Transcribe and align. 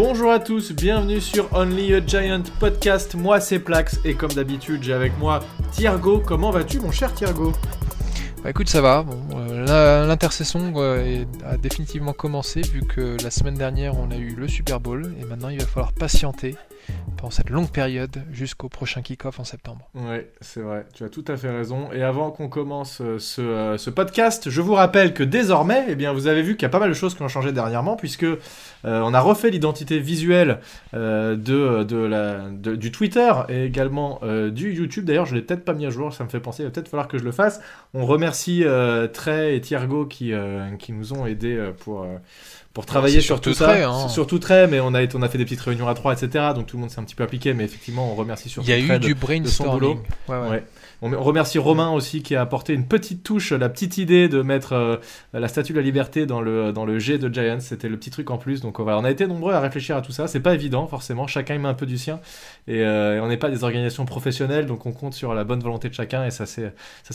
Bonjour 0.00 0.30
à 0.30 0.38
tous, 0.38 0.70
bienvenue 0.70 1.20
sur 1.20 1.52
Only 1.52 1.92
a 1.92 2.06
Giant 2.06 2.44
Podcast. 2.60 3.16
Moi 3.16 3.40
c'est 3.40 3.58
Plax 3.58 3.98
et 4.04 4.14
comme 4.14 4.30
d'habitude 4.30 4.80
j'ai 4.80 4.92
avec 4.92 5.18
moi 5.18 5.40
Thiergo. 5.72 6.22
Comment 6.24 6.52
vas-tu 6.52 6.78
mon 6.78 6.92
cher 6.92 7.12
Thiergo? 7.12 7.52
Bah 8.44 8.50
écoute, 8.50 8.68
ça 8.68 8.80
va. 8.80 9.02
Bon, 9.02 9.18
euh, 9.36 10.06
L'intercession 10.06 10.72
euh, 10.76 11.24
a 11.44 11.56
définitivement 11.56 12.12
commencé 12.12 12.60
vu 12.60 12.82
que 12.82 13.16
la 13.24 13.32
semaine 13.32 13.56
dernière 13.56 13.98
on 13.98 14.12
a 14.12 14.16
eu 14.16 14.36
le 14.36 14.46
Super 14.46 14.78
Bowl 14.78 15.12
et 15.20 15.24
maintenant 15.24 15.48
il 15.48 15.58
va 15.58 15.66
falloir 15.66 15.92
patienter 15.92 16.54
pendant 17.18 17.30
cette 17.30 17.50
longue 17.50 17.70
période 17.70 18.22
jusqu'au 18.32 18.68
prochain 18.68 19.02
kick-off 19.02 19.40
en 19.40 19.44
septembre. 19.44 19.90
Oui, 19.94 20.18
c'est 20.40 20.60
vrai, 20.60 20.86
tu 20.94 21.04
as 21.04 21.08
tout 21.08 21.24
à 21.26 21.36
fait 21.36 21.50
raison. 21.50 21.92
Et 21.92 22.02
avant 22.02 22.30
qu'on 22.30 22.48
commence 22.48 23.00
euh, 23.00 23.18
ce, 23.18 23.74
ce, 23.76 23.90
podcast, 23.90 24.48
je 24.48 24.60
vous 24.62 24.74
rappelle 24.74 25.12
que 25.12 25.24
désormais, 25.24 25.84
eh 25.88 25.96
bien, 25.96 26.12
vous 26.12 26.28
avez 26.28 26.42
vu 26.42 26.54
qu'il 26.56 26.62
y 26.62 26.66
a 26.66 26.70
pas 26.70 26.78
mal 26.78 26.88
de 26.88 26.94
choses 26.94 27.14
qui 27.14 27.22
ont 27.22 27.28
changé 27.28 27.52
dernièrement, 27.52 27.96
puisque 27.96 28.22
euh, 28.22 28.36
on 28.84 29.12
a 29.12 29.20
refait 29.20 29.50
l'identité 29.50 29.98
visuelle 29.98 30.60
euh, 30.94 31.34
de, 31.34 31.82
de, 31.82 31.96
la, 31.96 32.48
du 32.50 32.92
Twitter 32.92 33.32
et 33.48 33.64
également 33.64 34.20
du 34.50 34.72
YouTube. 34.72 35.04
D'ailleurs, 35.04 35.26
je 35.26 35.34
l'ai 35.34 35.42
peut-être 35.42 35.64
pas 35.64 35.74
mis 35.74 35.86
à 35.86 35.90
jour, 35.90 36.12
ça 36.12 36.24
me 36.24 36.28
fait 36.28 36.40
penser, 36.40 36.62
il 36.62 36.66
va 36.66 36.70
peut-être 36.70 36.88
falloir 36.88 37.08
que 37.08 37.18
je 37.18 37.24
le 37.24 37.32
fasse. 37.32 37.60
On 37.94 38.06
remercie 38.06 38.64
Trey 39.12 39.56
et 39.56 39.60
Thiergo 39.60 40.06
qui, 40.06 40.32
qui 40.78 40.92
nous 40.92 41.12
ont 41.12 41.26
aidés 41.26 41.72
pour 41.80 42.06
pour 42.78 42.86
travailler 42.86 43.20
sur 43.20 43.40
tout 43.40 43.54
ça. 43.54 43.72
Hein. 43.72 44.08
Surtout 44.08 44.38
très, 44.38 44.68
mais 44.68 44.78
on 44.78 44.94
a, 44.94 45.00
on 45.12 45.22
a 45.22 45.28
fait 45.28 45.36
des 45.36 45.42
petites 45.42 45.62
réunions 45.62 45.88
à 45.88 45.94
trois, 45.94 46.12
etc. 46.12 46.52
Donc 46.54 46.68
tout 46.68 46.76
le 46.76 46.82
monde 46.82 46.92
s'est 46.92 47.00
un 47.00 47.02
petit 47.02 47.16
peu 47.16 47.24
appliqué, 47.24 47.52
mais 47.52 47.64
effectivement, 47.64 48.12
on 48.12 48.14
remercie 48.14 48.48
surtout. 48.48 48.70
Il 48.70 48.70
y 48.70 48.92
a 48.92 48.96
eu 48.96 49.00
du 49.00 49.16
brainstorming. 49.16 49.98
Ouais, 50.28 50.38
ouais. 50.48 50.64
On 51.00 51.22
remercie 51.22 51.58
Romain 51.58 51.90
aussi 51.90 52.22
qui 52.22 52.34
a 52.34 52.40
apporté 52.40 52.72
une 52.74 52.86
petite 52.86 53.22
touche, 53.22 53.52
la 53.52 53.68
petite 53.68 53.98
idée 53.98 54.28
de 54.28 54.42
mettre 54.42 54.72
euh, 54.72 54.96
la 55.32 55.46
statue 55.46 55.72
de 55.72 55.78
la 55.78 55.84
liberté 55.84 56.26
dans 56.26 56.40
le, 56.40 56.72
dans 56.72 56.84
le 56.84 56.98
G 56.98 57.18
de 57.18 57.32
Giants. 57.32 57.60
C'était 57.60 57.88
le 57.88 57.96
petit 57.96 58.10
truc 58.10 58.32
en 58.32 58.36
plus. 58.36 58.60
Donc 58.62 58.80
on 58.80 59.04
a 59.04 59.10
été 59.10 59.28
nombreux 59.28 59.52
à 59.52 59.60
réfléchir 59.60 59.96
à 59.96 60.02
tout 60.02 60.10
ça. 60.10 60.26
C'est 60.26 60.40
pas 60.40 60.54
évident 60.54 60.88
forcément. 60.88 61.28
Chacun 61.28 61.54
y 61.54 61.58
met 61.58 61.68
un 61.68 61.74
peu 61.74 61.86
du 61.86 61.98
sien. 61.98 62.18
Et, 62.66 62.82
euh, 62.82 63.22
on 63.22 63.28
n'est 63.28 63.36
pas 63.36 63.48
des 63.48 63.62
organisations 63.62 64.06
professionnelles, 64.06 64.66
donc 64.66 64.86
on 64.86 64.92
compte 64.92 65.14
sur 65.14 65.34
la 65.34 65.44
bonne 65.44 65.60
volonté 65.60 65.88
de 65.88 65.94
chacun. 65.94 66.26
Et 66.26 66.32
ça 66.32 66.46
s'est 66.46 66.72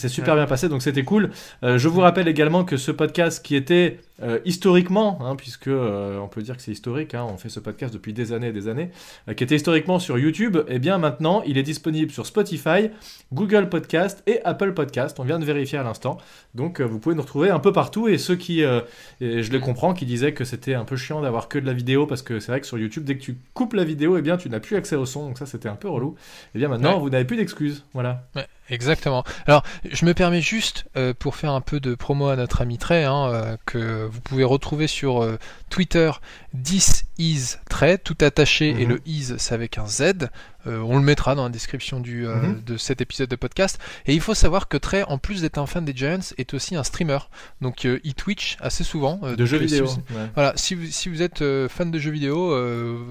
super 0.08 0.36
bien 0.36 0.46
passé. 0.46 0.70
Donc 0.70 0.82
c'était 0.82 1.04
cool. 1.04 1.32
Euh, 1.64 1.78
je 1.78 1.90
vous 1.90 2.00
rappelle 2.00 2.30
également 2.30 2.64
que 2.64 2.78
ce 2.78 2.92
podcast 2.92 3.46
qui 3.46 3.56
était 3.56 4.00
historiquement, 4.46 5.20
hein, 5.22 5.36
puisque 5.36 5.68
on 5.68 6.30
peut 6.30 6.42
dire 6.42 6.56
que 6.56 6.62
c'est 6.62 6.72
historique, 6.72 7.14
hein, 7.14 7.26
on 7.30 7.36
fait 7.36 7.50
ce 7.50 7.60
podcast 7.60 7.94
depuis 7.94 8.14
des 8.14 8.32
années 8.32 8.50
et 8.50 8.52
des 8.54 8.70
années, 8.70 8.90
qui 9.36 9.44
était 9.44 9.56
historiquement 9.56 10.00
sur 10.00 10.18
YouTube, 10.18 10.56
et 10.70 10.76
eh 10.76 10.80
bien 10.80 10.98
maintenant 10.98 11.44
il 11.46 11.58
est 11.58 11.64
disponible 11.64 12.10
sur 12.10 12.26
Spotify, 12.26 12.90
Google 13.34 13.68
Podcast 13.74 14.22
et 14.28 14.40
Apple 14.46 14.74
Podcast. 14.74 15.20
On 15.20 15.24
vient 15.24 15.40
de 15.40 15.46
vérifier 15.46 15.80
à 15.80 15.84
l'instant. 15.84 16.20
Donc 16.54 16.80
euh, 16.80 16.84
vous 16.84 17.00
pouvez 17.00 17.16
nous 17.16 17.24
retrouver 17.24 17.50
un 17.50 17.58
peu 17.58 17.74
partout. 17.74 18.08
Et 18.08 18.20
ceux 18.20 18.36
qui, 18.36 18.64
euh, 18.64 18.82
je 19.20 19.52
les 19.52 19.60
comprends, 19.60 19.96
qui 19.96 20.06
disaient 20.06 20.36
que 20.36 20.46
c'était 20.46 20.76
un 20.76 20.86
peu 20.86 20.96
chiant 20.96 21.22
d'avoir 21.22 21.48
que 21.48 21.58
de 21.58 21.66
la 21.66 21.74
vidéo 21.74 22.06
parce 22.06 22.22
que 22.22 22.40
c'est 22.40 22.52
vrai 22.52 22.62
que 22.62 22.68
sur 22.68 22.78
YouTube, 22.78 23.04
dès 23.04 23.18
que 23.18 23.24
tu 23.24 23.36
coupes 23.56 23.74
la 23.74 23.84
vidéo, 23.84 24.16
et 24.16 24.20
eh 24.20 24.22
bien 24.22 24.38
tu 24.38 24.48
n'as 24.48 24.60
plus 24.60 24.76
accès 24.76 24.96
au 24.96 25.08
son. 25.08 25.26
Donc 25.26 25.40
ça 25.40 25.48
c'était 25.48 25.70
un 25.70 25.76
peu 25.76 25.90
relou. 25.90 26.16
Et 26.20 26.50
eh 26.54 26.60
bien 26.60 26.68
maintenant, 26.68 27.00
vous 27.00 27.10
n'avez 27.10 27.26
plus 27.26 27.36
d'excuses. 27.36 27.84
Voilà. 27.96 28.28
Exactement. 28.70 29.24
Alors, 29.46 29.64
je 29.90 30.06
me 30.06 30.14
permets 30.14 30.42
juste, 30.42 30.86
euh, 30.96 31.14
pour 31.18 31.36
faire 31.36 31.52
un 31.52 31.62
peu 31.62 31.80
de 31.80 31.96
promo 31.96 32.30
à 32.30 32.36
notre 32.36 32.62
ami 32.62 32.78
Trey, 32.78 33.04
hein, 33.04 33.28
euh, 33.28 33.58
que 33.66 34.06
vous 34.06 34.22
pouvez 34.22 34.46
retrouver 34.46 34.88
sur 34.88 35.22
euh, 35.22 35.38
Twitter, 35.70 36.12
10 36.54 37.06
is 37.18 37.56
Trey, 37.70 37.98
tout 37.98 38.18
attaché, 38.22 38.70
et 38.70 38.86
mhm. 38.86 38.90
le 38.90 39.02
is, 39.06 39.34
c'est 39.38 39.54
avec 39.54 39.78
un 39.78 39.86
Z. 39.86 40.30
on 40.66 40.96
le 40.96 41.04
mettra 41.04 41.36
dans 41.36 41.44
la 41.44 41.50
description 41.50 42.00
du, 42.00 42.26
mhm. 42.26 42.64
de 42.66 42.78
cet 42.78 43.02
épisode 43.02 43.28
de 43.28 43.36
podcast. 43.36 43.80
Et 44.06 44.14
il 44.14 44.22
faut 44.22 44.34
savoir 44.34 44.70
que 44.70 44.78
Trey, 44.78 45.04
en 45.04 45.18
plus 45.18 45.42
d'être 45.42 45.58
un 45.58 45.66
fan 45.66 45.84
des 45.84 45.94
Giants, 45.94 46.34
est 46.38 46.54
aussi 46.54 46.78
un 46.78 46.84
streamer. 46.84 47.20
Donc, 47.60 47.84
il 47.84 48.14
Twitch 48.16 48.56
assez 48.62 48.86
souvent. 48.86 49.18
de 49.18 49.46
jeux 49.46 49.58
vidéo. 49.58 49.88
Voilà, 50.36 50.54
si 50.56 50.76
vous, 50.76 50.86
si 50.90 51.10
vous 51.10 51.22
êtes 51.22 51.44
fan 51.68 51.92
de 51.92 52.00
jeux 52.00 52.12
vidéo, 52.12 52.56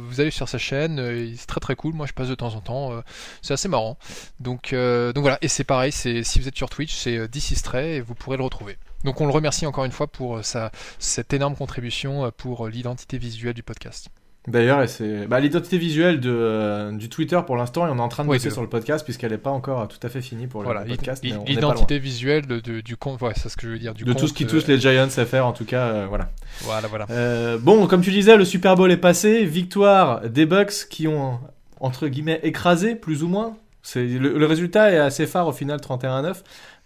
vous 0.08 0.20
allez 0.20 0.30
sur 0.30 0.48
sa 0.48 0.58
chaîne, 0.58 0.96
c'est 1.36 1.46
très 1.46 1.60
très 1.60 1.76
cool. 1.76 1.92
Moi, 1.92 2.06
je 2.06 2.14
passe 2.14 2.28
de 2.28 2.34
temps 2.34 2.54
en 2.54 2.60
temps. 2.60 3.02
c'est 3.42 3.52
assez 3.52 3.68
marrant. 3.68 3.98
Donc, 4.40 4.72
donc 4.72 5.22
voilà. 5.22 5.38
Et 5.42 5.48
c'est 5.48 5.64
pareil, 5.64 5.90
c'est 5.90 6.22
si 6.22 6.38
vous 6.38 6.46
êtes 6.46 6.56
sur 6.56 6.70
Twitch, 6.70 6.94
c'est 6.94 7.18
euh, 7.18 7.26
Stray 7.32 7.96
et 7.96 8.00
vous 8.00 8.14
pourrez 8.14 8.36
le 8.36 8.44
retrouver. 8.44 8.76
Donc 9.02 9.20
on 9.20 9.26
le 9.26 9.32
remercie 9.32 9.66
encore 9.66 9.84
une 9.84 9.90
fois 9.90 10.06
pour 10.06 10.36
euh, 10.36 10.42
sa, 10.42 10.70
cette 11.00 11.34
énorme 11.34 11.56
contribution 11.56 12.24
euh, 12.24 12.30
pour 12.34 12.68
l'identité 12.68 13.18
visuelle 13.18 13.52
du 13.52 13.64
podcast. 13.64 14.08
D'ailleurs, 14.46 14.88
c'est 14.88 15.26
bah, 15.26 15.40
l'identité 15.40 15.78
visuelle 15.78 16.20
de, 16.20 16.90
du 16.92 17.08
Twitter 17.08 17.40
pour 17.44 17.56
l'instant, 17.56 17.86
et 17.88 17.90
on 17.90 17.96
est 17.96 18.00
en 18.00 18.08
train 18.08 18.22
de 18.22 18.28
bosser 18.28 18.50
sur 18.50 18.62
le 18.62 18.68
podcast 18.68 19.04
puisqu'elle 19.04 19.32
n'est 19.32 19.38
pas 19.38 19.50
encore 19.50 19.88
tout 19.88 19.98
à 20.04 20.08
fait 20.08 20.22
finie 20.22 20.46
pour 20.46 20.62
le 20.62 20.86
podcast. 20.86 21.24
L'identité 21.24 21.98
visuelle 21.98 22.46
de, 22.46 22.80
du 22.80 22.96
compte, 22.96 23.20
ouais, 23.20 23.32
c'est 23.36 23.48
ce 23.48 23.56
que 23.56 23.66
je 23.66 23.72
veux 23.72 23.78
dire. 23.80 23.94
Du 23.94 24.04
de 24.04 24.12
tout 24.12 24.28
ce 24.28 24.32
qui 24.32 24.46
touche 24.46 24.66
les 24.68 24.78
Giants 24.78 25.08
à 25.16 25.24
faire, 25.24 25.46
en 25.46 25.52
tout 25.52 25.64
cas, 25.64 26.06
voilà. 26.06 26.30
Voilà, 26.60 26.86
voilà. 26.86 27.58
bon, 27.58 27.88
comme 27.88 28.02
tu 28.02 28.12
disais, 28.12 28.36
le 28.36 28.44
Super 28.44 28.76
Bowl 28.76 28.92
est 28.92 28.96
passé, 28.96 29.44
victoire 29.44 30.28
des 30.28 30.46
Bucks 30.46 30.88
qui 30.88 31.08
ont 31.08 31.40
entre 31.80 32.06
guillemets 32.06 32.40
écrasé, 32.44 32.94
plus 32.94 33.24
ou 33.24 33.28
moins, 33.28 33.56
le, 33.94 34.46
résultat 34.46 34.92
est 34.92 34.98
assez 34.98 35.26
phare 35.26 35.46
au 35.48 35.52
final 35.52 35.80
31-9. 35.80 36.36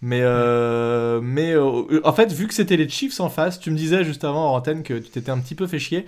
Mais, 0.03 0.21
euh, 0.23 1.21
mais 1.23 1.53
euh, 1.53 2.01
en 2.05 2.13
fait, 2.13 2.31
vu 2.33 2.47
que 2.47 2.55
c'était 2.55 2.77
les 2.77 2.89
Chiefs 2.89 3.19
en 3.21 3.31
face, 3.31 3.59
tu 3.59 3.71
me 3.71 3.77
disais 3.77 4.05
juste 4.05 4.25
avant 4.25 4.53
en 4.53 4.57
antenne 4.57 4.83
que 4.83 4.95
tu 4.95 5.11
t'étais 5.11 5.31
un 5.31 5.39
petit 5.39 5.55
peu 5.55 5.67
fait 5.67 5.79
chier. 5.79 6.05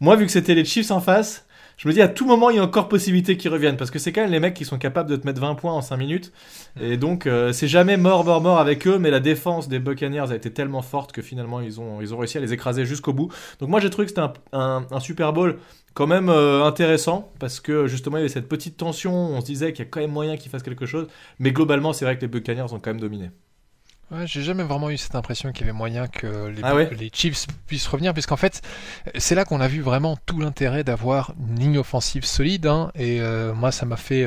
Moi, 0.00 0.16
vu 0.16 0.26
que 0.26 0.32
c'était 0.32 0.54
les 0.54 0.64
Chiefs 0.64 0.90
en 0.90 1.00
face, 1.00 1.44
je 1.82 1.88
me 1.88 1.92
dis 1.92 2.00
à 2.00 2.06
tout 2.06 2.26
moment 2.26 2.48
il 2.48 2.56
y 2.56 2.58
a 2.60 2.62
encore 2.62 2.88
possibilité 2.88 3.36
qu'ils 3.36 3.50
reviennent. 3.50 3.76
Parce 3.76 3.90
que 3.90 3.98
c'est 3.98 4.12
quand 4.12 4.20
même 4.20 4.30
les 4.30 4.38
mecs 4.38 4.54
qui 4.54 4.64
sont 4.64 4.78
capables 4.78 5.10
de 5.10 5.16
te 5.16 5.26
mettre 5.26 5.40
20 5.40 5.56
points 5.56 5.72
en 5.72 5.82
5 5.82 5.96
minutes. 5.96 6.32
Et 6.80 6.96
donc 6.96 7.26
euh, 7.26 7.52
c'est 7.52 7.66
jamais 7.66 7.96
mort 7.96 8.24
mort 8.24 8.40
mort 8.40 8.60
avec 8.60 8.86
eux. 8.86 9.00
Mais 9.00 9.10
la 9.10 9.18
défense 9.18 9.68
des 9.68 9.80
Buccaneers 9.80 10.30
a 10.30 10.36
été 10.36 10.52
tellement 10.52 10.82
forte 10.82 11.10
que 11.10 11.22
finalement 11.22 11.60
ils 11.60 11.80
ont, 11.80 12.00
ils 12.00 12.14
ont 12.14 12.18
réussi 12.18 12.38
à 12.38 12.40
les 12.40 12.52
écraser 12.52 12.84
jusqu'au 12.84 13.12
bout. 13.12 13.32
Donc 13.58 13.68
moi 13.68 13.80
j'ai 13.80 13.90
trouvé 13.90 14.06
que 14.06 14.10
c'était 14.10 14.22
un, 14.52 14.86
un, 14.92 15.00
Super 15.00 15.32
Bowl 15.32 15.58
quand 15.94 16.06
même 16.06 16.28
euh, 16.28 16.62
intéressant. 16.62 17.32
Parce 17.40 17.58
que 17.58 17.88
justement 17.88 18.18
il 18.18 18.20
y 18.20 18.22
avait 18.22 18.32
cette 18.32 18.48
petite 18.48 18.76
tension. 18.76 19.12
On 19.12 19.40
se 19.40 19.46
disait 19.46 19.72
qu'il 19.72 19.84
y 19.84 19.88
a 19.88 19.90
quand 19.90 20.00
même 20.00 20.12
moyen 20.12 20.36
qu'ils 20.36 20.52
fassent 20.52 20.62
quelque 20.62 20.86
chose. 20.86 21.08
Mais 21.40 21.50
globalement 21.50 21.92
c'est 21.92 22.04
vrai 22.04 22.14
que 22.14 22.20
les 22.20 22.28
Buccaneers 22.28 22.72
ont 22.72 22.78
quand 22.78 22.90
même 22.90 23.00
dominé 23.00 23.30
Ouais, 24.12 24.26
j'ai 24.26 24.42
jamais 24.42 24.62
vraiment 24.62 24.90
eu 24.90 24.98
cette 24.98 25.14
impression 25.14 25.52
qu'il 25.52 25.62
y 25.62 25.70
avait 25.70 25.76
moyen 25.76 26.06
que 26.06 26.48
les, 26.48 26.60
ah 26.62 26.74
les 26.74 27.10
Chiefs 27.10 27.46
puissent 27.66 27.86
revenir, 27.86 28.12
puisqu'en 28.12 28.36
fait, 28.36 28.60
c'est 29.16 29.34
là 29.34 29.46
qu'on 29.46 29.58
a 29.62 29.68
vu 29.68 29.80
vraiment 29.80 30.18
tout 30.26 30.38
l'intérêt 30.38 30.84
d'avoir 30.84 31.32
une 31.48 31.58
ligne 31.58 31.78
offensive 31.78 32.26
solide. 32.26 32.66
Hein, 32.66 32.90
et 32.94 33.22
euh, 33.22 33.54
moi, 33.54 33.72
ça 33.72 33.86
m'a 33.86 33.96
fait 33.96 34.26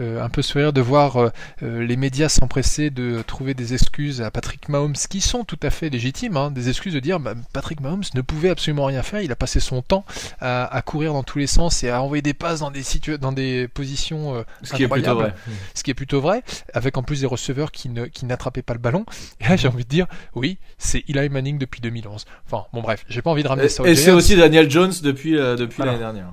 euh, 0.00 0.20
un 0.20 0.28
peu 0.30 0.42
sourire 0.42 0.72
de 0.72 0.80
voir 0.80 1.16
euh, 1.16 1.30
les 1.60 1.94
médias 1.96 2.28
s'empresser 2.28 2.90
de 2.90 3.22
trouver 3.22 3.54
des 3.54 3.72
excuses 3.72 4.20
à 4.20 4.32
Patrick 4.32 4.68
Mahomes, 4.68 4.94
qui 4.94 5.20
sont 5.20 5.44
tout 5.44 5.60
à 5.62 5.70
fait 5.70 5.90
légitimes, 5.90 6.36
hein, 6.36 6.50
des 6.50 6.68
excuses 6.68 6.94
de 6.94 7.00
dire 7.00 7.20
bah, 7.20 7.34
Patrick 7.52 7.80
Mahomes 7.80 8.02
ne 8.14 8.22
pouvait 8.22 8.50
absolument 8.50 8.86
rien 8.86 9.04
faire, 9.04 9.20
il 9.20 9.30
a 9.30 9.36
passé 9.36 9.60
son 9.60 9.80
temps 9.80 10.04
à, 10.40 10.64
à 10.64 10.82
courir 10.82 11.12
dans 11.12 11.22
tous 11.22 11.38
les 11.38 11.46
sens 11.46 11.84
et 11.84 11.90
à 11.90 12.02
envoyer 12.02 12.22
des 12.22 12.34
passes 12.34 12.60
dans 12.60 12.72
des, 12.72 12.82
dans 13.20 13.30
des 13.30 13.68
positions 13.68 14.44
ce 14.64 14.74
qui 14.74 14.82
est 14.82 14.88
plutôt 14.88 15.14
vrai. 15.14 15.34
ce 15.74 15.84
qui 15.84 15.92
est 15.92 15.94
plutôt 15.94 16.20
vrai, 16.20 16.42
avec 16.74 16.96
en 16.96 17.04
plus 17.04 17.20
des 17.20 17.26
receveurs 17.26 17.70
qui 17.70 17.88
n'attrapaient 18.24 18.62
qui 18.62 18.64
pas 18.64 18.74
le 18.74 18.80
ballon. 18.80 19.04
Et 19.40 19.48
là, 19.48 19.56
j'ai 19.56 19.68
envie 19.68 19.84
de 19.84 19.88
dire, 19.88 20.06
oui, 20.34 20.58
c'est 20.78 21.04
Eli 21.08 21.28
Manning 21.28 21.58
depuis 21.58 21.80
2011. 21.80 22.24
Enfin, 22.46 22.66
bon, 22.72 22.82
bref, 22.82 23.04
j'ai 23.08 23.22
pas 23.22 23.30
envie 23.30 23.42
de 23.42 23.48
ramener 23.48 23.68
ça 23.68 23.82
au 23.82 23.86
Et 23.86 23.94
c'est 23.94 24.10
aussi 24.10 24.36
Daniel 24.36 24.70
Jones 24.70 24.92
depuis, 25.02 25.36
euh, 25.36 25.56
depuis 25.56 25.82
l'année 25.82 25.98
dernière. 25.98 26.32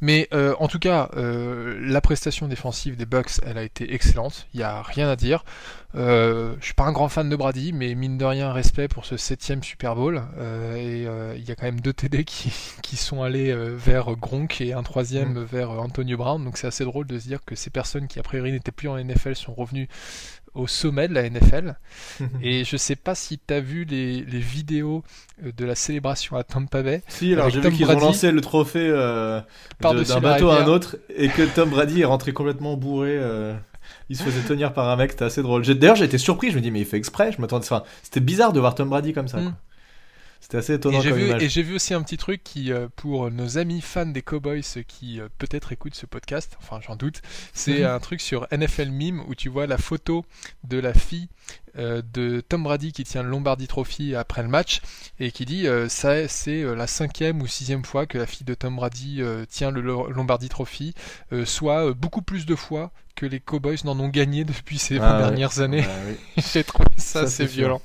Mais 0.00 0.28
euh, 0.32 0.54
en 0.60 0.68
tout 0.68 0.78
cas, 0.78 1.10
euh, 1.16 1.76
la 1.80 2.00
prestation 2.00 2.46
défensive 2.46 2.96
des 2.96 3.06
Bucks, 3.06 3.40
elle 3.44 3.58
a 3.58 3.62
été 3.62 3.92
excellente. 3.94 4.46
Il 4.54 4.58
n'y 4.58 4.62
a 4.62 4.82
rien 4.82 5.08
à 5.08 5.16
dire. 5.16 5.44
Euh, 5.94 6.54
je 6.60 6.66
suis 6.66 6.74
pas 6.74 6.84
un 6.84 6.92
grand 6.92 7.08
fan 7.08 7.28
de 7.28 7.36
Brady, 7.36 7.72
mais 7.72 7.94
mine 7.94 8.18
de 8.18 8.24
rien, 8.24 8.52
respect 8.52 8.88
pour 8.88 9.06
ce 9.06 9.16
septième 9.16 9.62
Super 9.62 9.94
Bowl. 9.94 10.22
et 10.76 11.06
il 11.36 11.44
y 11.44 11.50
a 11.50 11.54
quand 11.54 11.66
même 11.66 11.80
deux 11.80 11.92
TD 11.92 12.24
qui, 12.24 12.52
qui 12.82 12.96
sont 12.96 13.22
allés 13.22 13.54
vers 13.54 14.14
Gronk 14.16 14.60
et 14.60 14.72
un 14.72 14.82
troisième 14.82 15.34
mm. 15.34 15.44
vers 15.44 15.70
Antonio 15.70 16.16
Brown. 16.16 16.44
Donc 16.44 16.58
c'est 16.58 16.66
assez 16.66 16.84
drôle 16.84 17.06
de 17.06 17.18
se 17.18 17.26
dire 17.26 17.40
que 17.44 17.54
ces 17.54 17.70
personnes 17.70 18.06
qui 18.06 18.18
a 18.18 18.22
priori 18.22 18.52
n'étaient 18.52 18.72
plus 18.72 18.88
en 18.88 19.02
NFL 19.02 19.34
sont 19.34 19.54
revenues 19.54 19.88
au 20.54 20.66
sommet 20.66 21.08
de 21.08 21.14
la 21.14 21.28
NFL. 21.28 21.76
et 22.42 22.64
je 22.64 22.76
sais 22.76 22.96
pas 22.96 23.14
si 23.14 23.38
tu 23.38 23.54
as 23.54 23.60
vu 23.60 23.84
les, 23.84 24.22
les, 24.22 24.38
vidéos 24.38 25.04
euh, 25.44 25.52
de 25.56 25.64
la 25.64 25.74
célébration 25.74 26.36
à 26.36 26.44
Tampa 26.44 26.82
Bay. 26.82 27.02
Si, 27.08 27.32
alors 27.32 27.50
j'ai 27.50 27.60
vu 27.60 27.70
qu'ils 27.72 27.90
ont 27.90 27.98
lancé 27.98 28.32
le 28.32 28.40
trophée 28.40 28.88
euh, 28.90 29.40
d'un 29.80 30.20
bateau 30.20 30.50
à 30.50 30.62
un 30.62 30.66
autre 30.66 30.96
et 31.14 31.28
que 31.28 31.42
Tom 31.42 31.70
Brady 31.70 32.02
est 32.02 32.06
rentré 32.06 32.32
complètement 32.32 32.76
bourré. 32.76 33.18
Il 34.10 34.16
se 34.16 34.22
faisait 34.22 34.40
tenir 34.40 34.72
par 34.72 34.88
un 34.88 34.96
mec, 34.96 35.12
c'était 35.12 35.26
assez 35.26 35.42
drôle. 35.42 35.62
D'ailleurs, 35.62 35.96
j'ai 35.96 36.06
été 36.06 36.18
surpris, 36.18 36.50
je 36.50 36.56
me 36.56 36.62
dis, 36.62 36.70
mais 36.70 36.80
il 36.80 36.86
fait 36.86 36.96
exprès. 36.96 37.30
Je 37.30 37.40
m'attendais. 37.40 37.64
Enfin, 37.64 37.82
c'était 38.02 38.20
bizarre 38.20 38.52
de 38.52 38.60
voir 38.60 38.74
Tom 38.74 38.88
Brady 38.88 39.12
comme 39.12 39.28
ça. 39.28 39.38
Mm. 39.38 39.54
C'était 40.40 40.58
assez 40.58 40.74
étonnant. 40.74 41.00
Et 41.00 41.48
j'ai 41.48 41.62
vu, 41.62 41.74
aussi 41.74 41.94
un 41.94 42.02
petit 42.02 42.16
truc 42.16 42.42
qui, 42.42 42.72
euh, 42.72 42.88
pour 42.96 43.30
nos 43.30 43.58
amis 43.58 43.80
fans 43.80 44.06
des 44.06 44.22
Cowboys 44.22 44.62
qui 44.86 45.20
euh, 45.20 45.28
peut-être 45.38 45.72
écoutent 45.72 45.94
ce 45.94 46.06
podcast, 46.06 46.56
enfin 46.60 46.80
j'en 46.80 46.96
doute, 46.96 47.20
c'est 47.52 47.80
mhm. 47.80 47.86
un 47.86 48.00
truc 48.00 48.20
sur 48.20 48.46
NFL 48.52 48.90
Meme 48.90 49.22
où 49.28 49.34
tu 49.34 49.48
vois 49.48 49.66
la 49.66 49.78
photo 49.78 50.24
de 50.64 50.78
la 50.78 50.94
fille 50.94 51.28
euh, 51.76 52.02
de 52.12 52.40
Tom 52.40 52.62
Brady 52.62 52.92
qui 52.92 53.04
tient 53.04 53.22
le 53.22 53.28
Lombardi 53.28 53.66
Trophy 53.66 54.14
après 54.14 54.42
le 54.42 54.48
match 54.48 54.80
et 55.20 55.32
qui 55.32 55.44
dit 55.44 55.66
ça 55.88 56.28
c'est 56.28 56.62
la 56.62 56.86
cinquième 56.86 57.42
ou 57.42 57.46
sixième 57.46 57.84
fois 57.84 58.06
que 58.06 58.16
la 58.16 58.26
fille 58.26 58.46
de 58.46 58.54
Tom 58.54 58.76
Brady 58.76 59.20
tient 59.50 59.70
le 59.70 59.80
Lombardi 59.80 60.48
Trophy, 60.48 60.94
soit 61.44 61.92
beaucoup 61.92 62.22
plus 62.22 62.46
de 62.46 62.54
fois 62.54 62.90
que 63.16 63.26
les 63.26 63.40
Cowboys 63.40 63.78
n'en 63.84 63.98
ont 63.98 64.08
gagné 64.08 64.44
depuis 64.44 64.78
ces 64.78 64.98
20 64.98 65.04
ah 65.04 65.18
dernières 65.18 65.60
années. 65.60 65.84
J'ai 66.52 66.62
trouvé 66.62 66.88
ça, 66.96 67.20
assez 67.22 67.46
violent. 67.46 67.82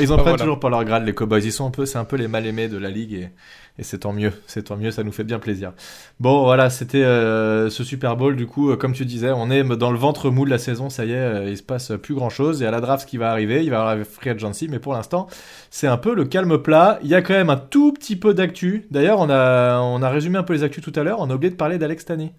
Ils 0.00 0.12
en 0.12 0.16
prennent 0.16 0.36
toujours 0.36 0.58
pour 0.58 0.70
leur 0.70 0.84
grade, 0.84 1.04
les 1.04 1.12
Cowboys. 1.12 1.44
Ils 1.44 1.52
sont 1.52 1.66
un 1.66 1.70
peu, 1.70 1.84
c'est 1.84 1.98
un 1.98 2.04
peu 2.04 2.16
les 2.16 2.28
mal 2.28 2.46
aimés 2.46 2.68
de 2.68 2.78
la 2.78 2.88
ligue 2.88 3.12
et, 3.12 3.30
et 3.78 3.82
c'est 3.82 3.98
tant 3.98 4.12
mieux. 4.12 4.32
C'est 4.46 4.64
tant 4.64 4.76
mieux, 4.76 4.90
ça 4.90 5.02
nous 5.02 5.12
fait 5.12 5.24
bien 5.24 5.38
plaisir. 5.38 5.72
Bon, 6.18 6.44
voilà, 6.44 6.70
c'était 6.70 7.02
euh, 7.02 7.68
ce 7.68 7.84
Super 7.84 8.16
Bowl. 8.16 8.36
Du 8.36 8.46
coup, 8.46 8.70
euh, 8.70 8.76
comme 8.76 8.92
tu 8.92 9.04
disais, 9.04 9.30
on 9.34 9.50
est 9.50 9.62
dans 9.62 9.90
le 9.90 9.98
ventre 9.98 10.30
mou 10.30 10.44
de 10.44 10.50
la 10.50 10.58
saison. 10.58 10.88
Ça 10.88 11.04
y 11.04 11.12
est, 11.12 11.16
euh, 11.16 11.50
il 11.50 11.56
se 11.58 11.62
passe 11.62 11.92
plus 12.02 12.14
grand 12.14 12.30
chose. 12.30 12.62
Et 12.62 12.66
à 12.66 12.70
la 12.70 12.80
draft, 12.80 13.02
ce 13.02 13.06
qui 13.06 13.18
va 13.18 13.30
arriver, 13.30 13.62
il 13.62 13.70
va 13.70 13.76
y 13.76 13.80
avoir 13.80 13.96
la 13.96 14.04
free 14.04 14.30
agency. 14.30 14.68
Mais 14.68 14.78
pour 14.78 14.94
l'instant, 14.94 15.26
c'est 15.70 15.86
un 15.86 15.98
peu 15.98 16.14
le 16.14 16.24
calme 16.24 16.58
plat. 16.58 16.98
Il 17.02 17.08
y 17.08 17.14
a 17.14 17.20
quand 17.20 17.34
même 17.34 17.50
un 17.50 17.58
tout 17.58 17.92
petit 17.92 18.16
peu 18.16 18.32
d'actu. 18.32 18.86
D'ailleurs, 18.90 19.20
on 19.20 19.28
a, 19.28 19.78
on 19.80 20.02
a 20.02 20.08
résumé 20.08 20.38
un 20.38 20.42
peu 20.42 20.54
les 20.54 20.62
actus 20.62 20.82
tout 20.82 20.92
à 20.96 21.02
l'heure. 21.02 21.20
On 21.20 21.28
a 21.28 21.34
oublié 21.34 21.50
de 21.50 21.56
parler 21.56 21.78
d'Alex 21.78 22.06
Tani. 22.06 22.32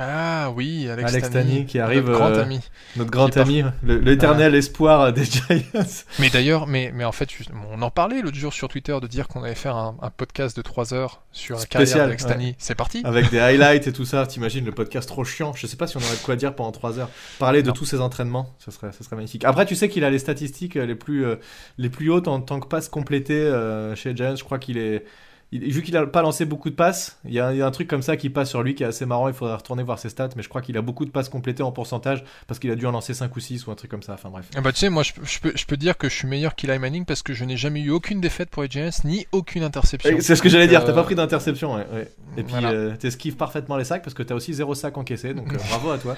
Ah 0.00 0.52
oui, 0.54 0.88
Alex, 0.88 1.12
Alex 1.12 1.30
Tani, 1.30 1.66
qui 1.66 1.80
arrive, 1.80 2.04
notre 2.04 2.18
grand 2.18 2.30
euh, 2.30 2.42
ami. 2.42 2.60
notre 2.94 3.10
grand 3.10 3.36
ami, 3.36 3.64
l'éternel 3.82 4.54
espoir 4.54 5.12
des 5.12 5.24
Giants. 5.24 5.42
Mais 6.20 6.30
d'ailleurs, 6.30 6.68
mais, 6.68 6.92
mais 6.94 7.04
en 7.04 7.10
fait, 7.10 7.28
on 7.72 7.82
en 7.82 7.90
parlait 7.90 8.22
l'autre 8.22 8.36
jour 8.36 8.52
sur 8.52 8.68
Twitter 8.68 8.96
de 9.02 9.08
dire 9.08 9.26
qu'on 9.26 9.42
allait 9.42 9.56
faire 9.56 9.74
un, 9.74 9.96
un 10.00 10.10
podcast 10.10 10.56
de 10.56 10.62
3 10.62 10.94
heures 10.94 11.22
sur 11.32 11.56
la 11.56 11.62
Spécial, 11.62 11.86
carrière 11.86 12.06
d'Alex 12.06 12.26
Tani. 12.26 12.54
C'est 12.58 12.76
parti 12.76 13.02
Avec 13.04 13.30
des 13.30 13.38
highlights 13.40 13.88
et 13.88 13.92
tout 13.92 14.04
ça, 14.04 14.24
t'imagines 14.24 14.64
le 14.64 14.72
podcast 14.72 15.08
trop 15.08 15.24
chiant. 15.24 15.52
Je 15.54 15.66
sais 15.66 15.76
pas 15.76 15.88
si 15.88 15.96
on 15.96 16.00
aurait 16.00 16.16
de 16.16 16.22
quoi 16.22 16.36
dire 16.36 16.54
pendant 16.54 16.70
3 16.70 17.00
heures. 17.00 17.10
Parler 17.40 17.64
de 17.64 17.72
tous 17.72 17.84
ses 17.84 18.00
entraînements, 18.00 18.54
ce 18.58 18.70
serait, 18.70 18.92
ce 18.96 19.02
serait 19.02 19.16
magnifique. 19.16 19.44
Après, 19.44 19.66
tu 19.66 19.74
sais 19.74 19.88
qu'il 19.88 20.04
a 20.04 20.10
les 20.10 20.20
statistiques 20.20 20.76
euh, 20.76 20.86
les 20.86 20.94
plus, 20.94 21.26
euh, 21.26 21.36
les 21.76 21.90
plus 21.90 22.08
hautes 22.08 22.28
en 22.28 22.40
tant 22.40 22.60
que 22.60 22.68
passe 22.68 22.88
complétée 22.88 23.50
chez 23.96 24.10
les 24.10 24.16
Giants. 24.16 24.36
Je 24.36 24.44
crois 24.44 24.60
qu'il 24.60 24.78
est. 24.78 25.04
il- 25.52 25.72
vu 25.72 25.82
qu'il 25.82 25.96
a 25.96 26.06
pas 26.06 26.22
lancé 26.22 26.44
beaucoup 26.44 26.68
de 26.70 26.74
passes, 26.74 27.18
il 27.24 27.32
y, 27.32 27.40
a, 27.40 27.52
il 27.52 27.58
y 27.58 27.62
a 27.62 27.66
un 27.66 27.70
truc 27.70 27.88
comme 27.88 28.02
ça 28.02 28.16
qui 28.16 28.28
passe 28.30 28.50
sur 28.50 28.62
lui 28.62 28.74
qui 28.74 28.82
est 28.82 28.86
assez 28.86 29.06
marrant. 29.06 29.28
Il 29.28 29.34
faudrait 29.34 29.54
retourner 29.56 29.82
voir 29.82 29.98
ses 29.98 30.08
stats, 30.10 30.28
mais 30.36 30.42
je 30.42 30.48
crois 30.48 30.60
qu'il 30.62 30.76
a 30.76 30.82
beaucoup 30.82 31.04
de 31.04 31.10
passes 31.10 31.28
complétées 31.28 31.62
en 31.62 31.72
pourcentage 31.72 32.22
parce 32.46 32.60
qu'il 32.60 32.70
a 32.70 32.74
dû 32.76 32.84
en 32.86 32.90
lancer 32.90 33.14
5 33.14 33.34
ou 33.34 33.40
6 33.40 33.66
ou 33.66 33.70
un 33.70 33.74
truc 33.74 33.90
comme 33.90 34.02
ça. 34.02 34.12
Enfin 34.14 34.28
bref. 34.30 34.46
Ah 34.56 34.60
bah 34.60 34.72
tu 34.72 34.78
sais, 34.78 34.90
moi 34.90 35.02
je, 35.02 35.12
je 35.24 35.38
peux, 35.40 35.52
je 35.54 35.64
peux 35.64 35.76
dire 35.76 35.96
que 35.96 36.08
je 36.08 36.14
suis 36.14 36.28
meilleur 36.28 36.54
qu'Eli 36.54 36.78
Manning 36.78 37.04
parce 37.04 37.22
que 37.22 37.32
je 37.32 37.44
n'ai 37.44 37.56
jamais 37.56 37.80
eu 37.80 37.90
aucune 37.90 38.20
défaite 38.20 38.50
pour 38.50 38.64
Giants 38.68 38.90
ni 39.04 39.26
aucune 39.32 39.62
interception. 39.62 40.16
C'est 40.20 40.36
ce 40.36 40.42
que 40.42 40.48
j'allais 40.48 40.68
dire, 40.68 40.82
euh, 40.82 40.86
t'as 40.86 40.92
pas 40.92 41.02
pris 41.04 41.14
d'interception. 41.14 41.74
ouais, 41.76 41.86
ouais. 41.92 42.10
Et 42.36 42.42
puis 42.42 42.50
Voilà. 42.52 42.70
euh, 42.70 42.94
t'esquives 42.96 43.36
parfaitement 43.36 43.76
les 43.76 43.84
sacs 43.84 44.02
parce 44.02 44.14
que 44.14 44.22
t'as 44.22 44.34
aussi 44.34 44.52
zéro 44.54 44.74
sac 44.74 44.96
encaissé, 44.98 45.32
donc 45.34 45.52
euh, 45.52 45.56
bravo 45.70 45.90
à 45.90 45.98
toi. 45.98 46.16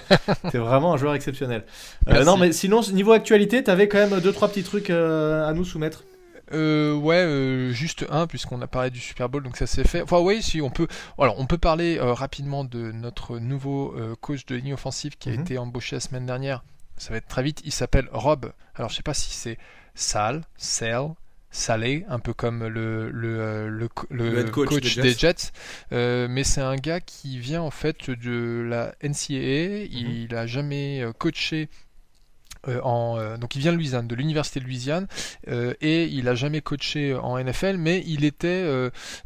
T'es 0.50 0.58
vraiment 0.58 0.92
un 0.92 0.96
joueur 0.96 1.14
exceptionnel. 1.14 1.64
Euh, 2.08 2.24
non, 2.24 2.36
mais 2.36 2.52
sinon, 2.52 2.80
niveau 2.92 3.12
actualité, 3.12 3.62
t'avais 3.62 3.86
quand 3.88 3.98
même 3.98 4.20
deux 4.20 4.32
trois 4.32 4.48
petits 4.48 4.64
trucs 4.64 4.90
euh, 4.90 5.48
à 5.48 5.52
nous 5.52 5.64
soumettre. 5.64 6.04
Euh, 6.52 6.94
ouais, 6.94 7.17
euh, 7.17 7.70
juste 7.73 8.05
un, 8.11 8.26
puisqu'on 8.26 8.61
a 8.62 8.67
parlé 8.67 8.91
du 8.91 8.99
Super 9.00 9.29
Bowl, 9.29 9.43
donc 9.43 9.56
ça 9.56 9.67
s'est 9.67 9.85
fait. 9.85 10.02
Enfin, 10.02 10.19
oui, 10.19 10.43
si, 10.43 10.61
on 10.61 10.70
peut, 10.70 10.88
alors, 11.19 11.38
on 11.38 11.47
peut 11.47 11.58
parler 11.58 11.99
euh, 11.99 12.12
rapidement 12.12 12.64
de 12.64 12.91
notre 12.93 13.38
nouveau 13.38 13.94
euh, 13.97 14.17
coach 14.20 14.47
de 14.47 14.56
ligne 14.56 14.75
offensive 14.75 15.17
qui 15.19 15.29
a 15.29 15.32
Mhm. 15.32 15.41
été 15.41 15.58
embauché 15.58 15.97
la 15.97 16.00
semaine 16.00 16.26
dernière. 16.26 16.64
Ça 16.97 17.11
va 17.11 17.17
être 17.19 17.29
très 17.29 17.43
vite. 17.43 17.62
Il 17.64 17.73
s'appelle 17.73 18.08
Rob. 18.12 18.52
Alors, 18.75 18.91
je 18.91 18.97
sais 18.97 19.02
pas 19.02 19.14
si 19.14 19.32
c'est 19.32 19.58
Sal, 19.94 20.43
Sal, 20.56 21.14
Salé, 21.52 22.05
un 22.08 22.19
peu 22.20 22.32
comme 22.32 22.67
le, 22.67 23.11
le, 23.11 23.69
le, 23.69 23.88
co- 23.88 24.06
le 24.11 24.31
Le 24.31 24.38
head 24.41 24.50
coach 24.50 24.94
des 24.94 25.02
des 25.02 25.14
Jets. 25.14 25.50
Euh, 25.93 26.29
mais 26.31 26.44
c'est 26.44 26.61
un 26.61 26.76
gars 26.76 27.00
qui 27.00 27.38
vient 27.38 27.62
en 27.62 27.70
fait 27.73 28.08
de 28.11 28.64
la 28.69 28.94
NCAA. 29.02 29.87
Mhm. 29.87 29.88
Il 29.91 30.35
a 30.37 30.47
jamais 30.47 31.05
coaché. 31.19 31.69
Euh, 32.68 32.80
en, 32.82 33.18
euh, 33.18 33.36
donc 33.36 33.56
il 33.56 33.60
vient 33.60 33.72
de 33.72 33.76
Louisiane, 33.76 34.06
de 34.06 34.14
l'université 34.14 34.60
de 34.60 34.64
Louisiane, 34.64 35.06
euh, 35.48 35.74
et 35.80 36.04
il 36.04 36.28
a 36.28 36.34
jamais 36.34 36.60
coaché 36.60 37.14
en 37.14 37.38
NFL, 37.38 37.76
mais 37.78 38.02
il 38.06 38.24
était, 38.24 38.64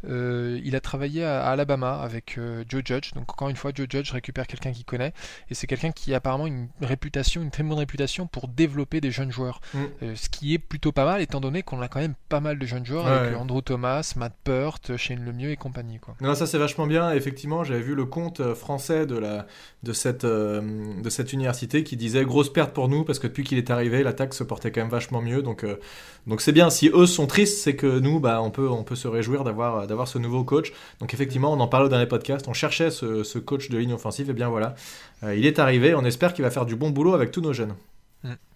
il 0.03 0.75
a 0.75 0.79
travaillé 0.79 1.23
à, 1.23 1.43
à 1.45 1.51
Alabama 1.51 1.99
avec 2.01 2.39
Joe 2.69 2.81
Judge. 2.85 3.13
Donc 3.13 3.31
encore 3.31 3.49
une 3.49 3.55
fois, 3.55 3.71
Joe 3.73 3.87
Judge 3.89 4.11
récupère 4.11 4.47
quelqu'un 4.47 4.71
qu'il 4.71 4.85
connaît, 4.85 5.13
et 5.49 5.55
c'est 5.55 5.67
quelqu'un 5.67 5.91
qui 5.91 6.13
a 6.13 6.17
apparemment 6.17 6.47
une 6.47 6.67
réputation, 6.81 7.41
une 7.41 7.51
très 7.51 7.63
bonne 7.63 7.77
réputation 7.77 8.27
pour 8.27 8.47
développer 8.47 9.01
des 9.01 9.11
jeunes 9.11 9.31
joueurs, 9.31 9.61
Mm. 9.73 10.15
Ce 10.15 10.29
qui 10.29 10.53
est 10.53 10.59
plutôt 10.59 10.91
pas 10.91 11.05
mal, 11.05 11.21
étant 11.21 11.39
donné 11.39 11.63
qu'on 11.63 11.81
a 11.81 11.87
quand 11.87 11.99
même 11.99 12.15
pas 12.29 12.39
mal 12.39 12.57
de 12.59 12.65
jeunes 12.65 12.85
joueurs 12.85 13.05
Ouais, 13.05 13.11
avec 13.11 13.33
ouais. 13.33 13.39
Andrew 13.39 13.61
Thomas, 13.61 14.13
Matt 14.15 14.33
Peart, 14.43 14.95
Shane 14.97 15.23
Lemieux 15.23 15.51
et 15.51 15.57
compagnie. 15.57 15.99
Quoi. 15.99 16.15
Non, 16.21 16.35
ça 16.35 16.47
c'est 16.47 16.57
vachement 16.57 16.87
bien. 16.87 17.11
Effectivement, 17.11 17.63
j'avais 17.63 17.81
vu 17.81 17.95
le 17.95 18.05
compte 18.05 18.53
français 18.53 19.05
de 19.05 19.17
la 19.17 19.47
de 19.83 19.93
cette 19.93 20.25
de 20.25 21.09
cette 21.09 21.33
université 21.33 21.83
qui 21.83 21.97
disait 21.97 22.23
grosse 22.25 22.51
perte 22.51 22.73
pour 22.73 22.89
nous 22.89 23.03
parce 23.03 23.19
que 23.19 23.24
depuis 23.27 23.43
qu'il 23.43 23.57
est 23.57 23.69
arrivé, 23.69 24.03
l'attaque 24.03 24.33
se 24.33 24.43
portait 24.43 24.71
quand 24.71 24.81
même 24.81 24.89
vachement 24.89 25.21
mieux. 25.21 25.41
Donc 25.41 25.63
euh, 25.63 25.75
donc 26.27 26.41
c'est 26.41 26.51
bien. 26.53 26.69
Si 26.69 26.89
eux 26.93 27.05
sont 27.05 27.27
tristes, 27.27 27.57
c'est 27.63 27.75
que 27.75 27.99
nous, 27.99 28.19
bah, 28.19 28.41
on 28.41 28.51
peut 28.51 28.69
on 28.69 28.83
peut 28.83 28.95
se 28.95 29.07
réjouir 29.07 29.43
d'avoir 29.43 29.87
d'avoir 29.87 30.07
ce 30.07 30.17
nouveau 30.19 30.43
coach. 30.43 30.71
Donc 30.99 31.13
effectivement, 31.13 31.51
on 31.53 31.59
en 31.59 31.67
parlait 31.67 31.89
dans 31.89 31.99
les 31.99 32.07
podcasts. 32.07 32.47
On 32.47 32.53
cherchait 32.53 32.91
ce, 32.91 33.23
ce 33.23 33.39
coach 33.39 33.69
de 33.69 33.77
ligne 33.77 33.93
offensive 33.93 34.29
et 34.29 34.33
bien 34.33 34.49
voilà, 34.49 34.75
Euh, 35.23 35.35
il 35.35 35.45
est 35.45 35.59
arrivé. 35.59 35.95
On 35.95 36.05
espère 36.05 36.33
qu'il 36.33 36.43
va 36.43 36.51
faire 36.51 36.65
du 36.65 36.75
bon 36.75 36.89
boulot 36.91 37.13
avec 37.13 37.31
tous 37.31 37.41
nos 37.41 37.53
jeunes. 37.53 37.75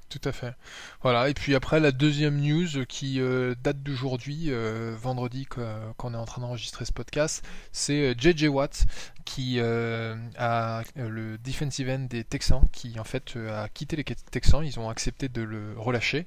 Tout 0.09 0.21
à 0.23 0.31
fait. 0.31 0.55
Voilà, 1.03 1.29
et 1.29 1.35
puis 1.35 1.53
après 1.53 1.79
la 1.79 1.91
deuxième 1.91 2.41
news 2.41 2.83
qui 2.87 3.21
euh, 3.21 3.53
date 3.63 3.83
d'aujourd'hui, 3.83 4.45
euh, 4.47 4.95
vendredi 4.99 5.45
qu'on 5.45 6.13
est 6.15 6.17
en 6.17 6.25
train 6.25 6.41
d'enregistrer 6.41 6.85
ce 6.85 6.91
podcast, 6.91 7.45
c'est 7.71 8.01
euh, 8.01 8.15
JJ 8.17 8.45
Watt 8.45 8.87
qui 9.25 9.59
euh, 9.59 10.15
a 10.39 10.79
euh, 10.97 11.09
le 11.09 11.37
defensive 11.37 11.87
end 11.87 12.07
des 12.09 12.23
Texans 12.23 12.63
qui 12.71 12.99
en 12.99 13.03
fait 13.03 13.35
euh, 13.35 13.65
a 13.65 13.69
quitté 13.69 13.95
les 13.97 14.03
Texans, 14.03 14.65
ils 14.65 14.79
ont 14.79 14.89
accepté 14.89 15.29
de 15.29 15.43
le 15.43 15.75
relâcher. 15.77 16.25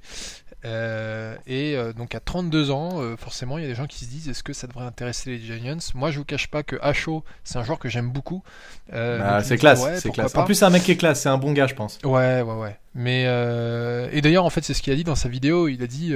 Euh, 0.64 1.34
et 1.46 1.76
euh, 1.76 1.92
donc 1.92 2.14
à 2.14 2.20
32 2.20 2.70
ans, 2.70 3.00
euh, 3.00 3.16
forcément, 3.16 3.58
il 3.58 3.62
y 3.62 3.64
a 3.64 3.68
des 3.68 3.74
gens 3.74 3.86
qui 3.86 4.04
se 4.04 4.10
disent 4.10 4.28
est-ce 4.28 4.42
que 4.42 4.52
ça 4.52 4.66
devrait 4.66 4.84
intéresser 4.84 5.30
les 5.30 5.38
Giants 5.38 5.76
Moi, 5.94 6.10
je 6.10 6.18
vous 6.18 6.24
cache 6.24 6.48
pas 6.48 6.62
que 6.62 6.76
Acho, 6.80 7.24
c'est 7.42 7.58
un 7.58 7.64
joueur 7.64 7.78
que 7.78 7.88
j'aime 7.88 8.10
beaucoup. 8.10 8.42
Bah, 8.90 9.42
c'est 9.42 9.56
classe, 9.56 9.82
ouais, 9.82 9.98
c'est 9.98 10.10
classe. 10.10 10.32
pas. 10.32 10.42
En 10.42 10.44
plus, 10.44 10.54
c'est 10.54 10.64
un 10.64 10.70
mec 10.70 10.82
qui 10.82 10.92
est 10.92 10.96
classe. 10.96 11.22
C'est 11.22 11.28
un 11.28 11.38
bon 11.38 11.52
gars, 11.52 11.66
je 11.66 11.74
pense. 11.74 11.98
Ouais, 12.04 12.42
ouais, 12.42 12.54
ouais. 12.54 12.76
Mais 12.94 13.22
et 14.12 14.20
d'ailleurs, 14.20 14.44
en 14.44 14.50
fait, 14.50 14.64
c'est 14.64 14.74
ce 14.74 14.82
qu'il 14.82 14.92
a 14.92 14.96
dit 14.96 15.04
dans 15.04 15.16
sa 15.16 15.28
vidéo. 15.28 15.68
Il 15.68 15.82
a 15.82 15.86
dit, 15.86 16.14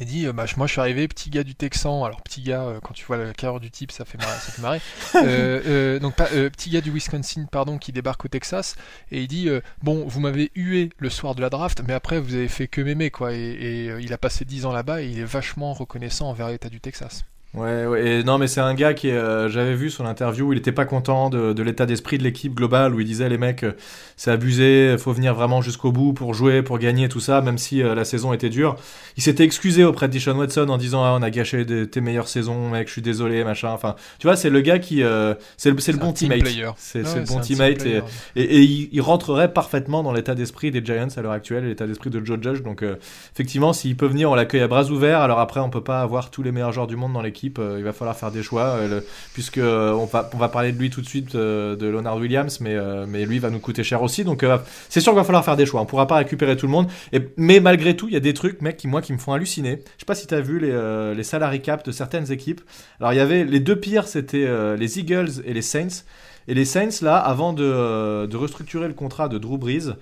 il 0.00 0.06
dit, 0.06 0.26
euh, 0.26 0.32
bah, 0.32 0.44
moi, 0.56 0.66
je 0.66 0.72
suis 0.72 0.80
arrivé, 0.80 1.08
petit 1.08 1.30
gars 1.30 1.44
du 1.44 1.54
Texan. 1.54 2.04
Alors, 2.04 2.22
petit 2.22 2.42
gars, 2.42 2.62
euh, 2.62 2.80
quand 2.82 2.92
tu 2.92 3.04
vois 3.06 3.16
la 3.16 3.32
carrière 3.32 3.60
du 3.60 3.70
type, 3.70 3.90
ça 3.90 4.04
fait 4.04 4.18
marrer. 4.18 4.38
Ça 4.38 4.52
fait 4.52 4.62
marrer. 4.62 4.80
Euh, 5.28 5.60
euh, 5.66 5.98
donc, 5.98 6.14
euh, 6.20 6.48
petit 6.48 6.70
gars 6.70 6.80
du 6.80 6.90
Wisconsin, 6.90 7.46
pardon, 7.50 7.78
qui 7.78 7.92
débarque 7.92 8.24
au 8.24 8.28
Texas. 8.28 8.76
Et 9.10 9.22
il 9.22 9.28
dit, 9.28 9.48
bon, 9.82 10.06
vous 10.06 10.20
m'avez 10.20 10.52
hué 10.54 10.90
le 10.98 11.10
soir 11.10 11.34
de 11.34 11.40
la 11.40 11.50
draft, 11.50 11.82
mais 11.86 11.92
après, 11.92 12.20
vous 12.20 12.34
avez 12.34 12.48
fait 12.48 12.68
que 12.68 12.80
m'aimer, 12.80 13.10
quoi. 13.10 13.32
Et, 13.32 13.38
et, 13.38 13.98
il 14.00 14.12
a 14.12 14.18
passé 14.18 14.44
10 14.44 14.66
ans 14.66 14.72
là-bas, 14.72 15.02
et 15.02 15.08
il 15.08 15.18
est 15.18 15.24
vachement 15.24 15.72
reconnaissant 15.72 16.28
envers 16.28 16.48
l'État 16.48 16.68
du 16.68 16.80
Texas. 16.80 17.24
Ouais, 17.54 17.86
ouais, 17.86 18.06
et 18.06 18.24
non, 18.24 18.36
mais 18.36 18.46
c'est 18.46 18.60
un 18.60 18.74
gars 18.74 18.92
qui, 18.92 19.10
euh, 19.10 19.48
j'avais 19.48 19.74
vu 19.74 19.88
son 19.88 20.04
interview, 20.04 20.52
il 20.52 20.58
était 20.58 20.70
pas 20.70 20.84
content 20.84 21.30
de, 21.30 21.54
de 21.54 21.62
l'état 21.62 21.86
d'esprit 21.86 22.18
de 22.18 22.22
l'équipe 22.22 22.54
globale, 22.54 22.94
où 22.94 23.00
il 23.00 23.06
disait 23.06 23.30
les 23.30 23.38
mecs, 23.38 23.62
euh, 23.64 23.72
c'est 24.18 24.30
abusé, 24.30 24.94
faut 24.98 25.14
venir 25.14 25.34
vraiment 25.34 25.62
jusqu'au 25.62 25.90
bout 25.90 26.12
pour 26.12 26.34
jouer, 26.34 26.62
pour 26.62 26.78
gagner, 26.78 27.08
tout 27.08 27.20
ça, 27.20 27.40
même 27.40 27.56
si 27.56 27.82
euh, 27.82 27.94
la 27.94 28.04
saison 28.04 28.34
était 28.34 28.50
dure. 28.50 28.76
Il 29.16 29.22
s'était 29.22 29.44
excusé 29.44 29.82
auprès 29.82 30.08
de 30.08 30.12
Deshaun 30.12 30.36
Watson 30.36 30.68
en 30.68 30.76
disant, 30.76 31.02
ah, 31.04 31.16
on 31.18 31.22
a 31.22 31.30
gâché 31.30 31.64
des- 31.64 31.88
tes 31.88 32.02
meilleures 32.02 32.28
saisons, 32.28 32.68
mec, 32.68 32.86
je 32.86 32.92
suis 32.92 33.02
désolé, 33.02 33.42
machin. 33.44 33.70
Enfin, 33.70 33.96
tu 34.18 34.26
vois, 34.26 34.36
c'est 34.36 34.50
le 34.50 34.60
gars 34.60 34.78
qui, 34.78 35.02
euh, 35.02 35.34
c'est 35.56 35.70
le, 35.70 35.78
c'est 35.80 35.92
le 35.92 35.98
bon 35.98 36.12
teammate. 36.12 36.40
player. 36.40 36.68
C'est 36.76 36.98
Ouais, 36.98 37.04
c'est 37.06 37.20
le 37.20 37.24
bon 37.24 37.40
teammate 37.40 37.70
et, 37.70 37.74
player. 37.76 38.02
et, 38.36 38.42
et 38.42 38.60
il, 38.60 38.88
il 38.92 39.00
rentrerait 39.00 39.54
parfaitement 39.54 40.02
dans 40.02 40.12
l'état 40.12 40.34
d'esprit 40.34 40.70
des 40.70 40.84
Giants 40.84 41.08
à 41.16 41.22
l'heure 41.22 41.32
actuelle, 41.32 41.64
et 41.64 41.68
l'état 41.68 41.86
d'esprit 41.86 42.10
de 42.10 42.22
Joe 42.22 42.38
Judge. 42.42 42.60
Donc, 42.62 42.82
euh, 42.82 42.96
effectivement, 43.32 43.72
s'il 43.72 43.96
peut 43.96 44.06
venir, 44.06 44.30
on 44.30 44.34
l'accueille 44.34 44.60
à 44.60 44.68
bras 44.68 44.84
ouverts. 44.90 45.22
Alors 45.22 45.40
après, 45.40 45.60
on 45.60 45.70
peut 45.70 45.82
pas 45.82 46.02
avoir 46.02 46.30
tous 46.30 46.42
les 46.42 46.52
meilleurs 46.52 46.72
joueurs 46.72 46.86
du 46.86 46.96
monde 46.96 47.14
dans 47.14 47.22
l'équipe. 47.22 47.37
Euh, 47.58 47.76
il 47.78 47.84
va 47.84 47.92
falloir 47.92 48.16
faire 48.16 48.30
des 48.30 48.42
choix, 48.42 48.76
euh, 48.78 49.00
puisque 49.32 49.58
euh, 49.58 49.92
on 49.92 50.04
va, 50.06 50.28
on 50.34 50.38
va 50.38 50.48
parler 50.48 50.72
de 50.72 50.78
lui 50.78 50.90
tout 50.90 51.00
de 51.00 51.06
suite, 51.06 51.34
de 51.34 51.86
Leonard 51.86 52.16
Williams, 52.16 52.60
mais, 52.60 52.76
mais 53.06 53.24
lui 53.24 53.38
va 53.38 53.50
nous 53.50 53.58
coûter 53.58 53.84
cher 53.84 54.02
aussi. 54.02 54.24
Donc, 54.24 54.44
c'est 54.88 55.00
sûr 55.00 55.12
qu'il 55.12 55.18
va 55.18 55.24
falloir 55.24 55.44
faire 55.44 55.56
des 55.56 55.66
choix. 55.66 55.80
On 55.80 55.86
pourra 55.86 56.06
pas 56.06 56.16
récupérer 56.16 56.56
tout 56.56 56.66
le 56.66 56.72
monde. 56.72 56.88
Mais 57.36 57.60
malgré 57.60 57.96
tout, 57.96 58.08
il 58.08 58.14
y 58.14 58.16
a 58.16 58.20
des 58.20 58.34
trucs, 58.34 58.60
mec, 58.62 58.76
qui 58.76 58.88
moi, 58.88 59.02
qui 59.02 59.12
me 59.12 59.18
font 59.18 59.32
halluciner. 59.32 59.82
Je 59.96 60.00
sais 60.00 60.06
pas 60.06 60.14
si 60.14 60.26
tu 60.26 60.34
as 60.34 60.40
vu 60.40 60.58
les, 60.58 61.14
les 61.14 61.22
salary 61.22 61.62
cap 61.62 61.84
de 61.84 61.92
certaines 61.92 62.30
équipes. 62.32 62.60
Alors, 63.00 63.12
il 63.12 63.16
y 63.16 63.20
avait 63.20 63.44
les 63.44 63.60
deux 63.60 63.76
pires, 63.76 64.08
c'était 64.08 64.48
les 64.76 64.98
Eagles 64.98 65.42
et 65.44 65.52
les 65.54 65.62
Saints. 65.62 66.04
Et 66.48 66.54
les 66.54 66.64
Saints, 66.64 67.02
là, 67.02 67.18
avant 67.18 67.52
de, 67.52 68.26
de 68.26 68.36
restructurer 68.36 68.88
le 68.88 68.94
contrat 68.94 69.28
de 69.28 69.38
Drew 69.38 69.58
Brees, 69.58 69.94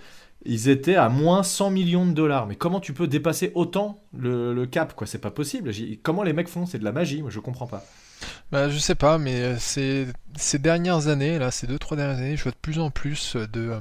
ils 0.49 0.69
étaient 0.69 0.97
à 0.97 1.09
moins 1.09 1.43
100 1.43 1.71
millions 1.71 2.07
de 2.07 2.12
dollars. 2.12 2.47
Mais 2.47 2.57
comment 2.57 2.81
tu 2.81 2.93
peux 2.93 3.07
dépasser 3.07 3.53
autant 3.55 4.03
le, 4.17 4.65
cap 4.67 4.95
quoi? 4.95 5.07
C'est 5.07 5.21
pas 5.21 5.31
possible. 5.31 5.71
Comment 6.03 6.23
les 6.23 6.33
mecs 6.33 6.49
font? 6.49 6.67
C'est 6.67 6.79
de 6.79 6.85
la 6.85 6.93
magie. 6.93 7.23
Moi, 7.23 7.31
je 7.31 7.41
comprends 7.41 7.67
pas. 7.67 7.85
Bah, 8.53 8.69
je 8.71 8.79
sais 8.79 8.95
pas, 8.95 9.19
mais 9.19 9.41
euh, 9.41 9.57
ces, 9.59 10.07
ces 10.37 10.59
dernières 10.61 11.09
années, 11.09 11.38
là, 11.38 11.50
ces 11.50 11.67
deux 11.67 11.79
trois 11.81 11.97
dernières 11.97 12.19
années, 12.19 12.37
je 12.37 12.43
vois 12.45 12.53
de 12.53 12.57
plus 12.57 12.79
en 12.79 12.91
plus 12.91 13.35
de 13.35 13.81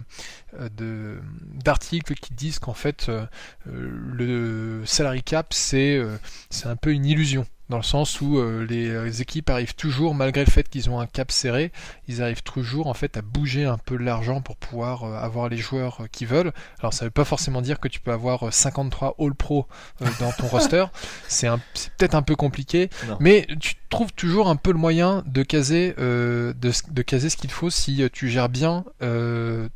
euh, 0.60 0.70
de 0.76 1.20
d'articles 1.64 2.16
qui 2.16 2.34
disent 2.34 2.58
qu'en 2.60 2.74
fait 2.74 3.08
euh, 3.10 3.26
euh, 3.68 3.90
le 4.14 4.82
salary 4.86 5.22
cap 5.22 5.54
c'est 5.54 5.98
euh, 5.98 6.18
c'est 6.50 6.68
un 6.68 6.76
peu 6.78 6.92
une 6.94 7.06
illusion 7.06 7.46
dans 7.68 7.78
le 7.78 7.84
sens 7.84 8.22
où 8.22 8.38
euh, 8.38 8.64
les, 8.70 9.22
équipes 9.24 9.50
arrivent 9.50 9.74
toujours, 9.74 10.14
malgré 10.14 10.46
le 10.46 10.52
fait 10.52 10.70
qu'ils 10.70 10.88
ont 10.92 11.00
un 11.00 11.08
cap 11.08 11.32
serré, 11.32 11.72
ils 12.08 12.22
arrivent 12.22 12.44
toujours 12.44 12.86
en 12.86 12.94
fait 12.94 13.18
à 13.18 13.24
bouger 13.24 13.66
un 13.66 13.80
peu 13.80 13.98
l'argent 13.98 14.40
pour 14.40 14.56
pouvoir 14.56 15.04
euh, 15.04 15.16
avoir 15.18 15.50
les 15.50 15.58
joueurs 15.58 16.02
euh, 16.02 16.08
qu'ils 16.12 16.28
veulent. 16.28 16.54
Alors 16.80 16.94
ça 16.94 17.06
veut 17.06 17.12
pas 17.12 17.26
forcément 17.26 17.64
dire 17.64 17.80
que 17.80 17.88
tu 17.88 18.00
peux 18.00 18.12
avoir 18.12 18.48
euh, 18.48 18.52
53 18.52 19.16
All 19.20 19.34
Pro 19.34 19.66
euh, 20.04 20.06
dans 20.20 20.32
ton 20.32 20.46
roster, 20.52 20.86
c'est 21.28 21.48
un- 21.48 21.60
c'est 21.74 21.92
peut-être 21.94 22.14
un 22.14 22.22
peu 22.22 22.36
compliqué, 22.36 22.92
Non. 23.08 23.18
mais 23.20 23.48
tu 23.60 23.74
trouves 23.90 24.14
toujours 24.14 24.48
un 24.48 24.55
peu 24.56 24.72
le 24.72 24.78
moyen 24.78 25.24
de 25.26 25.44
caser, 25.44 25.96
euh, 26.00 26.54
de, 26.54 26.72
de 26.92 27.02
caser 27.02 27.30
ce 27.30 27.38
qu'il 27.38 27.52
faut 27.52 27.70
si 27.70 28.04
euh, 28.04 28.10
tu 28.12 28.30
gères 28.30 28.50
bien 28.50 28.86
euh, 29.02 29.68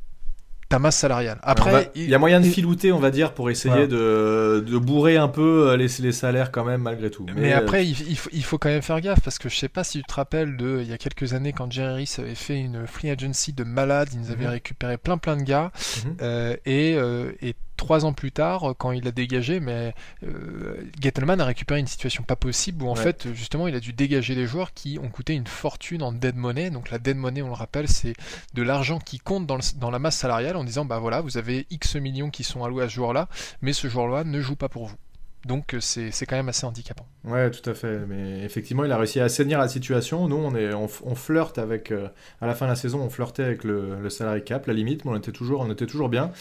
ta 0.70 0.78
masse 0.78 0.98
salariale. 0.98 1.40
Après, 1.42 1.92
il 1.96 2.08
y 2.08 2.14
a 2.14 2.20
moyen 2.20 2.40
de 2.40 2.46
filouter, 2.46 2.92
on 2.92 3.00
va 3.00 3.10
dire, 3.10 3.34
pour 3.34 3.50
essayer 3.50 3.88
de, 3.88 4.64
de, 4.66 4.78
bourrer 4.78 5.18
un 5.18 5.28
peu 5.28 5.74
les, 5.76 5.88
les, 6.00 6.12
salaires 6.12 6.52
quand 6.52 6.64
même 6.64 6.82
malgré 6.82 7.10
tout. 7.10 7.26
Mais, 7.36 7.54
après, 7.54 7.88
il, 7.88 7.96
faut, 8.16 8.30
il, 8.32 8.44
faut, 8.44 8.60
quand 8.60 8.70
même 8.70 8.84
faire 8.84 9.02
gaffe 9.02 9.22
parce 9.22 9.40
que 9.40 9.50
je 9.50 9.56
sais 9.56 9.68
pas 9.68 9.84
si 9.84 9.98
tu 10.00 10.04
te 10.04 10.14
rappelles 10.14 10.58
de 10.58 10.80
il 10.82 10.88
y 10.88 10.94
a 10.94 11.00
quelques 11.00 11.34
années 11.34 11.54
quand 11.54 11.72
Jerry 11.72 12.08
avait 12.20 12.36
fait 12.36 12.60
une 12.60 12.86
free 12.86 13.10
agency 13.10 13.52
de 13.52 13.64
malade, 13.64 14.10
il 14.14 14.20
nous 14.20 14.30
avait 14.30 14.46
mhm. 14.46 14.52
récupéré 14.52 14.98
plein 14.98 15.18
plein 15.18 15.38
de 15.38 15.44
gars 15.44 15.72
mhm. 16.06 16.58
et, 16.68 16.98
et 17.42 17.56
trois 17.80 18.04
ans 18.04 18.12
plus 18.12 18.34
tard, 18.34 18.76
quand 18.78 18.92
il 18.92 19.08
a 19.08 19.12
dégagé, 19.12 19.62
mais 19.62 19.96
euh, 20.24 20.84
Gettleman 21.00 21.40
a 21.40 21.46
récupéré 21.46 21.80
une 21.80 21.88
situation 21.88 22.24
pas 22.24 22.36
possible 22.36 22.84
où 22.84 22.90
en 22.90 22.96
fait 22.96 23.34
justement 23.34 23.68
il 23.70 23.74
a 23.74 23.80
dû 23.80 23.94
dégager 23.94 24.36
des 24.36 24.46
joueurs 24.46 24.74
qui 24.74 25.00
ont 25.02 25.08
coûté 25.08 25.34
une 25.34 25.48
fortune 25.48 26.04
en 26.04 26.12
dead 26.12 26.36
money. 26.36 26.70
Donc 26.72 26.92
la 26.92 27.00
dead 27.00 27.16
money, 27.16 27.42
on 27.42 27.48
le 27.48 27.54
rappelle, 27.54 27.88
c'est 27.88 28.14
de 28.54 28.62
l'argent 28.64 29.00
qui 29.00 29.18
compte 29.18 29.48
dans, 29.48 29.60
dans, 29.78 29.92
la 29.92 30.00
masse 30.00 30.18
salariale 30.18 30.58
en 30.58 30.66
disant 30.66 30.84
bah 30.84 31.00
voilà, 31.00 31.22
vous 31.22 31.38
avez 31.38 31.68
X 31.72 31.96
millions 31.96 32.30
qui 32.30 32.44
sont 32.44 32.66
alloués 32.66 32.84
à 32.84 32.90
ce 32.90 32.96
joueur-là, 32.96 33.30
mais 33.62 33.72
ce 33.72 33.88
joueur-là 33.88 34.26
ne 34.26 34.42
joue 34.42 34.58
pas 34.58 34.68
pour 34.68 34.86
vous. 34.86 34.98
Donc 35.46 35.74
euh, 35.74 35.80
c'est 35.80 36.26
quand 36.26 36.36
même 36.36 36.50
assez 36.50 36.66
handicapant. 36.66 37.06
Ouais, 37.26 37.52
tout 37.52 37.68
à 37.70 37.74
fait. 37.74 38.00
Mais 38.08 38.44
effectivement, 38.46 38.86
il 38.86 38.92
a 38.92 38.98
réussi 38.98 39.20
à 39.20 39.26
assainir 39.26 39.60
la 39.60 39.68
situation. 39.68 40.28
Nous, 40.30 40.38
on, 40.38 40.56
est, 40.56 40.74
on, 40.74 41.16
flirte 41.16 41.58
avec. 41.58 41.92
Euh, 41.92 42.08
à 42.40 42.48
la 42.48 42.56
fin 42.56 42.66
de 42.66 42.72
la 42.72 42.76
saison, 42.76 43.02
on 43.02 43.10
flirtait 43.10 43.44
avec 43.44 43.66
le, 43.66 44.00
le 44.02 44.10
salary 44.10 44.44
cap, 44.44 44.68
la 44.68 44.74
limite, 44.74 45.04
mais 45.04 45.12
on 45.12 45.18
était 45.18 45.34
toujours, 45.34 45.62
on 45.62 45.70
était 45.70 45.86
toujours 45.86 46.08
bien. 46.08 46.32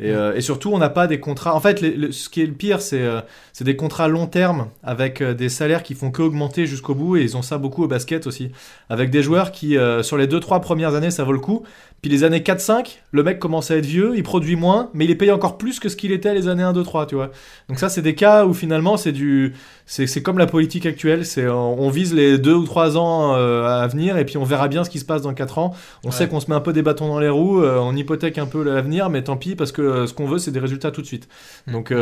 Et, 0.00 0.12
euh, 0.12 0.36
et, 0.36 0.40
surtout, 0.40 0.70
on 0.72 0.78
n'a 0.78 0.90
pas 0.90 1.08
des 1.08 1.18
contrats. 1.18 1.56
En 1.56 1.60
fait, 1.60 1.80
ce 2.12 2.28
qui 2.28 2.40
est 2.40 2.46
le 2.46 2.52
pire, 2.52 2.80
c'est 2.80 3.02
euh, 3.02 3.20
des 3.60 3.74
contrats 3.74 4.06
long 4.06 4.28
terme 4.28 4.68
avec 4.84 5.20
des 5.24 5.48
salaires 5.48 5.82
qui 5.82 5.94
font 5.94 6.12
qu'augmenter 6.12 6.66
jusqu'au 6.66 6.94
bout. 6.94 7.16
Et 7.16 7.22
ils 7.22 7.36
ont 7.36 7.42
ça 7.42 7.58
beaucoup 7.58 7.82
au 7.82 7.88
basket 7.88 8.28
aussi. 8.28 8.52
Avec 8.90 9.10
des 9.10 9.24
joueurs 9.24 9.50
qui, 9.50 9.76
sur 10.02 10.16
les 10.16 10.28
2-3 10.28 10.60
premières 10.60 10.94
années, 10.94 11.10
ça 11.10 11.24
vaut 11.24 11.32
le 11.32 11.40
coup. 11.40 11.64
Puis 12.00 12.12
les 12.12 12.22
années 12.22 12.38
4-5, 12.38 12.98
le 13.10 13.22
mec 13.24 13.40
commence 13.40 13.72
à 13.72 13.76
être 13.76 13.86
vieux, 13.86 14.12
il 14.14 14.22
produit 14.22 14.54
moins, 14.54 14.88
mais 14.94 15.04
il 15.04 15.10
est 15.10 15.16
payé 15.16 15.32
encore 15.32 15.58
plus 15.58 15.80
que 15.80 15.88
ce 15.88 15.96
qu'il 15.96 16.12
était 16.12 16.32
les 16.32 16.46
années 16.46 16.62
1-2-3, 16.62 17.06
tu 17.08 17.16
vois. 17.16 17.32
Donc 17.68 17.80
ça, 17.80 17.88
c'est 17.88 18.02
des 18.02 18.14
cas 18.14 18.46
où 18.46 18.54
finalement, 18.58 18.96
c'est 18.96 19.12
du 19.12 19.54
c'est 19.86 20.22
comme 20.22 20.36
la 20.36 20.46
politique 20.46 20.84
actuelle, 20.84 21.24
c'est 21.24 21.48
on 21.48 21.88
vise 21.88 22.12
les 22.12 22.36
deux 22.36 22.52
ou 22.52 22.66
trois 22.66 22.98
ans 22.98 23.34
euh, 23.36 23.64
à 23.64 23.86
venir 23.86 24.18
et 24.18 24.26
puis 24.26 24.36
on 24.36 24.44
verra 24.44 24.68
bien 24.68 24.84
ce 24.84 24.90
qui 24.90 24.98
se 24.98 25.06
passe 25.06 25.22
dans 25.22 25.32
quatre 25.32 25.56
ans. 25.56 25.74
On 26.04 26.10
sait 26.10 26.28
qu'on 26.28 26.40
se 26.40 26.50
met 26.50 26.54
un 26.54 26.60
peu 26.60 26.74
des 26.74 26.82
bâtons 26.82 27.08
dans 27.08 27.18
les 27.18 27.30
roues, 27.30 27.62
euh, 27.62 27.78
on 27.78 27.96
hypothèque 27.96 28.36
un 28.36 28.44
peu 28.44 28.62
l'avenir, 28.62 29.08
mais 29.08 29.24
tant 29.24 29.38
pis 29.38 29.56
parce 29.56 29.72
que 29.72 29.80
euh, 29.80 30.06
ce 30.06 30.12
qu'on 30.12 30.26
veut 30.26 30.38
c'est 30.38 30.50
des 30.50 30.60
résultats 30.60 30.90
tout 30.90 31.00
de 31.00 31.06
suite. 31.06 31.26
Mm. 31.66 31.72
Donc 31.72 31.92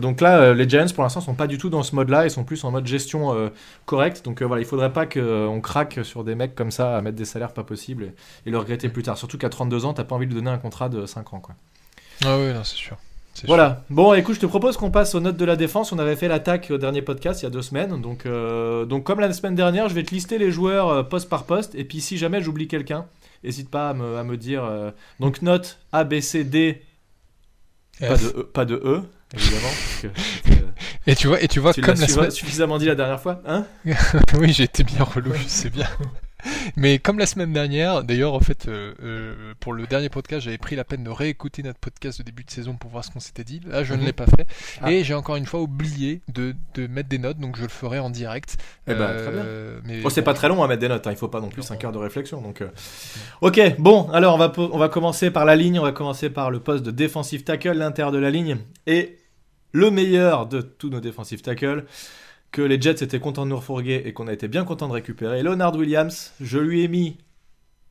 donc 0.00 0.20
là 0.20 0.52
les 0.52 0.68
Giants 0.68 0.86
pour 0.94 1.04
l'instant 1.04 1.22
sont 1.22 1.34
pas 1.34 1.46
du 1.46 1.56
tout 1.56 1.70
dans 1.70 1.82
ce 1.82 1.94
mode-là, 1.94 2.26
ils 2.26 2.30
sont 2.30 2.44
plus 2.44 2.62
en 2.64 2.70
mode 2.70 2.86
gestion 2.86 3.50
correcte. 3.86 4.22
Donc 4.26 4.42
voilà, 4.42 4.60
il 4.60 4.66
faudrait 4.66 4.92
pas 4.92 5.06
qu'on 5.06 5.60
craque 5.62 6.00
sur 6.02 6.24
des 6.24 6.34
mecs 6.34 6.54
comme 6.54 6.70
ça 6.70 6.96
à 6.96 7.00
mettre 7.00 7.16
des 7.16 7.24
salaires 7.24 7.54
pas 7.54 7.64
possibles 7.64 8.12
et, 8.44 8.50
le 8.50 8.58
regretter 8.58 8.90
plus 8.90 9.02
tard. 9.02 9.16
Surtout 9.16 9.38
qu'à 9.38 9.48
32 9.48 9.86
ans, 9.86 9.94
t'as 9.94 10.04
pas 10.04 10.14
envie 10.14 10.26
de 10.26 10.34
donner 10.34 10.50
un 10.50 10.58
contrat 10.58 10.90
de 10.90 11.06
5 11.06 11.32
ans 11.32 11.40
quoi. 11.40 11.54
Ah 12.26 12.36
oui, 12.38 12.52
c'est 12.62 12.76
sûr. 12.76 12.98
Voilà. 13.46 13.84
Bon, 13.90 14.14
écoute, 14.14 14.36
je 14.36 14.40
te 14.40 14.46
propose 14.46 14.76
qu'on 14.76 14.90
passe 14.90 15.14
aux 15.14 15.20
notes 15.20 15.36
de 15.36 15.44
la 15.44 15.56
défense. 15.56 15.92
On 15.92 15.98
avait 15.98 16.16
fait 16.16 16.28
l'attaque 16.28 16.68
au 16.70 16.78
dernier 16.78 17.02
podcast 17.02 17.40
il 17.40 17.44
y 17.44 17.46
a 17.46 17.50
deux 17.50 17.62
semaines. 17.62 18.00
Donc, 18.00 18.26
euh, 18.26 18.84
donc 18.84 19.04
comme 19.04 19.20
la 19.20 19.32
semaine 19.32 19.54
dernière, 19.54 19.88
je 19.88 19.94
vais 19.94 20.02
te 20.02 20.14
lister 20.14 20.38
les 20.38 20.50
joueurs 20.50 20.88
euh, 20.88 21.02
poste 21.02 21.28
par 21.28 21.44
poste. 21.44 21.74
Et 21.74 21.84
puis, 21.84 22.00
si 22.00 22.18
jamais 22.18 22.42
j'oublie 22.42 22.68
quelqu'un, 22.68 23.06
n'hésite 23.44 23.70
pas 23.70 23.90
à 23.90 23.94
me, 23.94 24.16
à 24.16 24.24
me 24.24 24.36
dire. 24.36 24.64
Euh, 24.64 24.90
donc, 25.20 25.42
note 25.42 25.78
A, 25.92 26.04
B, 26.04 26.20
C, 26.20 26.44
D. 26.44 26.82
Pas 28.00 28.16
de, 28.16 28.26
e, 28.26 28.42
pas 28.42 28.64
de 28.64 28.74
E, 28.76 29.02
évidemment. 29.34 30.12
et 31.06 31.14
tu 31.14 31.28
vois, 31.28 31.42
et 31.42 31.46
tu 31.46 31.60
vois 31.60 31.72
comme 31.74 31.84
la 32.00 32.08
semaine... 32.08 32.30
suffisamment 32.30 32.78
dit 32.78 32.86
la 32.86 32.94
dernière 32.94 33.20
fois, 33.20 33.42
hein? 33.46 33.66
Oui, 34.38 34.52
j'ai 34.52 34.64
été 34.64 34.82
bien 34.82 35.04
relou, 35.04 35.32
je 35.34 35.46
sais 35.46 35.70
bien. 35.70 35.86
Mais 36.76 36.98
comme 36.98 37.18
la 37.18 37.26
semaine 37.26 37.52
dernière, 37.52 38.02
d'ailleurs, 38.02 38.34
en 38.34 38.40
fait, 38.40 38.68
euh, 38.68 38.94
euh, 39.02 39.54
pour 39.60 39.72
le 39.72 39.86
dernier 39.86 40.08
podcast, 40.08 40.44
j'avais 40.44 40.58
pris 40.58 40.76
la 40.76 40.84
peine 40.84 41.04
de 41.04 41.10
réécouter 41.10 41.62
notre 41.62 41.78
podcast 41.78 42.18
de 42.18 42.24
début 42.24 42.44
de 42.44 42.50
saison 42.50 42.74
pour 42.74 42.90
voir 42.90 43.04
ce 43.04 43.10
qu'on 43.10 43.20
s'était 43.20 43.44
dit. 43.44 43.60
Là, 43.66 43.84
je 43.84 43.94
ne 43.94 44.00
mhm. 44.00 44.06
l'ai 44.06 44.12
pas 44.12 44.26
fait. 44.26 44.46
Ah. 44.80 44.92
Et 44.92 45.04
j'ai 45.04 45.14
encore 45.14 45.36
une 45.36 45.46
fois 45.46 45.60
oublié 45.60 46.20
de, 46.28 46.54
de, 46.74 46.86
mettre 46.86 47.08
des 47.08 47.18
notes, 47.18 47.38
donc 47.38 47.56
je 47.56 47.62
le 47.62 47.68
ferai 47.68 47.98
en 47.98 48.10
direct. 48.10 48.56
Eh 48.86 48.94
ben, 48.94 49.14
très 49.14 49.30
bien. 49.30 49.42
Euh, 49.44 49.80
mais 49.84 50.00
bon, 50.00 50.08
c'est 50.08 50.22
pas 50.22 50.34
très 50.34 50.48
long 50.48 50.62
à 50.62 50.68
mettre 50.68 50.80
des 50.80 50.88
notes, 50.88 51.06
hein. 51.06 51.12
il 51.12 51.16
faut 51.16 51.28
pas 51.28 51.40
non 51.40 51.48
plus 51.48 51.62
5 51.62 51.82
heures 51.84 51.92
de 51.92 51.98
réflexion. 51.98 52.40
Donc, 52.40 52.62
Ok, 53.40 53.60
bon, 53.78 54.08
alors 54.10 54.34
on 54.34 54.38
va, 54.38 54.52
on 54.56 54.78
va 54.78 54.88
commencer 54.88 55.30
par 55.30 55.44
la 55.44 55.56
ligne, 55.56 55.78
on 55.78 55.84
va 55.84 55.92
commencer 55.92 56.30
par 56.30 56.50
le 56.50 56.60
poste 56.60 56.84
de 56.84 56.90
défensif 56.90 57.44
tackle, 57.44 57.72
l'intérieur 57.72 58.12
de 58.12 58.18
la 58.18 58.30
ligne. 58.30 58.58
Et 58.86 59.18
le 59.72 59.90
meilleur 59.90 60.46
de 60.46 60.60
tous 60.60 60.90
nos 60.90 61.00
défensifs 61.00 61.42
tackles 61.42 61.84
que 62.52 62.62
les 62.62 62.80
Jets 62.80 63.02
étaient 63.02 63.18
contents 63.18 63.44
de 63.44 63.50
nous 63.50 63.56
refourguer 63.56 64.02
et 64.04 64.12
qu'on 64.12 64.28
a 64.28 64.32
été 64.32 64.46
bien 64.46 64.64
content 64.64 64.86
de 64.86 64.92
récupérer. 64.92 65.42
Leonard 65.42 65.74
Williams, 65.74 66.32
je 66.40 66.58
lui 66.58 66.82
ai 66.82 66.88
mis. 66.88 67.16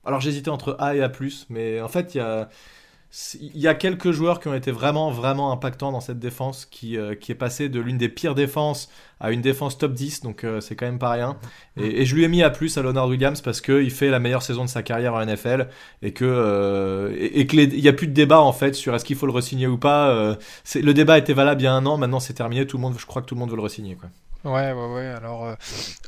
Alors 0.05 0.21
j'hésitais 0.21 0.49
entre 0.49 0.77
A 0.79 0.95
et 0.95 1.01
A, 1.01 1.11
mais 1.49 1.81
en 1.81 1.87
fait, 1.87 2.15
il 2.15 3.59
y 3.59 3.67
a. 3.67 3.73
Quelques 3.73 4.11
joueurs 4.11 4.39
qui 4.39 4.47
ont 4.47 4.53
été 4.53 4.71
vraiment, 4.71 5.11
vraiment 5.11 5.51
impactants 5.51 5.91
dans 5.91 5.99
cette 5.99 6.19
défense, 6.19 6.65
qui, 6.65 6.97
euh, 6.97 7.15
qui 7.15 7.31
est 7.31 7.35
passée 7.35 7.69
de 7.69 7.79
l'une 7.79 7.97
des 7.97 8.09
pires 8.09 8.35
défenses 8.35 8.89
à 9.19 9.31
une 9.31 9.41
défense 9.41 9.77
top 9.77 9.93
10, 9.93 10.21
donc 10.21 10.43
euh, 10.43 10.61
c'est 10.61 10.75
quand 10.75 10.85
même 10.85 10.99
pas 10.99 11.11
rien. 11.11 11.37
Et, 11.77 12.05
je 12.05 12.15
lui 12.15 12.23
ai 12.23 12.27
mis 12.27 12.43
A+, 12.43 12.51
à 12.51 12.81
Leonard 12.81 13.07
Williams, 13.07 13.41
parce 13.41 13.61
qu'il 13.61 13.91
fait 13.91 14.09
la 14.09 14.19
meilleure 14.19 14.43
saison 14.43 14.63
de 14.63 14.69
sa 14.69 14.83
carrière 14.83 15.15
en 15.15 15.25
NFL, 15.25 15.69
et 16.01 16.13
que 16.13 16.25
euh, 16.25 17.15
et, 17.17 17.45
n'y 17.45 17.87
a 17.87 17.93
plus 17.93 18.07
de 18.07 18.13
débat, 18.13 18.41
en 18.41 18.53
fait, 18.53 18.73
sur 18.73 18.93
est-ce 18.95 19.05
qu'il 19.05 19.15
faut 19.15 19.27
le 19.27 19.31
resigner 19.31 19.67
ou 19.67 19.77
pas. 19.77 20.37
le 20.75 20.93
débat 20.93 21.17
était 21.17 21.33
valable 21.33 21.61
il 21.61 21.65
y 21.65 21.67
a 21.67 21.73
un 21.73 21.85
an, 21.85 21.97
maintenant 21.97 22.19
c'est 22.19 22.33
terminé, 22.33 22.65
tout 22.65 22.77
le 22.77 22.81
monde, 22.81 22.95
je 22.97 23.05
crois 23.05 23.21
que 23.21 23.27
tout 23.27 23.35
le 23.35 23.39
monde 23.39 23.49
veut 23.49 23.57
le 23.57 23.63
resigner, 23.63 23.95
quoi. 23.95 24.09
Ouais, 24.43 24.71
ouais, 24.71 24.87
ouais. 24.87 25.05
Alors, 25.05 25.45
euh, 25.45 25.55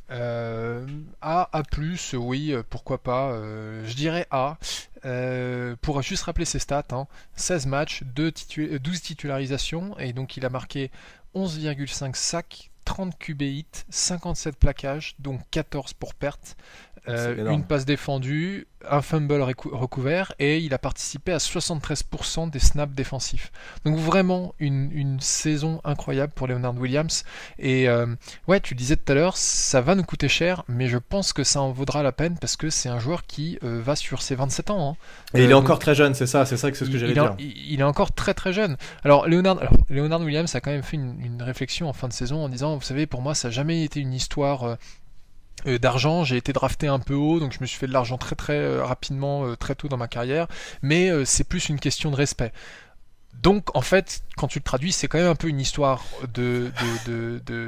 euh 0.10 0.88
A, 1.22 1.50
A+, 1.54 1.62
oui, 2.14 2.52
euh, 2.52 2.64
pourquoi 2.68 2.98
pas. 2.98 3.34
Je 3.86 3.94
dirais 3.94 4.28
A. 4.32 4.58
pour 5.82 6.02
juste 6.02 6.24
rappeler 6.24 6.46
ses 6.46 6.60
stats, 6.60 6.84
hein, 6.92 7.08
16 7.36 7.68
matchs, 7.68 8.04
12 8.04 9.02
titularisations, 9.02 9.98
et 10.00 10.14
donc 10.14 10.38
il 10.38 10.46
a 10.46 10.50
marqué 10.50 10.90
11,5 11.36 12.16
sacs, 12.16 12.72
30 12.86 13.18
QB 13.18 13.42
hits, 13.44 13.86
57 13.90 14.58
plaquages, 14.58 15.16
donc 15.20 15.42
14 15.52 15.94
pour 15.94 16.16
perte. 16.16 16.58
Euh, 17.10 17.52
une 17.52 17.66
passe 17.66 17.86
défendue, 17.86 18.66
un 18.90 19.02
fumble 19.02 19.42
recouvert 19.42 20.34
et 20.40 20.60
il 20.60 20.74
a 20.74 20.78
participé 20.78 21.34
à 21.34 21.38
73% 21.38 22.50
des 22.50 22.60
snaps 22.60 22.96
défensifs. 22.96 23.52
Donc 23.84 23.98
vraiment 23.98 24.56
une, 24.60 25.20
saison 25.20 25.82
incroyable 25.84 26.32
pour 26.34 26.48
Leonard 26.48 26.76
Williams. 26.78 27.26
Et 27.60 27.90
euh, 27.90 28.08
ouais, 28.48 28.62
tu 28.62 28.74
disais 28.74 28.96
tout 28.96 29.12
à 29.12 29.16
l'heure, 29.16 29.36
ça 29.36 29.82
va 29.82 29.96
nous 29.96 30.04
coûter 30.04 30.30
cher, 30.30 30.64
mais 30.70 30.88
je 30.88 30.98
pense 30.98 31.34
que 31.34 31.44
ça 31.44 31.62
en 31.62 31.72
vaudra 31.72 32.04
la 32.04 32.14
peine 32.14 32.38
parce 32.40 32.56
que 32.56 32.70
c'est 32.70 32.90
un 32.90 33.00
joueur 33.00 33.26
qui 33.26 33.60
euh, 33.64 33.82
va 33.84 33.98
sur 33.98 34.22
ses 34.22 34.36
27 34.36 34.70
ans. 34.70 34.92
Hein. 34.92 35.38
Et 35.38 35.44
il 35.44 35.52
est 35.52 35.56
encore 35.56 35.80
très 35.80 35.96
jeune, 35.96 36.14
c'est 36.14 36.28
ça, 36.28 36.46
c'est 36.46 36.58
ça 36.58 36.72
que 36.72 36.78
c'est 36.78 36.86
ce 36.86 36.90
que 36.90 36.98
j'allais 36.98 37.14
dire. 37.14 37.36
Il, 37.40 37.80
est 37.82 37.84
encore 37.84 38.14
très 38.14 38.34
très 38.34 38.54
jeune. 38.54 38.78
Alors 39.04 39.28
Leonard, 39.28 39.60
Leonard 39.90 40.22
Williams 40.22 40.56
a 40.56 40.62
quand 40.62 40.72
même 40.72 40.84
fait 40.84 40.98
une, 40.98 41.20
une, 41.20 41.42
réflexion 41.42 41.90
en 41.90 41.94
fin 41.94 42.08
de 42.08 42.14
saison 42.14 42.46
en 42.46 42.50
disant, 42.50 42.76
vous 42.76 42.82
savez, 42.82 43.08
pour 43.08 43.22
moi, 43.22 43.36
ça 43.36 43.50
n'a 43.50 43.52
jamais 43.52 43.84
été 43.84 44.00
une 44.00 44.14
histoire 44.14 44.78
d'argent, 45.66 46.24
j'ai 46.24 46.38
été 46.38 46.54
drafté 46.54 46.88
un 46.88 47.00
peu 47.00 47.14
haut, 47.14 47.40
donc 47.40 47.54
je 47.54 47.60
me 47.62 47.66
suis 47.66 47.78
fait 47.78 47.88
de 47.88 47.94
l'argent 47.94 48.18
très 48.18 48.36
très 48.36 48.58
euh, 48.58 48.84
rapidement, 48.84 49.46
euh, 49.46 49.56
très 49.56 49.76
tôt 49.76 49.88
dans 49.88 49.98
ma 49.98 50.08
carrière, 50.08 50.48
mais 50.82 51.10
c'est 51.26 51.48
plus 51.48 51.70
une 51.70 51.80
question 51.80 52.12
de 52.12 52.16
respect. 52.16 52.52
Donc, 53.42 53.76
en 53.76 53.82
fait, 53.82 54.24
quand 54.38 54.48
tu 54.48 54.60
le 54.60 54.64
traduis, 54.64 54.92
c'est 54.92 55.08
quand 55.08 55.18
même 55.18 55.28
un 55.28 55.36
peu 55.36 55.50
une 55.50 55.60
histoire 55.60 56.04
de, 56.34 56.72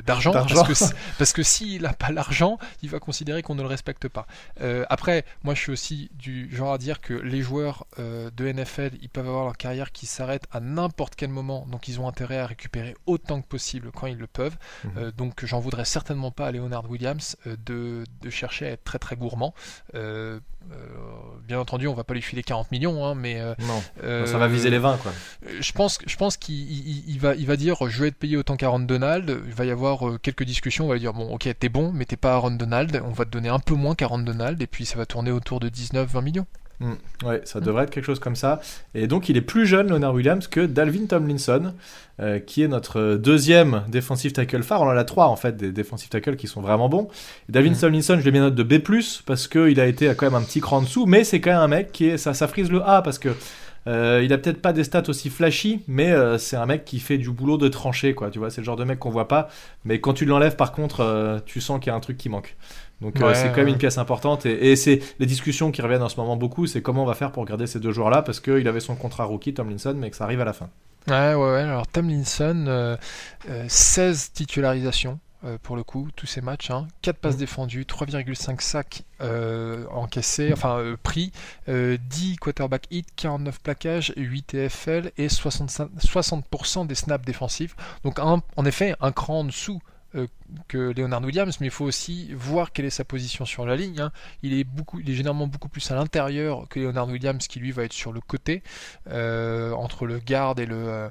d'argent, 0.06 0.32
parce 0.32 0.64
que, 0.64 0.96
parce 1.18 1.34
que 1.34 1.44
s'il 1.44 1.82
n'a 1.82 1.94
pas 1.94 2.12
l'argent, 2.12 2.58
il 2.82 2.90
va 2.90 3.00
considérer 3.00 3.42
qu'on 3.42 3.56
ne 3.56 3.62
le 3.62 3.68
respecte 3.68 4.08
pas. 4.08 4.26
Euh, 4.62 4.86
après, 4.90 5.26
moi, 5.44 5.54
je 5.54 5.60
suis 5.60 5.72
aussi 5.72 6.10
du 6.14 6.54
genre 6.56 6.72
à 6.72 6.78
dire 6.78 7.02
que 7.02 7.14
les 7.14 7.42
joueurs 7.42 7.86
euh, 8.00 8.30
de 8.36 8.52
NFL, 8.52 8.92
ils 9.02 9.10
peuvent 9.10 9.28
avoir 9.28 9.44
leur 9.44 9.58
carrière 9.58 9.92
qui 9.92 10.06
s'arrête 10.06 10.46
à 10.52 10.60
n'importe 10.62 11.16
quel 11.16 11.30
moment, 11.30 11.66
donc 11.70 11.88
ils 11.88 12.00
ont 12.00 12.08
intérêt 12.08 12.38
à 12.38 12.46
récupérer 12.46 12.96
autant 13.06 13.42
que 13.42 13.48
possible 13.48 13.92
quand 13.94 14.08
ils 14.08 14.18
le 14.18 14.28
peuvent. 14.28 14.56
Mhm. 14.86 14.92
Euh, 14.98 15.12
donc, 15.12 15.44
j'en 15.46 15.60
voudrais 15.60 15.86
certainement 15.86 16.32
pas 16.32 16.48
à 16.48 16.52
Leonard 16.52 16.90
Williams 16.90 17.36
de, 17.46 18.06
de, 18.22 18.30
chercher 18.30 18.68
à 18.68 18.72
être 18.72 18.84
très 18.84 19.00
très 19.00 19.16
gourmand. 19.18 19.54
bien 19.94 21.60
entendu, 21.60 21.88
on 21.88 21.94
va 21.94 22.04
pas 22.04 22.14
lui 22.14 22.22
filer 22.22 22.44
40 22.44 22.72
millions, 22.72 23.06
hein, 23.06 23.14
mais 23.14 23.42
non, 23.60 23.84
ça 24.26 24.38
va 24.38 24.48
viser 24.48 24.70
les 24.70 24.80
20, 24.80 24.98
quoi 24.98 25.12
je 25.60 25.72
pense, 25.72 26.00
je 26.06 26.16
pense 26.16 26.38
qu'il 26.38 27.20
va, 27.20 27.36
il 27.36 27.46
va 27.46 27.56
dire 27.56 27.78
je 27.90 28.02
vais 28.02 28.08
être 28.10 28.18
payé 28.18 28.38
autant 28.38 28.56
qu'Aaron 28.56 28.80
Donald. 28.80 29.42
Il 29.48 29.54
va 29.54 29.66
y 29.66 29.72
avoir 29.72 30.08
euh, 30.08 30.18
quelques 30.22 30.44
discussions. 30.44 30.86
On 30.86 30.90
va 30.90 30.98
dire 30.98 31.14
bon, 31.14 31.34
ok, 31.34 31.48
t'es 31.60 31.70
bon, 31.70 31.92
mais 31.92 32.06
t'es 32.06 32.18
pas 32.18 32.34
Aaron 32.34 32.52
Donald. 32.52 33.02
On 33.06 33.12
va 33.12 33.26
te 33.26 33.30
donner 33.30 33.50
un 33.50 33.60
peu 33.60 33.76
moins 33.76 33.96
qu'Aaron 33.96 34.20
Donald, 34.20 34.62
et 34.62 34.68
puis 34.68 34.86
ça 34.86 34.98
va 34.98 35.06
tourner 35.06 35.32
autour 35.32 35.60
de 35.60 35.70
19-20 35.70 36.24
millions. 36.24 36.48
Mm. 36.80 36.94
ouais, 37.26 37.42
ça 37.46 37.62
devrait 37.62 37.84
être 37.86 37.90
quelque 37.90 38.06
chose 38.06 38.20
comme 38.20 38.36
ça. 38.36 38.60
Et 38.94 39.08
donc, 39.08 39.30
il 39.30 39.38
est 39.38 39.42
plus 39.42 39.66
jeune, 39.66 39.88
Leonard 39.88 40.14
Williams, 40.14 40.48
que 40.48 40.66
Dalvin 40.66 41.06
Tomlinson, 41.06 41.74
euh, 42.20 42.40
qui 42.40 42.64
est 42.64 42.68
notre 42.68 43.16
deuxième 43.16 43.84
défensif 43.88 44.34
tackle 44.34 44.64
phare. 44.64 44.82
On 44.82 44.88
en 44.88 44.98
a 44.98 45.04
trois, 45.04 45.28
en 45.28 45.36
fait, 45.36 45.56
des 45.56 45.72
défensifs 45.72 46.10
tackles 46.10 46.36
qui 46.36 46.48
sont 46.48 46.62
vraiment 46.62 46.90
bons. 46.90 47.08
Dalvin 47.50 47.72
mm. 47.72 47.78
Tomlinson, 47.78 48.16
je 48.18 48.22
lui 48.22 48.30
ai 48.30 48.32
mis 48.32 48.40
note 48.40 48.56
de 48.56 48.64
B, 48.64 48.82
parce 49.26 49.48
qu'il 49.48 49.80
a 49.80 49.86
été 49.86 50.08
quand 50.16 50.26
même 50.26 50.36
un 50.36 50.44
petit 50.44 50.60
cran 50.60 50.78
en 50.78 50.82
dessous, 50.82 51.06
mais 51.06 51.24
c'est 51.24 51.40
quand 51.40 51.52
même 51.52 51.62
un 51.62 51.68
mec 51.68 51.92
qui 51.92 52.08
est. 52.08 52.18
Ça, 52.18 52.34
ça 52.34 52.48
frise 52.48 52.70
le 52.70 52.82
A, 52.84 53.02
parce 53.02 53.20
que 53.20 53.30
euh, 53.88 54.22
il 54.24 54.34
a 54.34 54.38
peut-être 54.38 54.62
pas 54.62 54.74
des 54.74 54.84
stats 54.84 55.04
aussi 55.08 55.30
flashy, 55.30 55.82
mais 55.88 56.12
euh, 56.12 56.38
c'est 56.38 56.56
un 56.56 56.66
mec 56.66 56.86
qui 56.86 57.00
fait 57.00 57.18
du 57.18 57.30
boulot 57.32 57.58
de 57.58 57.68
tranchée, 57.68 58.16
quoi. 58.16 58.32
Tu 58.32 58.40
vois, 58.40 58.50
c'est 58.50 58.62
le 58.62 58.66
genre 58.66 58.76
de 58.76 58.84
mec 58.84 59.00
qu'on 59.00 59.12
voit 59.12 59.28
pas, 59.28 59.50
mais 59.84 60.00
quand 60.00 60.14
tu 60.14 60.26
l'enlèves, 60.26 60.56
par 60.56 60.72
contre, 60.72 61.02
euh, 61.02 61.40
tu 61.46 61.62
sens 61.62 61.80
qu'il 61.80 61.92
y 61.92 61.94
a 61.94 61.96
un 61.96 62.00
truc 62.00 62.18
qui 62.18 62.30
manque. 62.30 62.56
Donc 63.02 63.18
c'est 63.34 63.50
quand 63.50 63.58
même 63.58 63.68
une 63.68 63.78
pièce 63.78 63.98
importante 63.98 64.46
et, 64.46 64.78
c'est 64.78 65.02
les 65.20 65.26
discussions 65.26 65.70
qui 65.70 65.82
reviennent 65.82 66.02
en 66.02 66.08
ce 66.08 66.16
moment 66.16 66.38
beaucoup, 66.38 66.66
c'est 66.66 66.82
comment 66.82 67.04
on 67.04 67.06
va 67.06 67.14
faire 67.14 67.34
pour 67.34 67.44
garder 67.44 67.68
ces 67.68 67.82
deux 67.82 67.92
joueurs-là 67.92 68.22
parce 68.22 68.40
qu'il 68.40 68.66
avait 68.70 68.80
son 68.80 68.96
contrat 68.96 69.26
rookie 69.26 69.54
Tomlinson 69.54 69.96
mais 69.98 70.10
que 70.10 70.16
ça 70.16 70.24
arrive 70.24 70.40
à 70.40 70.46
la 70.46 70.54
fin. 70.54 70.70
Ouais, 71.10 71.34
ouais, 71.34 71.52
ouais. 71.52 71.62
Alors 71.62 71.88
Tomlinson, 71.88 72.98
16 73.68 74.32
titularisations 74.32 75.20
euh, 75.46 75.58
pour 75.62 75.76
le 75.76 75.84
coup, 75.84 76.10
tous 76.16 76.26
ces 76.26 76.42
matchs. 76.42 76.72
Hein. 76.72 76.88
4 77.02 77.18
passes 77.18 77.36
mm. 77.36 77.40
défendues, 77.40 77.84
3,5 77.84 78.62
sacs 78.62 79.04
euh, 79.22 79.86
encaissés, 79.92 80.52
enfin 80.52 80.80
euh, 80.80 80.98
pris, 81.02 81.32
10 81.68 82.38
quarterback 82.38 82.88
hit, 82.90 83.08
49 83.16 83.62
plaquages, 83.62 84.14
8 84.18 84.44
TFL 84.44 85.12
et 85.18 85.28
60%, 85.28 86.88
des 86.88 86.96
snaps 86.96 87.26
défensifs. 87.26 87.76
Donc 88.04 88.20
en 88.20 88.66
effet, 88.66 88.96
un 89.02 89.12
cran 89.12 89.40
en 89.40 89.44
dessous 89.46 89.82
euh, 90.16 90.28
que 90.68 90.94
Leonard 90.96 91.24
Williams, 91.24 91.58
mais 91.60 91.68
il 91.68 91.72
faut 91.72 91.86
aussi 91.86 92.34
voir 92.34 92.72
quelle 92.72 92.86
est 92.86 92.90
sa 92.90 93.04
position 93.04 93.46
sur 93.46 93.66
la 93.66 93.76
ligne. 93.76 94.00
Hein. 94.00 94.12
Il, 94.44 94.58
est 94.58 94.64
beaucoup, 94.64 95.00
il 95.00 95.10
est 95.10 95.14
généralement 95.14 95.48
beaucoup 95.48 95.70
plus 95.70 95.90
à 95.92 95.96
l'intérieur 95.96 96.68
que 96.70 96.80
Leonard 96.80 97.10
Williams, 97.10 97.48
qui 97.48 97.60
lui 97.60 97.72
va 97.72 97.84
être 97.84 97.94
sur 97.94 98.12
le 98.12 98.22
côté, 98.22 98.64
euh, 99.10 99.72
entre 99.74 100.06
le 100.06 100.16
et 100.18 100.66
le, 100.66 100.76
euh, 100.76 101.10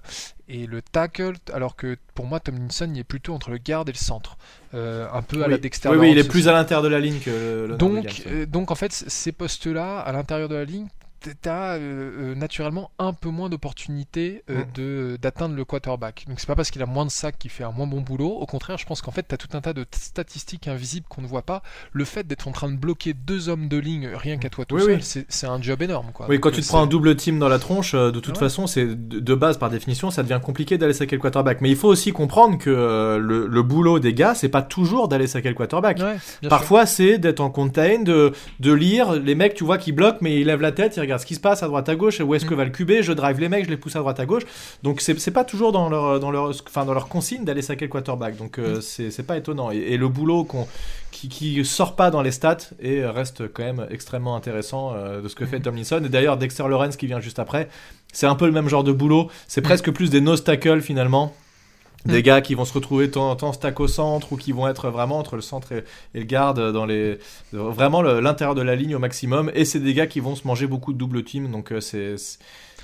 et 0.49 0.67
le 0.67 0.83
tackle, 0.83 1.35
alors 1.53 1.77
que 1.77 1.97
pour 2.15 2.27
moi, 2.27 2.41
Tomlinson, 2.41 2.91
il 2.93 2.99
est 2.99 3.05
plutôt 3.05 3.35
entre 3.35 3.51
le 3.51 3.59
guard 3.59 3.85
et 3.87 3.93
le 3.93 3.99
centre. 3.99 4.37
un 4.73 5.23
peu 5.23 5.45
à 5.45 5.49
la 5.49 5.59
Dexter. 5.59 5.91
Oui, 5.91 5.97
oui, 5.97 6.11
il 6.13 6.19
est 6.19 6.29
plus 6.29 6.49
à 6.49 6.53
l'intérieur 6.53 6.83
de 6.83 6.89
la 6.89 7.01
ligne 7.01 7.21
que 7.21 7.67
le 7.69 7.77
donc, 7.77 8.27
donc, 8.49 8.71
en 8.71 8.75
fait, 8.75 8.93
ces 8.93 9.33
postes-là, 9.33 10.01
à 10.01 10.13
l'intérieur 10.13 10.49
de 10.49 10.55
la 10.55 10.65
ligne, 10.65 10.89
tu 11.31 11.49
as 11.49 11.75
euh, 11.75 11.79
euh, 11.79 12.35
naturellement 12.35 12.91
un 12.99 13.13
peu 13.13 13.29
moins 13.29 13.49
d'opportunités 13.49 14.43
euh, 14.51 14.61
mm. 14.61 14.67
de 14.75 15.19
d'atteindre 15.21 15.55
le 15.55 15.65
quarterback. 15.65 16.25
Donc 16.29 16.41
c'est 16.41 16.47
pas 16.47 16.55
parce 16.55 16.71
qu'il 16.71 16.83
a 16.83 16.87
moins 16.87 17.05
de 17.05 17.11
sacs 17.11 17.39
qu'il 17.39 17.51
fait 17.51 17.65
un 17.65 17.73
moins 17.73 17.87
bon 17.87 18.01
boulot. 18.01 18.29
Au 18.29 18.47
contraire, 18.47 18.79
je 18.79 18.87
pense 18.87 19.03
qu'en 19.03 19.11
fait, 19.11 19.27
tu 19.29 19.35
as 19.35 19.39
tout 19.39 19.49
un 19.55 19.61
tas 19.61 19.73
de 19.73 19.87
statistiques 19.93 20.69
invisibles 20.69 21.07
qu'on 21.09 21.23
ne 21.23 21.27
voit 21.27 21.43
pas. 21.43 21.63
Le 21.93 22.05
fait 22.05 22.27
d'être 22.27 22.49
en 22.49 22.53
train 22.53 22.71
de 22.71 22.77
bloquer 22.77 23.15
deux 23.15 23.49
hommes 23.49 23.69
de 23.69 23.77
ligne 23.77 24.11
rien 24.15 24.37
qu'à 24.39 24.51
toi 24.51 24.65
tout 24.65 24.79
seul, 24.79 25.01
c'est 25.03 25.47
un 25.47 25.61
job 25.61 25.83
énorme. 25.83 26.11
Quoi. 26.13 26.27
Oui, 26.29 26.41
quand 26.41 26.51
tu 26.51 26.61
te 26.61 26.67
prends 26.67 26.83
un 26.83 26.87
double 26.87 27.17
team 27.17 27.39
dans 27.39 27.49
la 27.49 27.59
tronche, 27.59 27.95
de 27.95 28.21
toute 28.21 28.39
façon, 28.39 28.67
c'est 28.67 28.87
de, 28.87 29.35
base, 29.35 29.59
par 29.59 29.71
définition, 29.71 30.11
ça 30.11 30.23
devient 30.23 30.41
compliqué 30.43 30.79
d'aller 30.79 30.93
saquer 30.93 31.17
le 31.17 31.23
quarterback. 31.23 31.61
Mais 31.61 31.71
il 31.71 31.77
faut 31.77 31.89
aussi 31.89 32.13
comprendre 32.13 32.59
que 32.59 32.71
le, 33.19 33.63
boulot 33.63 33.99
des 33.99 34.15
gars, 34.15 34.35
c'est 34.35 34.49
pas 34.49 34.63
toujours 34.63 35.09
d'aller 35.09 35.27
saquer 35.27 35.49
le 35.49 35.55
quarterback. 35.55 36.01
Parfois, 36.49 36.87
c'est 36.87 37.19
d'être 37.19 37.41
en 37.41 37.51
contain, 37.51 38.03
de, 38.03 38.33
de 38.61 38.73
lire 38.73 39.15
les 39.15 39.35
mecs, 39.35 39.55
tu 39.55 39.65
vois, 39.65 39.79
qui 39.79 39.93
bloquent, 39.93 40.19
mais 40.21 40.41
ils 40.41 40.47
lèvent 40.47 40.61
la 40.61 40.73
tête, 40.73 40.97
ils 40.97 41.01
regardent 41.01 41.14
ce 41.19 41.27
qui 41.27 41.35
se 41.35 41.41
passe 41.41 41.63
à 41.63 41.67
droite 41.67 41.89
à 41.89 41.97
gauche, 41.97 42.21
où 42.21 42.35
est-ce 42.35 42.45
que 42.45 42.55
mm. 42.55 42.57
va 42.57 42.65
le 42.65 42.71
QB, 42.71 42.93
je 43.03 43.13
drive 43.13 43.41
les 43.41 43.49
mecs, 43.49 43.65
je 43.65 43.71
les 43.71 43.77
pousse 43.77 43.97
à 43.97 44.01
droite 44.01 44.21
à 44.21 44.27
gauche. 44.27 44.45
Donc 44.83 45.01
c'est 45.01 45.31
pas 45.31 45.45
toujours 45.45 45.73
dans 45.73 45.89
leur, 45.89 46.21
dans 46.21 46.31
leur, 46.31 46.51
enfin, 46.51 46.85
dans 46.85 46.95
leur 46.95 47.09
consigne 47.09 47.45
d'aller 47.45 47.63
saquer 47.63 47.85
le 47.85 47.91
quarterback. 47.91 48.37
Donc 48.37 48.59
euh, 48.59 48.79
mm. 48.79 49.11
c'est 49.11 49.27
pas 49.27 49.37
étonnant. 49.37 49.71
Et, 49.71 49.97
le 49.97 50.09
boulot 50.09 50.45
qu'on 50.45 50.67
qui, 51.11 51.29
qui, 51.29 51.65
sort 51.65 51.95
pas 51.95 52.11
dans 52.11 52.23
les 52.23 52.33
stats 52.33 52.57
et 52.81 53.05
reste 53.05 53.53
quand 53.53 53.63
même 53.63 53.87
extrêmement 53.91 54.35
intéressant 54.37 54.93
euh, 54.95 55.23
de 55.23 55.29
ce 55.29 55.35
que 55.35 55.47
fait 55.47 55.59
mm. 55.59 55.63
Tomlinson. 55.63 56.03
Et 56.05 56.09
d'ailleurs, 56.09 56.37
Dexter 56.37 56.67
Lawrence 56.69 56.97
qui 56.97 57.07
vient 57.07 57.21
juste 57.21 57.39
après, 57.39 57.69
c'est 58.13 58.27
un 58.27 58.35
peu 58.35 58.47
le 58.47 58.53
même 58.53 58.69
genre 58.69 58.85
de 58.85 58.93
boulot. 58.93 59.31
C'est 59.49 59.63
presque 59.63 59.91
plus 59.91 60.11
des 60.11 60.21
nose 60.21 60.45
tackles 60.45 60.81
finalement. 60.81 61.35
Des 62.05 62.23
gars 62.23 62.43
qui 62.43 62.55
vont 62.55 62.67
se 62.67 62.73
retrouver 62.75 63.11
en 63.17 63.35
temps 63.35 63.53
stack 63.53 63.81
au 63.81 63.89
centre 63.89 64.33
ou 64.33 64.37
qui 64.37 64.53
vont 64.53 64.69
être 64.69 64.91
vraiment 64.91 65.19
entre 65.19 65.37
le 65.37 65.43
centre 65.43 65.73
et, 65.73 65.85
et 66.15 66.21
le 66.21 66.25
garde 66.25 66.73
dans 66.73 66.85
les 66.85 67.19
vraiment 67.53 68.03
l'intérieur 68.03 68.55
de 68.55 68.63
la 68.63 68.77
ligne 68.77 68.95
au 68.95 68.99
maximum. 68.99 69.51
Et 69.55 69.65
c'est 69.65 69.81
des 69.81 69.95
gars 69.95 70.07
qui 70.07 70.21
vont 70.21 70.37
se 70.37 70.47
manger 70.47 70.67
beaucoup 70.67 70.93
de 70.93 70.99
double 70.99 71.25
team 71.25 71.51
donc 71.51 71.73
euh, 71.73 71.81
c'est 71.81 72.17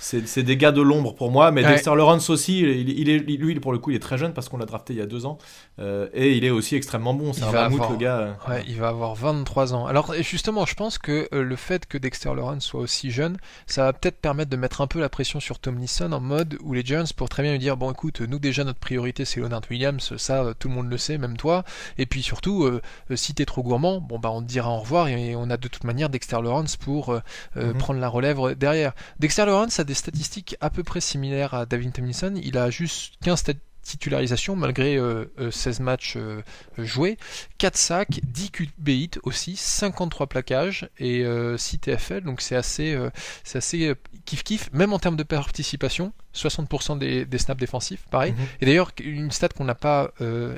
c'est 0.01 0.43
des 0.43 0.57
gars 0.57 0.73
de 0.73 0.81
l'ombre 0.81 1.15
pour 1.15 1.31
moi, 1.31 1.51
mais 1.51 1.63
Dexter 1.63 1.95
Lawrence 1.95 2.31
aussi, 2.31 2.61
il, 2.61 3.09
est, 3.09 3.19
lui 3.19 3.61
pour 3.61 3.73
le 3.73 3.79
coup 3.79 3.91
il 3.91 3.97
est 3.97 4.01
très 4.01 4.17
jeune 4.19 4.33
parce 4.33 4.49
qu'on 4.49 4.57
l'a 4.57 4.65
drafté 4.65 4.95
il 4.95 4.99
y 4.99 5.03
a 5.03 5.07
deux 5.07 5.27
ans 5.27 5.39
euh, 5.79 6.09
et 6.15 6.37
il 6.37 6.45
est 6.45 6.51
aussi 6.51 6.75
extrêmement 6.75 7.15
bon. 7.15 7.33
C'est 7.33 7.45
un 7.45 7.53
mammouth 7.53 7.91
le 7.91 7.97
gars. 7.97 8.19
Euh. 8.19 8.33
Ouais, 8.49 8.65
il 8.67 8.77
va 8.77 8.89
avoir 8.89 9.15
23 9.15 9.75
ans. 9.75 9.87
Alors 9.87 10.15
justement, 10.21 10.65
je 10.65 10.75
pense 10.75 10.99
que 10.99 11.29
euh, 11.33 11.43
le 11.43 11.57
fait 11.57 11.87
que 11.87 11.99
Dexter 11.99 12.35
Lawrence 12.35 12.65
soit 12.65 12.81
aussi 12.81 13.11
jeune, 13.11 13.37
ça 13.67 13.85
va 13.85 13.93
peut-être 13.93 14.21
permettre 14.21 14.51
de 14.51 14.57
mettre 14.57 14.81
un 14.81 14.87
peu 14.87 15.01
la 15.01 15.09
pression 15.09 15.39
sur 15.39 15.59
Tomlinson 15.59 16.13
en 16.13 16.21
mode 16.21 16.57
où 16.63 16.73
les 16.73 16.83
Giants 16.83 17.05
pour 17.17 17.29
très 17.29 17.43
bien 17.43 17.53
lui 17.53 17.59
dire 17.59 17.77
bon 17.77 17.93
écoute, 17.93 18.21
nous 18.23 18.39
déjà 18.39 18.65
notre 18.65 18.79
priorité 18.79 19.25
c'est 19.25 19.41
Leonard 19.41 19.63
Williams, 19.71 20.17
ça 20.17 20.55
tout 20.59 20.69
le 20.69 20.75
monde 20.75 20.91
le 20.91 20.99
sait, 20.99 21.19
même 21.19 21.37
toi. 21.37 21.65
Et 21.99 22.07
puis 22.07 22.23
surtout, 22.23 22.71
si 23.15 23.35
t'es 23.35 23.45
trop 23.45 23.63
gourmand, 23.63 24.01
bon 24.01 24.19
bah 24.19 24.31
on 24.31 24.41
te 24.41 24.47
dira 24.47 24.71
au 24.71 24.79
revoir 24.81 25.09
et 25.09 25.37
on 25.37 25.51
a 25.51 25.57
de 25.57 25.69
toute 25.69 25.85
manière 25.85 26.09
Dexter 26.09 26.41
Lawrence 26.43 26.77
pour 26.77 27.21
mhm. 27.57 27.75
prendre 27.75 28.01
la 28.01 28.09
relève 28.09 28.55
derrière. 28.57 28.93
Dexter 29.19 29.47
Lawrence 29.47 29.79
a 29.81 29.85
des 29.91 29.95
statistiques 29.95 30.57
à 30.61 30.71
peu 30.71 30.85
près 30.85 31.01
similaires 31.01 31.53
à 31.53 31.67
David 31.67 31.93
Tomlinson. 31.93 32.33
Il 32.41 32.57
a 32.59 32.71
juste 32.71 33.15
15 33.25 33.43
titularisations 33.83 34.55
malgré 34.55 34.95
16 34.95 35.01
euh, 35.01 35.27
euh, 35.41 35.83
matchs 35.83 36.15
euh, 36.17 36.43
joués, 36.79 37.19
4 37.59 37.77
sacs, 37.77 38.21
10 38.23 38.51
QB 38.53 38.89
hits 38.89 39.11
aussi, 39.25 39.57
53 39.57 40.29
plaquages 40.29 40.89
et 41.01 41.25
6 41.57 41.79
TFL, 41.81 42.21
donc 42.23 42.41
c'est 42.41 42.55
assez, 42.55 42.97
c'est 43.43 43.59
assez 43.59 43.95
kiff 44.27 44.45
kiff, 44.45 44.71
même 44.73 44.93
en 44.93 45.01
termes 45.01 45.17
de 45.17 45.25
participation, 45.25 46.13
60% 46.37 46.99
des, 46.99 47.39
snaps 47.39 47.59
défensifs, 47.59 48.05
pareil. 48.13 48.33
Mhm. 48.33 48.47
Et 48.61 48.67
d'ailleurs, 48.67 48.93
une 49.03 49.33
stat 49.33 49.49
qu'on 49.49 49.65
n'a 49.65 49.75
pas 49.75 50.13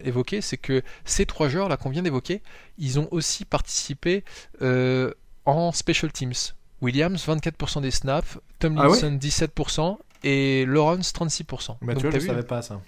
évoquée, 0.05 0.43
c'est 0.43 0.59
que 0.59 0.83
ces 1.07 1.25
trois 1.25 1.49
joueurs 1.49 1.71
là 1.71 1.79
qu'on 1.79 1.91
vient 1.91 2.03
d'évoquer, 2.03 2.43
ils 2.77 3.01
ont 3.01 3.09
aussi 3.13 3.47
participé 3.47 4.25
en 4.61 5.73
special 5.73 6.13
teams. 6.13 6.35
Williams 6.83 7.27
24% 7.27 7.81
des 7.81 7.91
snaps, 7.91 8.39
Tomlinson 8.59 9.19
17% 9.21 9.97
ah 9.99 10.05
et 10.25 10.65
Lawrence 10.67 11.13
36%. 11.13 11.77
Bah, 11.81 11.95
tu 11.95 12.09
vois, 12.09 12.19
je 12.19 12.27
savais 12.27 12.43
pas 12.43 12.61
ça. 12.63 12.81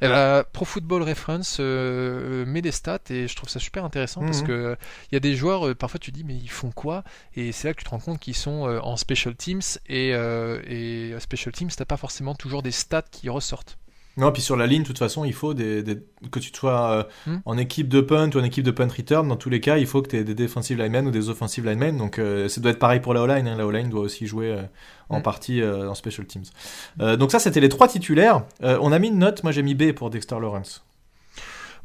Eh 0.00 0.08
ben, 0.08 0.44
Pro 0.52 0.64
Football 0.64 1.02
Reference 1.02 1.58
euh, 1.60 2.44
met 2.46 2.62
des 2.62 2.72
stats 2.72 2.98
et 3.10 3.28
je 3.28 3.36
trouve 3.36 3.48
ça 3.48 3.60
super 3.60 3.84
intéressant 3.84 4.20
parce 4.22 4.40
mhm. 4.40 4.46
que 4.46 4.76
il 5.10 5.14
y 5.14 5.16
a 5.16 5.20
des 5.20 5.34
joueurs, 5.36 5.68
euh, 5.68 5.74
parfois 5.74 6.00
tu 6.00 6.10
dis 6.10 6.24
mais 6.24 6.34
ils 6.36 6.50
font 6.50 6.72
quoi? 6.72 7.04
Et 7.36 7.52
c'est 7.52 7.68
là 7.68 7.74
que 7.74 7.78
tu 7.78 7.84
te 7.84 7.90
rends 7.90 8.00
compte 8.00 8.18
qu'ils 8.18 8.34
sont 8.34 8.68
euh, 8.68 8.80
en 8.80 8.96
special 8.96 9.36
teams 9.36 9.62
et, 9.88 10.10
et 10.10 11.14
special 11.20 11.52
teams 11.52 11.70
t'as 11.76 11.84
pas 11.84 11.96
forcément 11.96 12.34
toujours 12.34 12.62
des 12.62 12.72
stats 12.72 13.02
qui 13.02 13.28
ressortent. 13.28 13.78
Non, 14.16 14.30
puis 14.30 14.42
sur 14.42 14.56
la 14.56 14.66
ligne, 14.66 14.82
de 14.82 14.86
toute 14.86 14.98
façon, 14.98 15.24
il 15.24 15.32
faut 15.32 15.54
des, 15.54 15.84
que 16.30 16.38
tu 16.38 16.50
sois 16.54 16.90
euh, 16.90 17.02
hmm. 17.26 17.38
en 17.44 17.58
équipe 17.58 17.88
de 17.88 18.00
punt 18.00 18.30
ou 18.34 18.38
en 18.38 18.44
équipe 18.44 18.64
de 18.64 18.70
punt 18.70 18.86
return. 18.86 19.26
Dans 19.26 19.36
tous 19.36 19.50
les 19.50 19.60
cas, 19.60 19.78
il 19.78 19.86
faut 19.86 20.02
que 20.02 20.10
tu 20.10 20.16
aies 20.16 20.24
des 20.24 20.34
defensive 20.34 20.78
linemen 20.78 21.08
ou 21.08 21.10
des 21.10 21.28
offensive 21.28 21.66
linemen. 21.66 21.96
Donc, 21.96 22.18
euh, 22.18 22.48
ça 22.48 22.60
doit 22.60 22.70
être 22.70 22.78
pareil 22.78 23.00
pour 23.00 23.12
la 23.12 23.22
O-line. 23.22 23.48
Hein. 23.48 23.56
La 23.56 23.66
O-line 23.66 23.90
doit 23.90 24.02
aussi 24.02 24.26
jouer 24.26 24.52
euh, 24.52 24.62
en 25.08 25.18
hmm. 25.18 25.22
partie 25.22 25.62
en 25.64 25.94
special 25.94 26.26
teams. 26.26 27.16
donc, 27.16 27.32
ça, 27.32 27.38
c'était 27.38 27.60
les 27.60 27.68
trois 27.68 27.88
titulaires. 27.88 28.44
on 28.62 28.92
a 28.92 28.98
mis 28.98 29.08
une 29.08 29.18
note. 29.18 29.42
Moi, 29.42 29.52
j'ai 29.52 29.62
mis 29.62 29.74
B 29.74 29.92
pour 29.92 30.10
Dexter 30.10 30.38
Lawrence. 30.40 30.84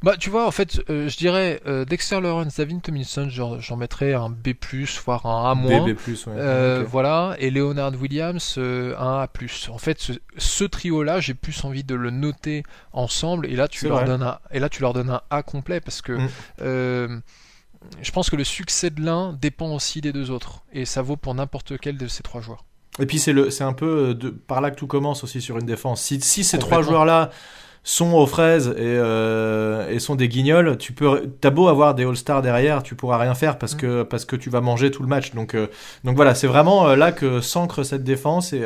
Bah, 0.02 0.16
tu 0.18 0.30
vois, 0.30 0.48
en 0.48 0.52
fait, 0.52 0.82
euh, 0.90 1.10
je 1.10 1.18
dirais 1.18 1.62
euh, 1.68 1.84
Dexter 1.84 2.22
Lawrence, 2.22 2.56
David 2.56 2.82
Tomlinson, 2.82 3.28
j'en 3.30 3.76
mettrais 3.76 4.14
un 4.14 4.30
B+, 4.30 4.56
voire 5.04 5.26
un 5.26 5.52
A-. 5.52 5.56
B, 5.56 5.68
B+, 5.68 5.98
ouais. 5.98 6.16
Euh, 6.30 6.86
voilà, 6.88 7.36
et 7.40 7.50
Leonard 7.52 7.94
Williams, 8.00 8.58
un 8.58 8.94
A+. 8.98 9.28
En 9.70 9.78
fait, 9.78 10.12
ce, 10.38 10.64
trio-là, 10.64 11.20
j'ai 11.20 11.34
plus 11.34 11.66
envie 11.66 11.84
de 11.84 11.96
le 11.96 12.12
noter 12.12 12.64
ensemble, 12.94 13.46
et 13.48 13.56
là, 13.56 13.68
tu, 13.68 13.90
leur 13.90 14.06
donnes 14.06 14.24
un, 14.24 14.40
et 14.52 14.60
là, 14.60 14.70
tu 14.70 14.82
leur 14.82 14.94
donnes 14.94 15.10
un 15.10 15.22
A 15.30 15.44
complet, 15.44 15.82
parce 15.82 16.02
que 16.02 16.14
mm. 16.14 17.22
je 18.02 18.12
pense 18.12 18.30
que 18.30 18.38
le 18.38 18.46
succès 18.46 18.92
de 18.92 19.02
l'un 19.02 19.34
dépend 19.34 19.74
aussi 19.74 20.00
des 20.00 20.14
deux 20.14 20.32
autres, 20.32 20.64
et 20.72 20.86
ça 20.86 21.02
vaut 21.02 21.18
pour 21.18 21.36
n'importe 21.36 21.78
quel 21.78 21.98
de 21.98 22.08
ces 22.08 22.24
trois 22.24 22.40
joueurs. 22.40 22.64
Et 23.00 23.06
puis, 23.06 23.20
c'est 23.20 23.62
un 23.62 23.74
peu 23.74 24.16
de, 24.16 24.30
par 24.30 24.62
là 24.62 24.72
que 24.72 24.78
tout 24.78 24.88
commence 24.88 25.26
aussi 25.26 25.42
sur 25.42 25.58
une 25.58 25.66
défense. 25.66 26.02
Si, 26.02 26.22
si 26.22 26.46
ces 26.46 26.58
trois 26.58 26.82
joueurs-là 26.84 27.32
sont 27.84 28.14
aux 28.14 28.28
fraises 28.28 28.68
et, 28.70 28.74
euh, 28.78 29.90
et 29.90 30.00
sont 30.00 30.16
des 30.16 30.28
guignols, 30.28 30.78
tu 30.78 30.94
peux, 30.94 31.32
t'as 31.42 31.50
beau 31.50 31.68
avoir 31.68 31.96
des 31.96 32.04
All-Stars 32.06 32.42
derrière, 32.42 32.84
tu 32.84 32.96
pourras 32.96 33.18
rien 33.18 33.34
faire 33.34 33.58
parce 33.58 33.76
mm. 33.76 33.78
que, 33.78 34.04
parce 34.04 34.26
que 34.26 34.36
tu 34.36 34.50
vas 34.50 34.62
manger 34.62 34.92
tout 34.92 35.02
le 35.02 35.10
match. 35.10 35.34
Donc, 35.34 35.56
euh, 35.56 35.68
donc 36.04 36.16
voilà, 36.16 36.36
c'est 36.36 36.48
vraiment 36.48 36.88
euh, 36.88 36.96
là 36.96 37.12
que 37.12 37.42
s'ancre 37.42 37.84
cette 37.84 38.04
défense 38.04 38.54
et, 38.54 38.64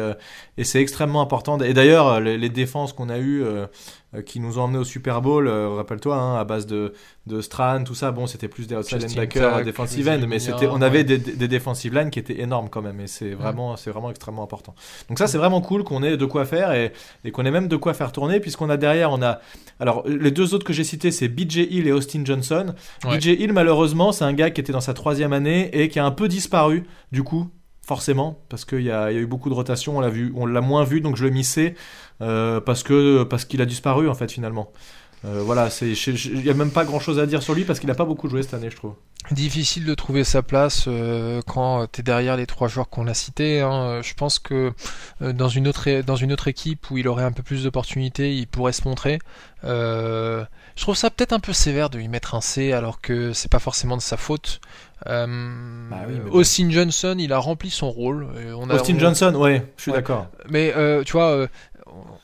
et 0.57 0.63
c'est 0.63 0.81
extrêmement 0.81 1.21
important. 1.21 1.59
Et 1.59 1.73
d'ailleurs, 1.73 2.19
les, 2.19 2.37
les 2.37 2.49
défenses 2.49 2.93
qu'on 2.93 3.09
a 3.09 3.19
eues 3.19 3.43
qui 4.21 4.39
nous 4.39 4.59
ont 4.59 4.63
emmené 4.63 4.79
au 4.79 4.83
Super 4.83 5.21
Bowl, 5.21 5.47
euh, 5.47 5.69
rappelle-toi, 5.69 6.15
hein, 6.15 6.39
à 6.39 6.43
base 6.43 6.67
de, 6.67 6.93
de 7.25 7.41
Stran, 7.41 7.83
tout 7.83 7.95
ça. 7.95 8.11
Bon, 8.11 8.27
c'était 8.27 8.47
plus 8.47 8.67
des 8.67 8.75
outside 8.75 9.01
linebackers, 9.01 9.63
defensive 9.63 10.07
end, 10.07 10.19
mais 10.27 10.39
c'était, 10.39 10.67
on 10.67 10.81
avait 10.81 11.03
des, 11.03 11.17
des 11.17 11.47
defensive 11.47 11.93
line 11.95 12.09
qui 12.09 12.19
étaient 12.19 12.39
énormes 12.41 12.69
quand 12.69 12.81
même, 12.81 12.99
et 12.99 13.07
c'est 13.07 13.31
vraiment, 13.31 13.75
c'est 13.77 13.89
vraiment 13.89 14.09
extrêmement 14.09 14.43
important. 14.43 14.75
Donc 15.09 15.17
ça, 15.17 15.27
c'est 15.27 15.37
vraiment 15.37 15.61
cool 15.61 15.83
qu'on 15.83 16.03
ait 16.03 16.17
de 16.17 16.25
quoi 16.25 16.45
faire 16.45 16.73
et, 16.73 16.93
et 17.23 17.31
qu'on 17.31 17.45
ait 17.45 17.51
même 17.51 17.67
de 17.67 17.75
quoi 17.75 17.93
faire 17.93 18.11
tourner, 18.11 18.39
puisqu'on 18.39 18.69
a 18.69 18.77
derrière, 18.77 19.11
on 19.11 19.21
a, 19.21 19.39
alors 19.79 20.07
les 20.07 20.31
deux 20.31 20.53
autres 20.53 20.65
que 20.65 20.73
j'ai 20.73 20.83
cités, 20.83 21.11
c'est 21.11 21.27
BJ 21.27 21.67
Hill 21.69 21.87
et 21.87 21.91
Austin 21.91 22.21
Johnson. 22.23 22.73
BJ 23.03 23.27
Hill, 23.27 23.53
malheureusement, 23.53 24.11
c'est 24.11 24.25
un 24.25 24.33
gars 24.33 24.51
qui 24.51 24.61
était 24.61 24.73
dans 24.73 24.81
sa 24.81 24.93
troisième 24.93 25.33
année 25.33 25.69
et 25.73 25.89
qui 25.89 25.99
a 25.99 26.05
un 26.05 26.11
peu 26.11 26.27
disparu, 26.27 26.83
du 27.11 27.23
coup, 27.23 27.49
forcément, 27.85 28.39
parce 28.49 28.65
qu'il 28.65 28.81
y, 28.81 28.85
y, 28.85 28.91
a 28.91 29.11
eu 29.11 29.25
beaucoup 29.25 29.49
de 29.49 29.53
rotation, 29.53 29.97
on 29.97 30.45
l'a 30.45 30.61
moins 30.61 30.83
vu, 30.83 31.01
donc 31.01 31.17
je 31.17 31.25
l'ai 31.25 31.31
mis 31.31 31.43
C, 31.43 31.75
euh, 32.21 32.61
parce 32.61 32.83
parce 33.29 33.45
qu'il 33.45 33.61
a 33.61 33.65
disparu 33.65 34.09
en 34.09 34.15
fait 34.15 34.31
finalement. 34.31 34.71
Voilà, 35.23 35.69
il 35.81 36.43
n'y 36.43 36.49
a 36.49 36.53
même 36.53 36.71
pas 36.71 36.83
grand 36.83 36.99
chose 36.99 37.17
à 37.19 37.25
dire 37.25 37.41
sur 37.41 37.53
lui 37.53 37.63
parce 37.63 37.79
qu'il 37.79 37.87
n'a 37.87 37.95
pas 37.95 38.05
beaucoup 38.05 38.27
joué 38.27 38.43
cette 38.43 38.53
année, 38.53 38.69
je 38.69 38.75
trouve. 38.75 38.93
Difficile 39.31 39.85
de 39.85 39.93
trouver 39.95 40.25
sa 40.25 40.41
place 40.41 40.89
quand 41.47 41.87
tu 41.91 42.01
es 42.01 42.03
derrière 42.03 42.35
les 42.35 42.45
trois 42.45 42.67
joueurs 42.67 42.89
qu'on 42.89 43.07
a 43.07 43.13
cités. 43.13 43.61
Hein. 43.61 44.01
Je 44.01 44.13
pense 44.15 44.37
que 44.37 44.73
dans, 45.21 45.47
une 45.47 45.69
autre, 45.69 46.01
dans 46.01 46.17
une 46.17 46.33
autre 46.33 46.49
équipe 46.49 46.91
où 46.91 46.97
il 46.97 47.07
aurait 47.07 47.23
un 47.23 47.31
peu 47.31 47.41
plus 47.41 47.63
d'opportunités, 47.63 48.35
il 48.35 48.47
pourrait 48.47 48.73
se 48.73 48.85
montrer. 48.85 49.19
je 49.63 50.45
trouve 50.75 50.95
ça 50.95 51.09
peut-être 51.09 51.31
un 51.31 51.39
peu 51.39 51.53
sévère 51.53 51.89
de 51.89 51.97
lui 51.97 52.09
mettre 52.09 52.35
un 52.35 52.41
C 52.41 52.73
alors 52.73 52.99
que 52.99 53.31
c'est 53.31 53.49
pas 53.49 53.59
forcément 53.59 53.95
de 53.95 54.01
sa 54.01 54.17
faute. 54.17 54.59
Euh, 55.07 55.27
bah 55.89 56.05
Austin 56.31 56.69
Johnson, 56.69 57.15
il 57.19 57.33
a 57.33 57.37
rempli 57.37 57.69
son 57.69 57.91
rôle. 57.91 58.27
On 58.55 58.69
a, 58.69 58.75
Austin 58.75 58.97
Johnson, 58.97 59.33
ouais, 59.35 59.65
je 59.77 59.83
suis 59.83 59.91
d'accord. 59.91 60.27
Mais 60.49 60.73
euh, 60.75 61.03
tu 61.03 61.13
vois, 61.13 61.31
euh, 61.31 61.47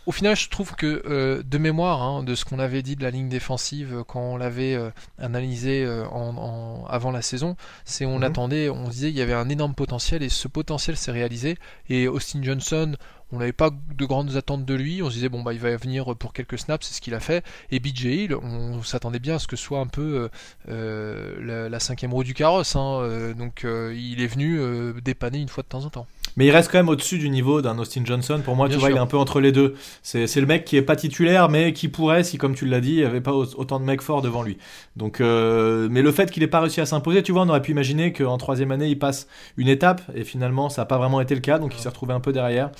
au 0.05 0.12
final, 0.12 0.36
je 0.36 0.49
trouve 0.49 0.75
que 0.75 1.41
de 1.41 1.58
mémoire, 1.58 2.01
hein, 2.01 2.23
de 2.23 2.36
ce 2.36 2.45
qu'on 2.45 2.60
avait 2.60 2.82
dit 2.82 2.95
de 2.95 3.03
la 3.03 3.12
ligne 3.12 3.29
défensive 3.29 4.03
quand 4.08 4.21
on 4.21 4.38
l'avait 4.38 4.77
analysé 5.17 5.88
en, 6.12 6.86
avant 6.88 7.12
la 7.12 7.21
saison, 7.21 7.55
c'est 7.86 8.05
on 8.05 8.17
mhm. 8.17 8.23
attendait, 8.23 8.69
on 8.69 8.88
disait 8.88 9.10
il 9.10 9.15
y 9.15 9.21
avait 9.21 9.34
un 9.34 9.49
énorme 9.49 9.75
potentiel 9.75 10.23
et 10.23 10.29
ce 10.29 10.47
potentiel 10.47 10.97
s'est 10.97 11.12
réalisé. 11.12 11.58
Et 11.89 12.08
Austin 12.08 12.41
Johnson, 12.43 12.95
on 13.32 13.38
n'avait 13.38 13.53
pas 13.53 13.69
de 13.69 14.05
grandes 14.05 14.36
attentes 14.36 14.65
de 14.65 14.73
lui. 14.73 15.03
On 15.03 15.10
se 15.10 15.15
disait 15.15 15.29
bon 15.29 15.43
bah 15.43 15.53
il 15.53 15.60
va 15.60 15.75
venir 15.75 16.15
pour 16.15 16.34
quelques 16.34 16.58
snaps, 16.58 16.88
c'est 16.88 16.95
ce 16.95 17.01
qu'il 17.01 17.13
a 17.13 17.19
fait. 17.19 17.45
Et 17.71 17.79
BJ 17.79 18.05
Hill, 18.05 18.36
on 18.36 18.82
s'attendait 18.84 19.19
bien 19.19 19.36
à 19.36 19.39
ce 19.39 19.47
que 19.47 19.55
ce 19.55 19.63
soit 19.63 19.79
un 19.79 19.88
peu 19.88 20.29
euh, 20.69 20.69
euh, 20.69 21.69
la, 21.69 21.79
cinquième 21.79 22.13
roue 22.13 22.23
du 22.23 22.34
carrosse. 22.34 22.75
Hein. 22.75 22.99
Euh, 23.01 23.34
donc 23.34 23.65
il 23.65 24.21
est 24.21 24.27
venu 24.27 24.60
dépanner 25.01 25.39
une 25.39 25.49
fois 25.49 25.63
de 25.63 25.69
temps 25.69 25.86
en 25.86 25.89
temps. 25.89 26.08
Mais 26.39 26.45
il 26.45 26.52
reste 26.52 26.71
quand 26.71 26.78
même 26.78 26.88
au-dessus 26.88 27.17
du 27.17 27.30
niveau 27.30 27.62
d'un 27.62 27.78
Austin 27.80 28.02
Johnson. 28.06 28.39
Pour 28.41 28.56
moi, 28.56 28.69
tu 28.69 28.78
vois, 28.78 28.89
il 28.91 28.95
est 28.95 28.99
un 28.99 29.08
peu 29.08 29.17
entre 29.17 29.41
les 29.41 29.52
deux. 29.52 29.75
C'est 30.04 30.34
le 30.38 30.45
mec 30.45 30.63
qui 30.63 30.78
est 30.78 30.82
pas 30.82 30.95
titulaire, 30.95 31.49
mais 31.49 31.73
qui 31.73 31.89
pourrait, 31.89 32.23
si 32.23 32.38
comme 32.38 32.56
tu 32.56 32.65
l'as 32.65 32.80
dit, 32.80 32.93
il 32.93 32.99
n'y 32.99 33.04
avait 33.04 33.19
pas 33.19 33.34
autant 33.34 33.78
de 33.78 33.84
mecs 33.84 34.02
forts 34.02 34.21
devant 34.21 34.41
lui. 34.41 34.58
Donc, 34.95 35.19
mais 35.19 36.02
le 36.02 36.12
fait 36.13 36.32
qu'il 36.32 36.41
n'ait 36.41 36.47
pas 36.47 36.62
réussi 36.62 36.80
à 36.80 36.86
s'imposer, 36.86 37.23
tu 37.23 37.34
vois, 37.34 37.41
on 37.41 37.49
aurait 37.49 37.62
pu 37.62 37.71
imaginer 37.71 38.13
qu'en 38.13 38.38
troisième 38.38 38.71
année, 38.71 38.88
il 38.88 38.97
passe 38.97 39.28
une 39.58 39.67
étape, 39.67 40.02
et 40.15 40.23
finalement, 40.23 40.69
ça 40.69 40.84
n'a 40.84 40.86
pas 40.86 40.97
vraiment 40.97 41.19
été 41.19 41.36
le 41.36 41.41
cas, 41.41 41.60
donc 41.60 41.75
il 41.75 41.82
s'est 41.82 41.89
retrouvé 41.89 42.13
un 42.13 42.21
peu 42.21 42.32
derrière. 42.32 42.71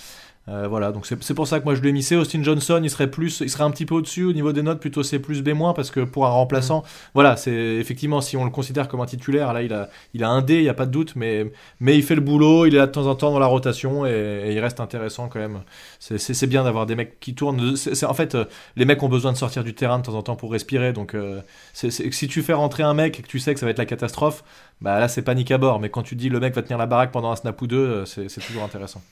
Euh, 0.50 0.68
voilà, 0.68 0.92
donc 0.92 1.06
c'est 1.06 1.34
pour 1.36 1.48
ça 1.48 1.60
que 1.60 1.66
moi 1.66 1.76
je 1.76 1.82
l'ai 1.82 1.92
mis 1.92 2.08
Austin 2.14 2.42
Johnson, 2.42 2.80
il 2.82 2.90
serait 2.90 3.12
plus, 3.12 3.42
il 3.42 3.50
serait 3.52 3.66
un 3.66 3.70
petit 3.70 3.86
peu 3.86 3.94
au-dessus 3.94 4.24
au 4.24 4.34
niveau 4.34 4.52
des 4.52 4.64
notes, 4.64 4.80
plutôt 4.80 5.04
C 5.04 5.20
plus 5.20 5.44
B 5.44 5.50
moins 5.50 5.74
parce 5.74 5.92
que 5.92 6.00
pour 6.00 6.26
un 6.26 6.32
remplaçant, 6.32 6.80
mm. 6.80 6.86
voilà, 7.14 7.38
c'est 7.38 7.52
effectivement 7.52 8.20
si 8.20 8.36
on 8.36 8.46
le 8.46 8.50
considère 8.50 8.88
comme 8.88 9.00
un 9.02 9.06
titulaire, 9.06 9.54
là 9.54 9.62
il 9.62 9.74
a, 9.74 9.90
il 10.16 10.24
a 10.24 10.30
un 10.30 10.42
D, 10.42 10.56
il 10.56 10.64
y 10.64 10.70
a 10.70 10.74
pas 10.74 10.88
de 10.88 10.92
doute, 10.92 11.14
mais 11.16 11.52
mais 11.80 11.96
il 11.96 12.04
fait 12.04 12.16
le 12.16 12.22
boulot, 12.22 12.66
il 12.66 12.74
est 12.74 12.80
là 12.80 12.88
de 12.88 12.92
temps 12.92 13.06
en 13.06 13.14
temps 13.14 13.32
dans 13.32 13.38
la 13.38 13.46
rotation 13.46 14.08
et, 14.08 14.48
il 14.50 14.60
reste 14.60 14.80
intéressant 14.80 15.28
quand 15.28 15.40
même. 15.40 15.62
C'est 16.00 16.48
bien 16.48 16.64
d'avoir 16.64 16.88
des 16.88 16.96
mecs 16.96 17.20
qui 17.20 17.36
tournent. 17.36 17.76
C'est 17.76 18.06
en 18.06 18.14
fait, 18.16 18.34
euh, 18.34 18.46
les 18.76 18.86
mecs 18.86 19.04
ont 19.04 19.10
besoin 19.10 19.32
de 19.32 19.38
sortir 19.38 19.64
du 19.64 19.76
terrain 19.76 20.00
de 20.00 20.04
temps 20.04 20.16
en 20.16 20.24
temps 20.24 20.36
pour 20.36 20.52
respirer, 20.52 20.94
donc 20.94 21.14
euh, 21.14 21.42
si 21.74 22.28
tu 22.28 22.42
fais 22.42 22.54
rentrer 22.54 22.82
un 22.82 22.96
mec 22.96 23.20
et 23.20 23.22
que 23.22 23.28
tu 23.28 23.40
sais 23.40 23.54
que 23.54 23.60
ça 23.60 23.68
va 23.68 23.72
être 23.72 23.78
la 23.78 23.86
catastrophe, 23.86 24.44
bah 24.82 25.00
là 25.00 25.08
c'est 25.08 25.22
panique 25.22 25.52
à 25.52 25.60
bord. 25.60 25.80
Mais 25.80 25.90
quand 25.90 26.02
tu 26.02 26.16
dis 26.16 26.30
le 26.30 26.40
mec 26.40 26.56
va 26.56 26.64
tenir 26.64 26.80
la 26.80 26.88
baraque 26.88 27.12
pendant 27.12 27.32
un 27.32 27.36
snap 27.36 27.62
ou 27.62 27.68
deux, 27.68 28.06
c'est 28.06 28.42
toujours 28.42 28.64
intéressant. 28.64 29.04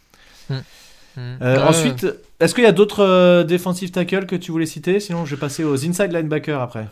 Mm. 0.49 0.55
Mm. 1.17 1.37
Euh, 1.41 1.65
ensuite, 1.65 2.07
est-ce 2.39 2.55
qu'il 2.55 2.63
y 2.63 2.67
a 2.67 2.71
d'autres 2.71 3.03
euh, 3.03 3.43
defensive 3.43 3.91
tackles 3.91 4.27
que 4.27 4.35
tu 4.35 4.51
voulais 4.51 4.65
citer? 4.65 4.99
Sinon, 4.99 5.25
je 5.25 5.35
vais 5.35 5.39
passer 5.39 5.63
aux 5.63 5.85
inside 5.85 6.13
linebackers 6.13 6.61
après. 6.61 6.87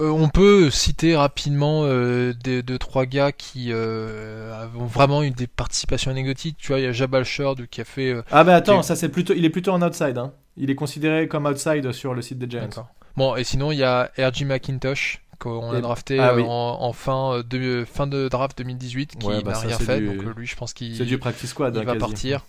Euh, 0.00 0.10
on 0.10 0.28
peut 0.28 0.68
citer 0.68 1.16
rapidement 1.16 1.84
deux, 1.86 2.62
deux, 2.62 2.78
trois 2.78 3.06
gars 3.06 3.32
qui 3.32 3.72
ont 3.72 4.84
vraiment 4.84 5.22
eu 5.22 5.30
des 5.30 5.46
participations 5.46 6.10
anecdotiques. 6.10 6.58
Tu 6.58 6.68
vois, 6.68 6.80
il 6.80 6.84
y 6.84 6.88
a 6.88 6.92
Jabal 6.92 7.24
Shard 7.24 7.66
qui 7.68 7.80
a 7.80 7.84
fait. 7.84 8.14
ah, 8.30 8.44
mais 8.44 8.52
attends, 8.52 8.82
ça 8.82 8.96
c'est 8.96 9.08
plutôt, 9.08 9.32
il 9.32 9.44
est 9.46 9.50
plutôt 9.50 9.70
en 9.70 9.80
outside. 9.80 10.18
Hein. 10.18 10.32
Il 10.58 10.70
est 10.70 10.74
considéré 10.74 11.28
comme 11.28 11.46
outside 11.46 11.90
sur 11.92 12.12
le 12.12 12.20
site 12.20 12.38
des 12.38 12.50
Giants. 12.50 12.86
Bon, 13.16 13.34
et 13.34 13.44
sinon, 13.44 13.72
il 13.72 13.78
y 13.78 13.82
a 13.82 14.10
R.J. 14.18 14.44
McIntosh 14.44 15.22
qu'on 15.38 15.72
a 15.72 15.80
drafté 15.80 16.18
ah 16.18 16.34
en, 16.36 16.92
fin, 16.92 17.42
de, 17.48 17.84
fin 17.84 18.06
de 18.06 18.28
draft 18.28 18.58
2018 18.58 19.16
qui 19.18 19.26
bah 19.26 19.40
n'a 19.42 19.58
rien 19.58 19.78
fait. 19.78 20.00
Donc 20.00 20.36
lui, 20.36 20.46
je 20.46 20.56
pense 20.56 20.72
qu'il. 20.72 20.96
C'est 20.96 21.04
du 21.04 21.18
practice 21.18 21.50
squad. 21.50 21.74
Il 21.74 21.80
hein, 21.80 21.84
va 21.84 21.96
partir. 21.96 22.44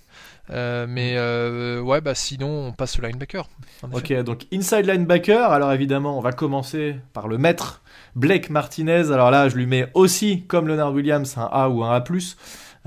Euh, 0.49 0.85
mais 0.87 1.15
euh, 1.17 1.81
ouais, 1.81 1.99
bah 1.99 2.15
sinon 2.15 2.67
on 2.67 2.71
passe 2.71 2.97
au 2.97 3.01
linebacker. 3.01 3.49
Ok, 3.91 4.13
donc 4.23 4.45
inside 4.53 4.85
linebacker. 4.85 5.51
Alors 5.51 5.73
évidemment, 5.73 6.17
on 6.17 6.21
va 6.21 6.31
commencer 6.31 6.95
par 7.13 7.27
le 7.27 7.37
maître 7.37 7.81
Blake 8.15 8.49
Martinez. 8.49 9.11
Alors 9.11 9.31
là, 9.31 9.49
je 9.49 9.55
lui 9.55 9.65
mets 9.65 9.89
aussi, 9.93 10.43
comme 10.45 10.67
Leonard 10.67 10.93
Williams, 10.93 11.37
un 11.37 11.49
A 11.51 11.69
ou 11.69 11.83
un 11.83 11.91
A+. 11.91 12.03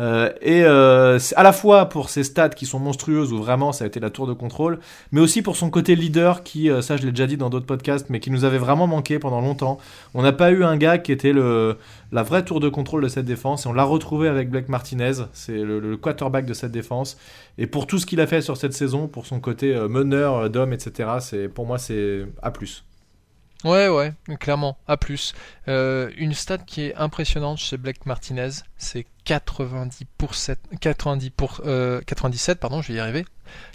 Euh, 0.00 0.32
et 0.40 0.62
euh, 0.64 1.18
à 1.36 1.42
la 1.42 1.52
fois 1.52 1.86
pour 1.90 2.08
ses 2.08 2.24
stats 2.24 2.48
qui 2.48 2.64
sont 2.64 2.78
monstrueuses, 2.78 3.32
où 3.32 3.38
vraiment 3.38 3.72
ça 3.72 3.84
a 3.84 3.86
été 3.86 4.00
la 4.00 4.08
tour 4.08 4.26
de 4.26 4.32
contrôle, 4.32 4.78
mais 5.12 5.20
aussi 5.20 5.42
pour 5.42 5.56
son 5.56 5.68
côté 5.68 5.94
leader 5.94 6.42
qui, 6.42 6.70
euh, 6.70 6.80
ça 6.80 6.96
je 6.96 7.02
l'ai 7.02 7.10
déjà 7.10 7.26
dit 7.26 7.36
dans 7.36 7.50
d'autres 7.50 7.66
podcasts, 7.66 8.08
mais 8.08 8.18
qui 8.18 8.30
nous 8.30 8.44
avait 8.44 8.58
vraiment 8.58 8.86
manqué 8.86 9.18
pendant 9.18 9.42
longtemps. 9.42 9.78
On 10.14 10.22
n'a 10.22 10.32
pas 10.32 10.52
eu 10.52 10.64
un 10.64 10.76
gars 10.78 10.96
qui 10.96 11.12
était 11.12 11.32
le, 11.32 11.76
la 12.12 12.22
vraie 12.22 12.44
tour 12.44 12.60
de 12.60 12.70
contrôle 12.70 13.02
de 13.02 13.08
cette 13.08 13.26
défense, 13.26 13.66
et 13.66 13.68
on 13.68 13.74
l'a 13.74 13.84
retrouvé 13.84 14.28
avec 14.28 14.50
Blake 14.50 14.70
Martinez, 14.70 15.12
c'est 15.34 15.58
le, 15.58 15.96
quarterback 15.96 16.46
de 16.46 16.54
cette 16.54 16.72
défense. 16.72 17.18
Et 17.58 17.66
pour 17.66 17.86
tout 17.86 17.98
ce 17.98 18.06
qu'il 18.06 18.20
a 18.20 18.26
fait 18.26 18.40
sur 18.40 18.56
cette 18.56 18.72
saison, 18.72 19.06
pour 19.06 19.26
son 19.26 19.38
côté 19.40 19.74
meneur 19.88 20.48
d'hommes, 20.48 20.72
etc., 20.72 21.10
pour 21.54 21.66
moi 21.66 21.78
c'est 21.78 22.26
A+. 22.42 22.52
Ouais, 23.64 23.88
ouais, 23.88 24.12
clairement, 24.38 24.78
à 24.88 24.96
plus. 24.96 25.34
Euh, 25.68 26.10
une 26.16 26.34
stat 26.34 26.58
qui 26.58 26.82
est 26.82 26.94
impressionnante 26.94 27.58
chez 27.58 27.76
Blake 27.76 28.06
Martinez, 28.06 28.50
c'est 28.76 29.06
90 29.24 30.06
90 30.80 31.30
97, 32.06 32.58
pardon, 32.58 32.82
je 32.82 32.88
vais 32.88 32.94
y 32.94 33.00
arriver, 33.00 33.24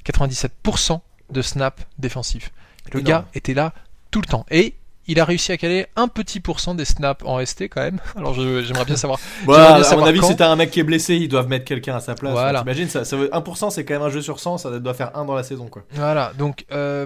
97% 0.06 1.02
de 1.30 1.41
snap 1.41 1.82
défensif. 1.98 2.52
Le 2.93 3.02
gars 3.02 3.26
était 3.34 3.54
là 3.54 3.74
tout 4.12 4.21
le 4.21 4.28
temps. 4.28 4.45
Et 4.52 4.76
il 5.08 5.19
a 5.19 5.26
réussi 5.26 5.52
à 5.52 5.58
caler 5.58 5.86
un 5.95 6.08
petit 6.08 6.39
pourcent 6.39 6.74
des 6.74 6.86
snaps 6.86 7.24
en 7.26 7.43
ST 7.45 7.63
quand 7.63 7.82
même. 7.82 8.00
Alors 8.15 8.34
j'aimerais 8.34 8.86
bien 8.86 8.95
savoir. 8.95 9.19
Voilà, 9.43 9.76
à 9.76 9.95
mon 9.95 10.06
avis, 10.06 10.21
c'était 10.24 10.43
un 10.43 10.56
mec 10.56 10.71
qui 10.71 10.80
est 10.80 10.84
blessé, 10.84 11.15
ils 11.15 11.30
doivent 11.30 11.48
mettre 11.48 11.65
quelqu'un 11.65 11.95
à 11.95 12.00
sa 12.00 12.15
place. 12.15 12.32
Voilà. 12.32 12.60
T'imagines, 12.60 12.89
ça, 12.89 13.06
ça 13.06 13.15
1%, 13.15 13.69
c'est 13.69 13.86
quand 13.86 13.93
même 13.93 14.04
un 14.04 14.10
jeu 14.10 14.21
sur 14.21 14.39
100, 14.39 14.60
ça 14.60 14.80
doit 14.80 14.93
faire 14.93 15.15
1 15.15 15.26
dans 15.26 15.36
la 15.36 15.43
saison. 15.43 15.67
Quoi. 15.67 15.84
Voilà, 15.91 16.32
donc 16.38 16.65
euh, 16.71 17.06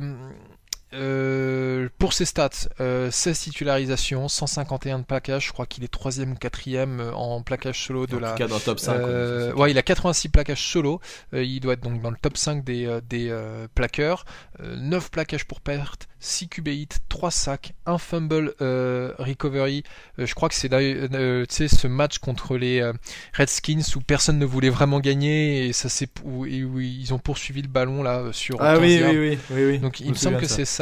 euh, 0.94 1.88
pour 2.00 2.14
ses 2.14 2.26
stats, 2.26 2.50
euh, 2.80 3.12
16 3.12 3.40
titularisations, 3.40 4.28
151 4.28 5.00
de 5.00 5.04
plaquage, 5.04 5.48
je 5.48 5.54
crois 5.54 5.68
qu'il 5.68 5.84
est 5.84 5.94
3ème 5.94 6.32
ou 6.32 6.36
4ème 6.36 7.00
euh, 7.00 7.12
en 7.14 7.44
plaquage 7.44 7.86
solo 7.86 8.08
de 8.08 8.16
en 8.16 8.20
la. 8.20 8.32
Tout 8.32 8.38
cas 8.38 8.48
dans 8.48 8.56
le 8.56 8.62
top 8.62 8.80
5. 8.80 8.96
Euh, 8.96 9.54
ouais, 9.54 9.70
il 9.72 9.78
a 9.78 9.84
86 9.84 10.30
plaquages 10.30 10.66
solo, 10.66 11.00
euh, 11.34 11.44
il 11.44 11.60
doit 11.60 11.74
être 11.74 11.82
donc 11.82 12.02
dans 12.02 12.10
le 12.10 12.18
top 12.20 12.38
5 12.38 12.64
des, 12.64 13.00
des 13.08 13.36
plaqueurs, 13.76 14.26
9 14.60 15.12
plaquages 15.12 15.46
pour 15.46 15.62
perte, 15.62 16.10
6 16.20 16.50
QB 16.50 16.70
3 17.08 17.32
sacs, 17.32 17.74
1 17.86 17.98
fumble 17.98 18.54
euh, 18.62 19.14
recovery. 19.18 19.84
Euh, 20.20 20.26
je 20.26 20.36
crois 20.36 20.50
que 20.50 20.56
c'est 20.56 20.72
euh, 20.74 21.46
ce 21.50 21.88
match 21.88 22.18
contre 22.20 22.58
les 22.58 22.92
Redskins 23.34 23.82
où 23.96 24.02
personne 24.02 24.38
ne 24.38 24.46
voulait 24.46 24.70
vraiment 24.70 25.00
gagner 25.00 25.68
et 25.68 25.74
ça 25.74 25.90
c'est 25.90 26.10
où, 26.24 26.46
ils 26.46 27.14
ont 27.14 27.20
poursuivi 27.20 27.62
le 27.62 27.68
ballon 27.68 28.04
là 28.04 28.32
sur. 28.32 28.58
Ah 28.62 28.78
oui, 28.78 29.02
oui, 29.04 29.38
oui, 29.50 29.66
oui, 29.66 29.80
Donc 29.80 30.00
il 30.00 30.10
me 30.10 30.16
semble 30.16 30.38
que 30.38 30.48
c'est 30.48 30.66
ça. 30.66 30.79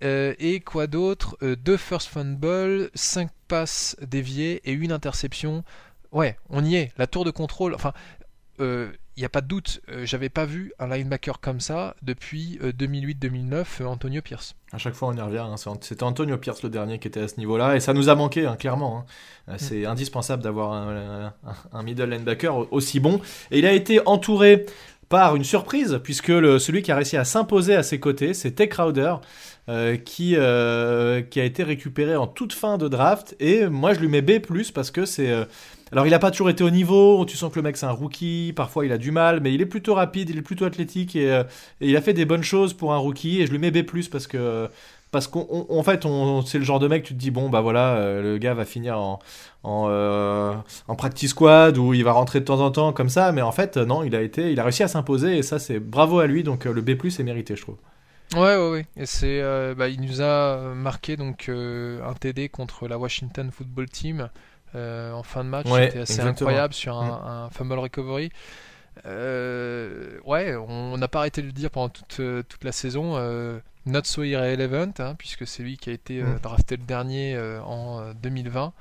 Et 0.00 0.60
quoi 0.60 0.86
d'autre? 0.86 1.36
2 1.42 1.76
first 1.76 2.08
fumble, 2.08 2.90
5 2.94 3.30
passes 3.48 3.96
déviées 4.00 4.60
et 4.64 4.72
une 4.72 4.92
interception. 4.92 5.64
Ouais, 6.12 6.36
on 6.48 6.64
y 6.64 6.76
est. 6.76 6.92
La 6.98 7.06
tour 7.06 7.24
de 7.24 7.30
contrôle. 7.30 7.74
Enfin, 7.74 7.92
il 9.16 9.20
n'y 9.20 9.24
a 9.24 9.30
pas 9.30 9.40
de 9.40 9.46
doute, 9.46 9.80
euh, 9.88 10.04
j'avais 10.04 10.28
pas 10.28 10.44
vu 10.44 10.74
un 10.78 10.88
linebacker 10.88 11.40
comme 11.40 11.58
ça 11.58 11.96
depuis 12.02 12.58
2008-2009, 12.62 13.54
euh, 13.54 13.64
euh, 13.80 13.86
Antonio 13.86 14.20
Pierce. 14.20 14.54
À 14.72 14.78
chaque 14.78 14.92
fois, 14.92 15.08
on 15.08 15.16
y 15.16 15.20
revient. 15.20 15.38
Hein. 15.38 15.54
C'était 15.80 16.02
Antonio 16.02 16.36
Pierce 16.36 16.62
le 16.62 16.68
dernier 16.68 16.98
qui 16.98 17.08
était 17.08 17.20
à 17.20 17.28
ce 17.28 17.38
niveau-là, 17.38 17.76
et 17.76 17.80
ça 17.80 17.94
nous 17.94 18.10
a 18.10 18.14
manqué, 18.14 18.44
hein, 18.44 18.56
clairement. 18.56 19.06
Hein. 19.48 19.54
C'est 19.56 19.82
mm. 19.82 19.86
indispensable 19.86 20.42
d'avoir 20.42 20.74
un, 21.72 21.82
middle 21.82 22.10
linebacker 22.10 22.70
aussi 22.72 23.00
bon. 23.00 23.22
Et 23.50 23.58
il 23.58 23.64
a 23.64 23.72
été 23.72 24.06
entouré 24.06 24.66
par 25.08 25.36
une 25.36 25.44
surprise, 25.44 26.00
puisque 26.02 26.32
celui 26.60 26.82
qui 26.82 26.92
a 26.92 26.96
réussi 26.96 27.16
à 27.16 27.24
s'imposer 27.24 27.74
à 27.74 27.82
ses 27.82 28.00
côtés, 28.00 28.34
c'est 28.34 28.52
Tech 28.52 28.70
Crowder. 28.70 29.16
qui, 30.04 30.34
qui 30.34 30.36
a 30.36 31.44
été 31.44 31.62
récupéré 31.62 32.16
en 32.16 32.26
toute 32.26 32.52
fin 32.52 32.78
de 32.78 32.88
draft. 32.88 33.34
Et 33.40 33.66
moi, 33.66 33.94
je 33.94 34.00
lui 34.00 34.08
mets 34.08 34.22
B, 34.22 34.38
parce 34.72 34.90
que 34.90 35.04
c'est 35.04 35.46
alors 35.92 36.04
il 36.04 36.10
n'a 36.10 36.18
pas 36.18 36.32
toujours 36.32 36.50
été 36.50 36.64
au 36.64 36.70
niveau, 36.70 37.24
tu 37.26 37.36
sens 37.36 37.52
que 37.52 37.56
le 37.56 37.62
mec 37.62 37.76
c'est 37.76 37.86
un 37.86 37.92
rookie, 37.92 38.52
parfois 38.56 38.84
il 38.84 38.92
a 38.92 38.98
du 38.98 39.12
mal, 39.12 39.40
mais 39.40 39.54
il 39.54 39.60
est 39.60 39.66
plutôt 39.66 39.94
rapide, 39.94 40.30
il 40.30 40.38
est 40.38 40.42
plutôt 40.42 40.64
athlétique 40.64 41.14
et, 41.14 41.30
euh, 41.30 41.44
il 41.80 41.96
a 41.96 42.00
fait 42.00 42.12
des 42.12 42.24
bonnes 42.24 42.42
choses 42.42 42.74
pour 42.74 42.92
un 42.92 42.96
rookie 42.96 43.40
et 43.40 43.46
je 43.46 43.52
lui 43.52 43.58
mets 43.58 43.70
B+, 43.70 43.84
parce 44.10 44.26
que 44.26 44.68
parce 45.10 45.28
qu'en 45.28 45.82
fait 45.82 46.04
on, 46.04 46.42
c'est 46.42 46.58
le 46.58 46.64
genre 46.64 46.78
de 46.78 46.88
mec 46.88 47.04
tu 47.04 47.14
te 47.14 47.18
dis 47.18 47.30
bon 47.30 47.48
bah 47.48 47.60
voilà 47.60 47.94
euh, 47.94 48.22
le 48.22 48.38
gars 48.38 48.54
va 48.54 48.64
finir 48.64 48.98
en 48.98 49.18
en, 49.62 49.86
euh, 49.88 50.54
en, 50.88 50.94
practice 50.94 51.30
squad 51.30 51.78
ou 51.78 51.94
il 51.94 52.04
va 52.04 52.12
rentrer 52.12 52.40
de 52.40 52.44
temps 52.44 52.60
en 52.60 52.70
temps 52.70 52.92
comme 52.92 53.08
ça 53.08 53.32
mais 53.32 53.42
en 53.42 53.52
fait 53.52 53.76
non 53.76 54.02
il 54.02 54.14
a 54.14 54.22
été 54.22 54.52
il 54.52 54.60
a 54.60 54.64
réussi 54.64 54.82
à 54.82 54.88
s'imposer 54.88 55.38
et 55.38 55.42
ça 55.42 55.58
c'est 55.58 55.78
bravo 55.78 56.18
à 56.18 56.26
lui 56.26 56.42
donc 56.42 56.64
le 56.64 56.80
B+ 56.80 56.90
est 56.90 57.22
mérité 57.22 57.56
je 57.56 57.62
trouve. 57.62 57.76
Ouais, 58.34 58.56
ouais, 58.56 58.70
ouais. 58.70 58.86
Et 58.96 59.06
c'est, 59.06 59.40
bah, 59.76 59.88
il 59.88 60.00
nous 60.00 60.20
a 60.20 60.74
marqué 60.74 61.16
donc 61.16 61.48
un 61.48 62.12
TD 62.14 62.48
contre 62.48 62.88
la 62.88 62.98
Washington 62.98 63.52
Football 63.52 63.88
Team. 63.88 64.28
Euh, 64.76 65.12
en 65.12 65.22
fin 65.22 65.44
de 65.44 65.48
match. 65.48 65.66
C'était 65.66 66.00
assez 66.00 66.20
incroyable 66.20 66.74
sur 66.74 66.96
un, 66.96 67.06
mm. 67.06 67.26
un 67.26 67.50
fumble 67.50 67.78
recovery. 67.78 68.30
Euh, 69.04 70.18
ouais, 70.24 70.56
on 70.56 70.96
n'a 70.96 71.08
pas 71.08 71.20
arrêté 71.20 71.42
de 71.42 71.46
le 71.46 71.52
dire 71.52 71.70
pendant 71.70 71.88
toute, 71.88 72.20
toute 72.48 72.64
la 72.64 72.72
saison. 72.72 73.12
Euh, 73.16 73.58
not 73.86 74.02
so 74.04 74.22
irrelevant, 74.24 74.92
hein, 74.98 75.14
puisque 75.16 75.46
c'est 75.46 75.62
lui 75.62 75.76
qui 75.76 75.90
a 75.90 75.92
été 75.92 76.22
Mm. 76.22 76.38
drafté 76.42 76.76
le 76.76 76.82
dernier 76.82 77.38
en 77.64 78.12
2020. 78.22 78.72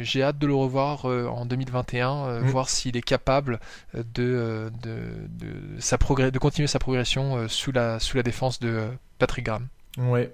J'ai 0.00 0.22
hâte 0.22 0.38
de 0.38 0.46
le 0.46 0.54
revoir 0.54 1.04
en 1.06 1.44
2021, 1.46 2.40
Mm. 2.40 2.46
voir 2.46 2.68
s'il 2.68 2.96
est 2.96 3.02
capable 3.02 3.60
de, 3.94 4.70
de, 4.82 4.98
de, 5.38 5.80
sa 5.80 5.96
de 5.96 6.38
continuer 6.38 6.68
sa 6.68 6.78
progression 6.78 7.48
sous, 7.48 7.72
la, 7.72 7.98
sous 8.00 8.16
la 8.16 8.22
défense 8.22 8.60
de 8.60 8.82
Patrick 9.18 9.44
Graham. 9.46 9.66
Ouais. 9.98 10.30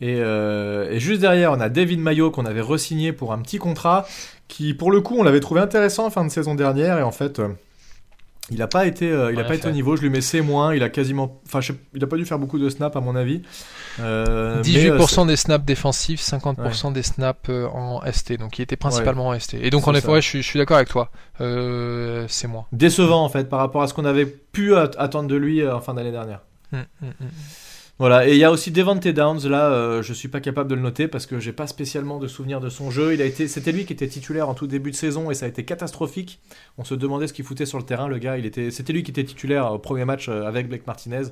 Et, 0.00 0.16
euh, 0.18 0.90
et, 0.90 0.98
juste 0.98 1.20
derrière, 1.20 1.52
on 1.52 1.60
a 1.60 1.68
David 1.68 2.00
Mayo 2.00 2.30
qu'on 2.32 2.44
avait 2.44 2.60
re-signé 2.60 3.12
pour 3.12 3.32
un 3.32 3.38
petit 3.38 3.58
contrat 3.58 4.04
qui, 4.48 4.74
pour 4.74 4.90
le 4.90 5.00
coup, 5.00 5.16
on 5.16 5.22
l'avait 5.22 5.38
trouvé 5.40 5.60
intéressant 5.60 6.06
en 6.06 6.10
fin 6.10 6.24
de 6.24 6.28
saison 6.30 6.56
dernière. 6.56 6.98
Et 6.98 7.02
en 7.02 7.12
fait, 7.12 7.38
euh, 7.38 7.48
il 8.50 8.58
n'a 8.58 8.66
pas 8.66 8.86
été, 8.86 9.10
euh, 9.10 9.32
il 9.32 9.40
a 9.40 9.44
pas 9.44 9.54
été 9.54 9.68
au 9.68 9.72
niveau. 9.72 9.96
Je 9.96 10.02
lui 10.02 10.10
mets 10.10 10.20
C-. 10.20 10.42
Il 10.74 10.82
a 10.82 10.88
quasiment. 10.88 11.40
Enfin, 11.46 11.60
il 11.94 12.00
n'a 12.00 12.06
pas 12.06 12.16
dû 12.16 12.26
faire 12.26 12.38
beaucoup 12.38 12.58
de 12.58 12.68
snaps, 12.68 12.96
à 12.96 13.00
mon 13.00 13.14
avis. 13.14 13.42
18% 13.98 15.20
mais, 15.20 15.26
des 15.26 15.36
snaps 15.36 15.64
défensifs, 15.64 16.20
50% 16.20 16.86
ouais. 16.86 16.92
des 16.92 17.02
snaps 17.02 17.48
en 17.48 18.00
ST. 18.10 18.38
Donc, 18.38 18.58
il 18.58 18.62
était 18.62 18.76
principalement 18.76 19.30
ouais. 19.30 19.36
en 19.36 19.40
ST. 19.40 19.54
Et 19.54 19.70
donc, 19.70 19.86
en 19.86 19.94
effet, 19.94 20.08
ouais, 20.08 20.20
je, 20.20 20.28
suis, 20.28 20.42
je 20.42 20.48
suis 20.48 20.58
d'accord 20.58 20.76
avec 20.76 20.88
toi. 20.88 21.10
c'est 21.38 22.48
moi. 22.48 22.66
Décevant, 22.72 23.24
en 23.24 23.28
fait, 23.28 23.48
par 23.48 23.60
rapport 23.60 23.82
à 23.82 23.86
ce 23.86 23.94
qu'on 23.94 24.04
avait 24.04 24.26
pu 24.26 24.74
attendre 24.76 25.28
de 25.28 25.36
lui 25.36 25.66
en 25.66 25.80
fin 25.80 25.94
d'année 25.94 26.12
dernière. 26.12 26.40
Mmh. 26.72 26.78
Voilà, 28.02 28.26
et 28.26 28.32
il 28.32 28.36
y 28.38 28.42
a 28.42 28.50
aussi 28.50 28.72
Devante 28.72 29.06
Downs, 29.06 29.48
là, 29.48 29.70
euh, 29.70 30.02
je 30.02 30.12
suis 30.12 30.26
pas 30.26 30.40
capable 30.40 30.68
de 30.68 30.74
le 30.74 30.80
noter 30.80 31.06
parce 31.06 31.24
que 31.24 31.38
j'ai 31.38 31.52
pas 31.52 31.68
spécialement 31.68 32.18
de 32.18 32.26
souvenir 32.26 32.58
de 32.58 32.68
son 32.68 32.90
jeu. 32.90 33.14
Il 33.14 33.22
a 33.22 33.24
été, 33.24 33.46
c'était 33.46 33.70
lui 33.70 33.84
qui 33.84 33.92
était 33.92 34.08
titulaire 34.08 34.48
en 34.48 34.54
tout 34.54 34.66
début 34.66 34.90
de 34.90 34.96
saison 34.96 35.30
et 35.30 35.34
ça 35.34 35.46
a 35.46 35.48
été 35.48 35.64
catastrophique. 35.64 36.40
On 36.78 36.82
se 36.82 36.96
demandait 36.96 37.28
ce 37.28 37.32
qu'il 37.32 37.44
foutait 37.44 37.64
sur 37.64 37.78
le 37.78 37.84
terrain, 37.84 38.08
le 38.08 38.18
gars. 38.18 38.38
Il 38.38 38.44
était, 38.44 38.72
c'était 38.72 38.92
lui 38.92 39.04
qui 39.04 39.12
était 39.12 39.22
titulaire 39.22 39.70
au 39.70 39.78
premier 39.78 40.04
match 40.04 40.28
euh, 40.28 40.48
avec 40.48 40.68
Blake 40.68 40.84
Martinez. 40.84 41.26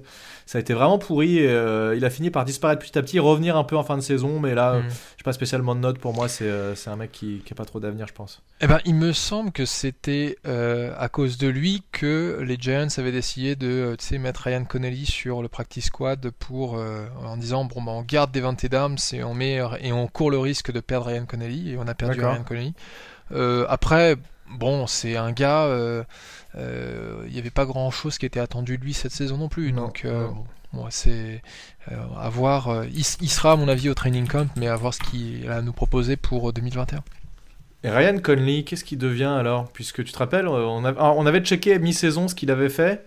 Ça 0.46 0.59
a 0.59 0.61
été 0.61 0.72
vraiment 0.72 0.98
pourri. 0.98 1.38
Et, 1.38 1.48
euh, 1.48 1.96
il 1.96 2.04
a 2.04 2.11
fini 2.11 2.30
par 2.30 2.44
disparaître 2.44 2.87
petit 2.87 2.96
à 2.96 3.02
petit, 3.02 3.18
revenir 3.18 3.56
un 3.56 3.64
peu 3.64 3.76
en 3.76 3.83
fin 3.83 3.96
de 3.96 4.02
saison, 4.02 4.38
mais 4.38 4.54
là, 4.54 4.74
Mm. 4.74 4.88
j'ai 5.16 5.24
pas 5.24 5.33
spécialement 5.33 5.74
de 5.74 5.80
notes. 5.80 5.98
Pour 5.98 6.14
moi, 6.14 6.28
c'est, 6.28 6.48
un 6.87 6.96
mec 6.96 7.11
qui, 7.11 7.42
qui 7.44 7.52
a 7.52 7.56
pas 7.56 7.64
trop 7.64 7.80
d'avenir, 7.80 8.06
je 8.06 8.14
pense. 8.14 8.42
Eh 8.61 8.68
ben, 8.68 8.78
il 8.85 8.94
me 8.94 9.12
semble 9.12 9.50
que 9.50 9.64
c'était 9.64 10.37
à 10.44 11.09
cause 11.09 11.37
de 11.37 11.48
lui 11.48 11.83
que 11.90 12.38
les 12.46 12.56
Giants 12.61 12.87
avaient 12.96 13.11
décidé 13.11 13.56
de, 13.56 13.96
mettre 14.18 14.42
Ryan 14.42 14.64
Connelly 14.64 15.06
sur 15.06 15.42
le 15.42 15.48
practice 15.48 15.87
squad 15.87 16.30
pour 16.38 16.60
en 16.68 17.37
disant 17.37 17.64
bon 17.64 17.83
bah 17.83 17.92
on 17.92 18.03
garde 18.03 18.31
des 18.33 18.40
20 18.40 18.66
d'armes 18.66 18.96
et 19.12 19.25
on 19.25 19.35
met 19.35 19.61
et 19.81 19.92
on 19.92 20.07
court 20.07 20.31
le 20.31 20.38
risque 20.38 20.73
de 20.73 20.81
perdre 20.81 21.07
Ryan 21.07 21.25
Connelly 21.27 21.73
et 21.73 21.77
on 21.77 21.87
a 21.87 21.94
perdu 21.94 22.20
Ryan 22.20 22.42
Connelly. 22.42 22.75
Euh, 23.33 23.66
après 23.68 24.16
bon 24.49 24.87
c'est 24.87 25.16
un 25.16 25.33
gars 25.33 25.66
il 25.66 26.05
euh, 26.59 27.29
n'y 27.29 27.38
avait 27.38 27.51
pas 27.51 27.64
grand 27.64 27.90
chose 27.90 28.18
qui 28.18 28.27
était 28.27 28.40
attendu 28.40 28.79
de 28.79 28.85
lui 28.85 28.94
cette 28.94 29.12
saison 29.12 29.37
non 29.37 29.49
plus 29.49 29.73
non, 29.73 29.87
donc 29.87 30.03
euh, 30.05 30.27
bon, 30.73 30.87
c'est 30.90 31.42
à 31.90 32.29
voir 32.29 32.85
il, 32.87 33.05
il, 33.20 33.31
sera 33.31 33.53
à 33.53 33.57
mon 33.57 33.68
avis 33.68 33.88
au 33.88 33.94
training 33.94 34.27
camp 34.27 34.49
mais 34.57 34.66
à 34.66 34.77
voir 34.77 34.92
ce 34.94 35.01
qu'il 35.01 35.49
a 35.49 35.57
à 35.57 35.62
nous 35.62 35.73
proposer 35.73 36.16
pour 36.16 36.53
2021. 36.53 37.03
Et 37.83 37.88
Ryan 37.88 38.18
Conley, 38.18 38.62
qu'est-ce 38.64 38.85
qu'il 38.85 38.99
devient 38.99 39.25
alors? 39.38 39.70
Puisque 39.73 40.05
tu 40.05 40.12
te 40.12 40.18
rappelles, 40.18 40.46
on, 40.49 40.85
a, 40.85 40.92
on 40.92 41.25
avait 41.25 41.40
checké 41.40 41.79
mi-saison 41.79 42.29
ce 42.29 42.35
qu'il 42.35 42.51
avait 42.51 42.68
fait. 42.68 43.03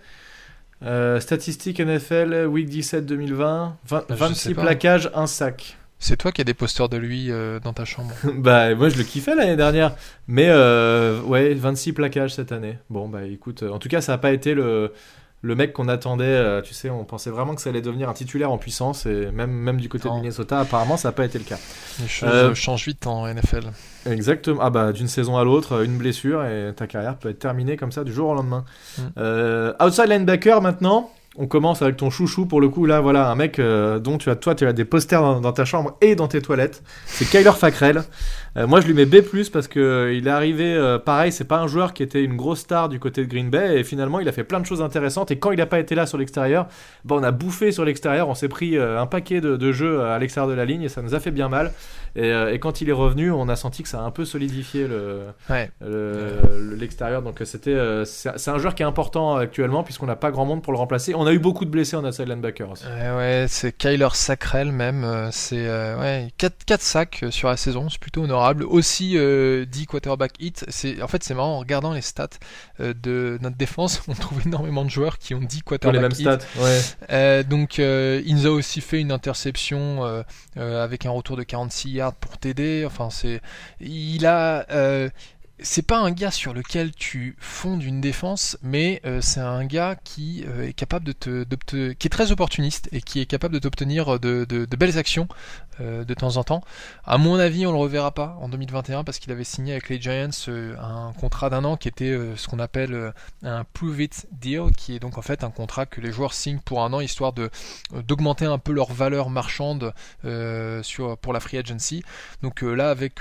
Euh, 0.82 1.20
statistiques 1.20 1.80
NFL, 1.80 2.46
week 2.46 2.68
17 2.68 3.06
2020, 3.06 3.76
20, 3.86 4.04
26 4.10 4.54
plaquages, 4.54 5.10
un 5.14 5.26
sac. 5.26 5.78
C'est 5.98 6.16
toi 6.16 6.32
qui 6.32 6.40
as 6.40 6.44
des 6.44 6.54
posters 6.54 6.88
de 6.88 6.96
lui 6.96 7.30
euh, 7.30 7.60
dans 7.60 7.72
ta 7.72 7.84
chambre. 7.84 8.12
bah 8.34 8.74
moi 8.74 8.88
je 8.88 8.98
le 8.98 9.04
kiffais 9.04 9.34
l'année 9.34 9.56
dernière, 9.56 9.94
mais 10.26 10.48
euh, 10.48 11.22
ouais 11.22 11.54
26 11.54 11.92
plaquages 11.94 12.34
cette 12.34 12.52
année. 12.52 12.78
Bon 12.90 13.08
bah 13.08 13.24
écoute, 13.24 13.62
en 13.62 13.78
tout 13.78 13.88
cas 13.88 14.00
ça 14.00 14.12
n'a 14.12 14.18
pas 14.18 14.32
été 14.32 14.54
le 14.54 14.92
le 15.44 15.54
mec 15.54 15.74
qu'on 15.74 15.88
attendait. 15.88 16.24
Euh, 16.24 16.62
tu 16.62 16.72
sais, 16.72 16.88
on 16.88 17.04
pensait 17.04 17.30
vraiment 17.30 17.54
que 17.54 17.60
ça 17.60 17.68
allait 17.68 17.82
devenir 17.82 18.08
un 18.08 18.14
titulaire 18.14 18.50
en 18.50 18.56
puissance 18.56 19.04
et 19.04 19.30
même 19.30 19.50
même 19.50 19.78
du 19.78 19.90
côté 19.90 20.08
non. 20.08 20.14
de 20.16 20.20
Minnesota, 20.20 20.60
apparemment 20.60 20.96
ça 20.96 21.08
n'a 21.08 21.12
pas 21.12 21.24
été 21.26 21.38
le 21.38 21.44
cas. 21.44 21.58
Les 22.00 22.08
choses 22.08 22.54
changent 22.54 22.86
vite 22.86 23.06
en 23.06 23.26
NFL. 23.32 23.64
Exactement. 24.06 24.60
Ah 24.62 24.70
bah 24.70 24.92
d'une 24.92 25.08
saison 25.08 25.36
à 25.36 25.44
l'autre, 25.44 25.84
une 25.84 25.98
blessure 25.98 26.44
et 26.44 26.72
ta 26.74 26.86
carrière 26.86 27.16
peut 27.16 27.28
être 27.28 27.38
terminée 27.38 27.76
comme 27.76 27.92
ça 27.92 28.04
du 28.04 28.12
jour 28.12 28.30
au 28.30 28.34
lendemain. 28.34 28.64
Mm. 28.96 29.02
Euh, 29.18 29.72
outside 29.84 30.08
linebacker 30.08 30.62
maintenant. 30.62 31.10
On 31.36 31.48
commence 31.48 31.82
avec 31.82 31.96
ton 31.96 32.10
chouchou 32.10 32.46
pour 32.46 32.60
le 32.60 32.68
coup 32.68 32.86
là 32.86 33.00
voilà 33.00 33.28
un 33.28 33.34
mec 33.34 33.58
euh, 33.58 33.98
dont 33.98 34.18
tu 34.18 34.30
as 34.30 34.36
toi 34.36 34.54
tu 34.54 34.66
as 34.66 34.72
des 34.72 34.84
posters 34.84 35.20
dans, 35.20 35.40
dans, 35.40 35.52
ta 35.52 35.64
chambre 35.64 35.96
et 36.00 36.14
dans 36.14 36.28
tes 36.28 36.40
toilettes. 36.40 36.82
C'est 37.06 37.28
Kyler 37.28 37.52
Fackrell. 37.52 38.04
Euh, 38.56 38.66
moi 38.66 38.80
je 38.80 38.86
lui 38.86 38.94
mets 38.94 39.06
B+ 39.06 39.16
parce 39.52 39.66
que 39.66 40.12
il 40.14 40.28
est 40.28 40.30
arrivé 40.30 40.74
euh, 40.74 40.98
pareil, 40.98 41.32
c'est 41.32 41.44
pas 41.44 41.58
un 41.58 41.66
joueur 41.66 41.92
qui 41.92 42.02
était 42.02 42.22
une 42.22 42.36
grosse 42.36 42.60
star 42.60 42.88
du 42.88 43.00
côté 43.00 43.24
de 43.24 43.28
Green 43.28 43.50
Bay 43.50 43.80
et 43.80 43.84
finalement 43.84 44.20
il 44.20 44.28
a 44.28 44.32
fait 44.32 44.44
plein 44.44 44.60
de 44.60 44.66
choses 44.66 44.80
intéressantes 44.80 45.30
et 45.32 45.38
quand 45.38 45.50
il 45.50 45.60
a 45.60 45.66
pas 45.66 45.80
été 45.80 45.94
là 45.94 46.06
sur 46.06 46.18
l'extérieur, 46.18 46.68
bon 47.04 47.18
on 47.18 47.22
a 47.24 47.32
bouffé 47.32 47.72
sur 47.72 47.84
l'extérieur, 47.84 48.28
on 48.28 48.34
s'est 48.34 48.48
pris 48.48 48.76
euh, 48.76 49.00
un 49.00 49.06
paquet 49.06 49.40
de, 49.40 49.56
de 49.56 49.72
jeux 49.72 50.02
à 50.02 50.18
l'extérieur 50.18 50.48
de 50.48 50.56
la 50.56 50.64
ligne 50.64 50.82
et 50.82 50.88
ça 50.88 51.02
nous 51.02 51.14
a 51.14 51.20
fait 51.20 51.32
bien 51.32 51.48
mal. 51.48 51.72
Et, 52.16 52.30
et, 52.30 52.60
quand 52.60 52.80
il 52.80 52.88
est 52.88 52.92
revenu, 52.92 53.32
on 53.32 53.48
a 53.48 53.56
senti 53.56 53.82
que 53.82 53.88
ça 53.88 53.98
a 53.98 54.02
un 54.02 54.12
peu 54.12 54.24
solidifié 54.24 54.86
le, 54.86 55.22
ouais. 55.50 55.68
l'extérieur. 56.78 57.22
Donc 57.22 57.40
c'était 57.44 57.76
c'est 58.04 58.50
un 58.50 58.58
joueur 58.58 58.76
qui 58.76 58.84
est 58.84 58.86
important 58.86 59.34
actuellement 59.34 59.82
puisqu'on 59.82 60.06
n'a 60.06 60.14
pas 60.14 60.30
grand 60.30 60.44
monde 60.44 60.62
pour 60.62 60.72
le 60.72 60.78
remplacer. 60.78 61.12
On 61.16 61.26
a 61.26 61.32
eu 61.32 61.40
beaucoup 61.40 61.64
de 61.64 61.70
blessés 61.70 61.96
en 61.96 62.04
outside 62.04 62.28
linebacker 62.28 62.70
aussi. 62.70 62.84
Ouais, 62.84 63.46
c'est 63.48 63.76
Kyler 63.76 64.10
Sacrel 64.12 64.70
même. 64.70 65.28
C'est 65.32 65.66
euh, 65.66 65.98
ouais, 65.98 66.28
4, 66.38 66.64
4 66.64 66.80
sacs 66.80 67.24
sur 67.30 67.48
la 67.48 67.56
saison, 67.56 67.88
c'est 67.88 67.98
plutôt 67.98 68.22
honorable. 68.22 68.43
Aussi 68.52 69.16
euh, 69.16 69.64
10 69.64 69.86
quarterback. 69.86 70.32
C'est 70.68 71.02
en 71.02 71.08
fait 71.08 71.22
c'est 71.22 71.34
marrant 71.34 71.56
en 71.56 71.58
regardant 71.58 71.92
les 71.92 72.00
stats 72.00 72.28
euh, 72.80 72.94
de 72.94 73.38
notre 73.40 73.56
défense, 73.56 74.02
on 74.08 74.14
trouve 74.14 74.46
énormément 74.46 74.84
de 74.84 74.90
joueurs 74.90 75.18
qui 75.18 75.34
ont 75.34 75.40
10 75.40 75.62
quarterback 75.62 75.94
les 75.94 76.00
mêmes 76.00 76.12
hits. 76.12 76.22
stats. 76.22 76.62
Ouais. 76.62 76.80
Euh, 77.10 77.42
donc 77.42 77.78
il 77.78 78.34
nous 78.34 78.46
a 78.46 78.50
aussi 78.50 78.80
fait 78.80 79.00
une 79.00 79.12
interception 79.12 80.24
avec 80.56 81.06
un 81.06 81.10
retour 81.10 81.36
de 81.36 81.42
46 81.42 81.90
yards 81.90 82.14
pour 82.14 82.38
t'aider. 82.38 82.84
Enfin 82.86 83.10
c'est 83.10 83.40
il 83.80 84.26
a 84.26 84.66
c'est 85.60 85.86
pas 85.86 85.98
un 85.98 86.10
gars 86.10 86.32
sur 86.32 86.52
lequel 86.52 86.90
tu 86.92 87.36
fondes 87.38 87.82
une 87.82 88.00
défense, 88.00 88.58
mais 88.62 89.00
euh, 89.06 89.20
c'est 89.20 89.40
un 89.40 89.64
gars 89.64 89.96
qui 90.02 90.44
euh, 90.48 90.66
est 90.68 90.72
capable 90.72 91.04
de 91.04 91.12
te, 91.12 91.92
qui 91.92 92.06
est 92.06 92.10
très 92.10 92.32
opportuniste 92.32 92.88
et 92.90 93.00
qui 93.00 93.20
est 93.20 93.26
capable 93.26 93.54
de 93.54 93.60
t'obtenir 93.60 94.18
de, 94.18 94.66
belles 94.76 94.98
actions 94.98 95.28
euh, 95.80 96.04
de 96.04 96.12
temps 96.14 96.38
en 96.38 96.44
temps. 96.44 96.62
À 97.04 97.18
mon 97.18 97.36
avis, 97.36 97.66
on 97.66 97.72
le 97.72 97.78
reverra 97.78 98.10
pas 98.10 98.36
en 98.40 98.48
2021 98.48 99.04
parce 99.04 99.20
qu'il 99.20 99.30
avait 99.30 99.44
signé 99.44 99.72
avec 99.72 99.88
les 99.88 100.00
Giants 100.00 100.30
un 100.48 101.12
contrat 101.12 101.50
d'un 101.50 101.64
an 101.64 101.76
qui 101.76 101.86
était 101.86 102.18
ce 102.36 102.48
qu'on 102.48 102.58
appelle 102.58 103.12
un 103.44 103.64
prove 103.72 104.00
it 104.00 104.26
deal, 104.32 104.70
qui 104.76 104.96
est 104.96 104.98
donc 104.98 105.18
en 105.18 105.22
fait 105.22 105.44
un 105.44 105.50
contrat 105.50 105.86
que 105.86 106.00
les 106.00 106.10
joueurs 106.10 106.32
signent 106.32 106.60
pour 106.64 106.82
un 106.82 106.92
an 106.92 107.00
histoire 107.00 107.32
de 107.32 107.50
d'augmenter 107.92 108.44
un 108.44 108.58
peu 108.58 108.72
leur 108.72 108.92
valeur 108.92 109.30
marchande 109.30 109.94
sur 110.82 111.16
pour 111.18 111.32
la 111.32 111.40
free 111.40 111.58
agency. 111.58 112.02
Donc 112.42 112.62
là, 112.62 112.90
avec 112.90 113.20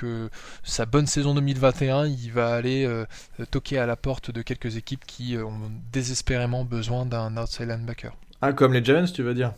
sa 0.64 0.86
bonne 0.86 1.08
saison 1.08 1.36
2021, 1.36 2.08
il 2.08 2.23
va 2.30 2.54
aller 2.54 2.86
euh, 2.86 3.06
toquer 3.52 3.78
à 3.80 3.86
la 3.86 3.96
porte 3.96 4.32
de 4.32 4.42
quelques 4.42 4.78
équipes 4.78 5.06
qui 5.06 5.36
euh, 5.36 5.46
ont 5.46 5.72
désespérément 5.92 6.64
besoin 6.64 7.06
d'un 7.06 7.36
outside 7.38 7.68
linebacker. 7.68 8.14
Ah, 8.46 8.52
comme 8.52 8.74
les 8.74 8.84
Giants, 8.84 9.06
tu 9.06 9.24
veux 9.24 9.34
dire? 9.34 9.54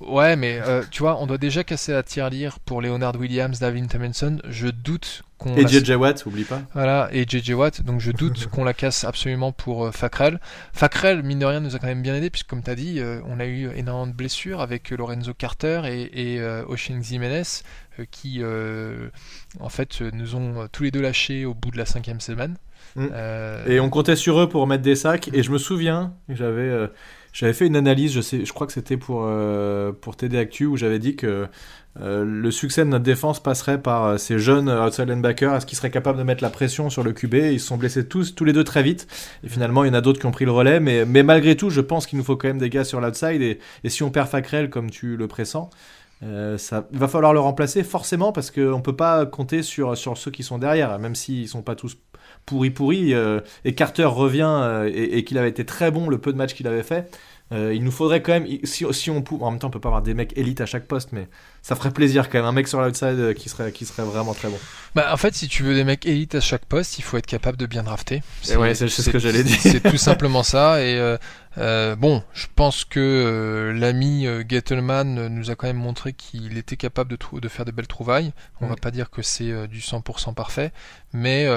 Ouais, 0.00 0.34
mais 0.34 0.58
euh, 0.60 0.82
tu 0.90 1.04
vois, 1.04 1.22
on 1.22 1.26
doit 1.28 1.38
déjà 1.38 1.62
casser 1.62 1.92
la 1.92 2.02
tirelire 2.02 2.58
pour 2.58 2.82
Leonard 2.82 3.14
Williams, 3.14 3.60
David 3.60 3.88
Tomlinson. 3.88 4.38
Je 4.48 4.66
doute 4.66 5.22
qu'on. 5.38 5.54
Et 5.54 5.68
JJ 5.68 5.92
Watt, 5.92 6.26
oublie 6.26 6.42
pas. 6.42 6.60
Voilà, 6.72 7.08
et 7.12 7.26
JJ 7.28 7.52
Watt. 7.52 7.82
Donc 7.82 8.00
je 8.00 8.10
doute 8.10 8.46
qu'on 8.50 8.64
la 8.64 8.74
casse 8.74 9.04
absolument 9.04 9.52
pour 9.52 9.86
euh, 9.86 9.92
Fackrell. 9.92 10.40
Fackrell, 10.72 11.22
mine 11.22 11.38
de 11.38 11.46
rien, 11.46 11.60
nous 11.60 11.76
a 11.76 11.78
quand 11.78 11.86
même 11.86 12.02
bien 12.02 12.16
aidé, 12.16 12.28
puisque 12.28 12.48
comme 12.48 12.64
tu 12.64 12.70
as 12.72 12.74
dit, 12.74 12.98
euh, 12.98 13.20
on 13.28 13.38
a 13.38 13.46
eu 13.46 13.70
énormément 13.76 14.08
de 14.08 14.16
blessures 14.16 14.60
avec 14.60 14.90
Lorenzo 14.90 15.32
Carter 15.32 15.82
et, 15.84 16.34
et 16.34 16.42
Oshin 16.66 17.00
Jimenez, 17.02 17.62
qui 18.10 18.42
en 19.60 19.68
fait 19.68 20.00
nous 20.00 20.34
ont 20.34 20.68
tous 20.72 20.84
les 20.84 20.90
deux 20.90 21.02
lâchés 21.02 21.44
au 21.44 21.54
bout 21.54 21.70
de 21.70 21.78
la 21.78 21.86
cinquième 21.86 22.20
semaine. 22.20 22.56
Mm. 22.96 23.08
Et 23.66 23.80
on 23.80 23.90
comptait 23.90 24.16
sur 24.16 24.40
eux 24.40 24.48
pour 24.48 24.66
mettre 24.66 24.82
des 24.82 24.96
sacs. 24.96 25.30
Et 25.32 25.42
je 25.42 25.50
me 25.50 25.58
souviens, 25.58 26.14
j'avais 26.28 26.88
j'avais 27.34 27.52
fait 27.52 27.66
une 27.66 27.74
analyse, 27.74 28.12
je, 28.12 28.20
sais, 28.20 28.44
je 28.44 28.52
crois 28.52 28.66
que 28.66 28.72
c'était 28.72 28.96
pour, 28.96 29.24
euh, 29.26 29.90
pour 29.92 30.16
TD 30.16 30.38
Actu, 30.38 30.66
où 30.66 30.76
j'avais 30.76 31.00
dit 31.00 31.16
que 31.16 31.48
euh, 32.00 32.24
le 32.24 32.50
succès 32.52 32.84
de 32.84 32.90
notre 32.90 33.02
défense 33.02 33.42
passerait 33.42 33.82
par 33.82 34.04
euh, 34.04 34.16
ces 34.18 34.38
jeunes 34.38 34.70
outside 34.70 35.08
linebackers, 35.08 35.52
à 35.52 35.60
ce 35.60 35.66
qu'ils 35.66 35.76
seraient 35.76 35.90
capables 35.90 36.16
de 36.16 36.22
mettre 36.22 36.44
la 36.44 36.50
pression 36.50 36.90
sur 36.90 37.02
le 37.02 37.12
QB. 37.12 37.34
Ils 37.34 37.60
se 37.60 37.66
sont 37.66 37.76
blessés 37.76 38.06
tous, 38.06 38.36
tous 38.36 38.44
les 38.44 38.52
deux 38.52 38.62
très 38.62 38.84
vite. 38.84 39.08
Et 39.42 39.48
finalement, 39.48 39.82
il 39.82 39.88
y 39.88 39.90
en 39.90 39.94
a 39.94 40.00
d'autres 40.00 40.20
qui 40.20 40.26
ont 40.26 40.30
pris 40.30 40.44
le 40.44 40.52
relais. 40.52 40.78
Mais, 40.78 41.04
mais 41.04 41.24
malgré 41.24 41.56
tout, 41.56 41.70
je 41.70 41.80
pense 41.80 42.06
qu'il 42.06 42.18
nous 42.18 42.24
faut 42.24 42.36
quand 42.36 42.46
même 42.46 42.58
des 42.58 42.70
gars 42.70 42.84
sur 42.84 43.00
l'outside. 43.00 43.42
Et, 43.42 43.58
et 43.82 43.88
si 43.88 44.04
on 44.04 44.10
perd 44.10 44.28
Fackrell, 44.28 44.70
comme 44.70 44.90
tu 44.90 45.16
le 45.16 45.26
pressens, 45.26 45.70
euh, 46.22 46.56
ça 46.58 46.86
il 46.92 46.98
va 46.98 47.08
falloir 47.08 47.34
le 47.34 47.40
remplacer 47.40 47.82
forcément 47.82 48.32
parce 48.32 48.50
qu'on 48.50 48.76
ne 48.76 48.82
peut 48.82 48.96
pas 48.96 49.26
compter 49.26 49.62
sur, 49.62 49.96
sur 49.96 50.16
ceux 50.16 50.30
qui 50.30 50.42
sont 50.42 50.58
derrière, 50.58 50.98
même 50.98 51.14
s'ils 51.14 51.42
ne 51.42 51.46
sont 51.48 51.62
pas 51.62 51.74
tous 51.74 51.98
pourris 52.46 52.70
pourris. 52.70 53.14
Euh, 53.14 53.40
et 53.64 53.74
Carter 53.74 54.04
revient 54.04 54.42
euh, 54.62 54.90
et, 54.92 55.18
et 55.18 55.24
qu'il 55.24 55.38
avait 55.38 55.48
été 55.48 55.64
très 55.64 55.90
bon 55.90 56.08
le 56.08 56.18
peu 56.18 56.32
de 56.32 56.38
matchs 56.38 56.54
qu'il 56.54 56.66
avait 56.66 56.82
fait. 56.82 57.10
Il 57.50 57.84
nous 57.84 57.92
faudrait 57.92 58.20
quand 58.20 58.32
même, 58.32 58.46
si, 58.64 58.84
si 58.90 59.10
on 59.10 59.22
peut, 59.22 59.36
en 59.40 59.52
même 59.52 59.60
temps 59.60 59.68
on 59.68 59.70
peut 59.70 59.78
pas 59.78 59.88
avoir 59.88 60.02
des 60.02 60.14
mecs 60.14 60.36
élites 60.36 60.60
à 60.60 60.66
chaque 60.66 60.86
poste, 60.86 61.10
mais 61.12 61.28
ça 61.62 61.76
ferait 61.76 61.92
plaisir 61.92 62.28
quand 62.28 62.38
même, 62.38 62.46
un 62.46 62.52
mec 62.52 62.66
sur 62.66 62.80
l'outside 62.80 63.34
qui 63.34 63.48
serait, 63.48 63.70
qui 63.70 63.86
serait 63.86 64.02
vraiment 64.02 64.34
très 64.34 64.48
bon. 64.48 64.58
Bah, 64.96 65.12
en 65.12 65.16
fait, 65.16 65.34
si 65.34 65.46
tu 65.46 65.62
veux 65.62 65.74
des 65.74 65.84
mecs 65.84 66.04
élites 66.04 66.34
à 66.34 66.40
chaque 66.40 66.64
poste, 66.64 66.98
il 66.98 67.02
faut 67.02 67.16
être 67.16 67.26
capable 67.26 67.56
de 67.56 67.66
bien 67.66 67.84
drafter. 67.84 68.22
C'est 68.42 68.56
ouais, 68.56 68.74
c'est 68.74 68.88
ce 68.88 69.08
que 69.08 69.20
j'allais 69.20 69.44
dire. 69.44 69.58
C'est 69.60 69.88
tout 69.88 69.96
simplement 69.96 70.42
ça. 70.42 70.82
Et 70.82 71.16
euh, 71.58 71.94
bon, 71.94 72.22
je 72.32 72.46
pense 72.54 72.84
que 72.84 73.00
euh, 73.00 73.72
l'ami 73.72 74.26
euh, 74.26 74.42
Gettleman 74.46 75.28
nous 75.28 75.50
a 75.50 75.54
quand 75.54 75.66
même 75.66 75.76
montré 75.76 76.12
qu'il 76.12 76.58
était 76.58 76.76
capable 76.76 77.10
de, 77.10 77.38
de, 77.38 77.48
faire 77.48 77.64
de 77.64 77.70
belles 77.70 77.86
trouvailles. 77.86 78.32
On 78.60 78.66
va 78.66 78.76
pas 78.76 78.90
dire 78.90 79.10
que 79.10 79.22
c'est 79.22 79.68
du 79.68 79.80
100% 79.80 80.34
parfait, 80.34 80.72
mais 81.12 81.48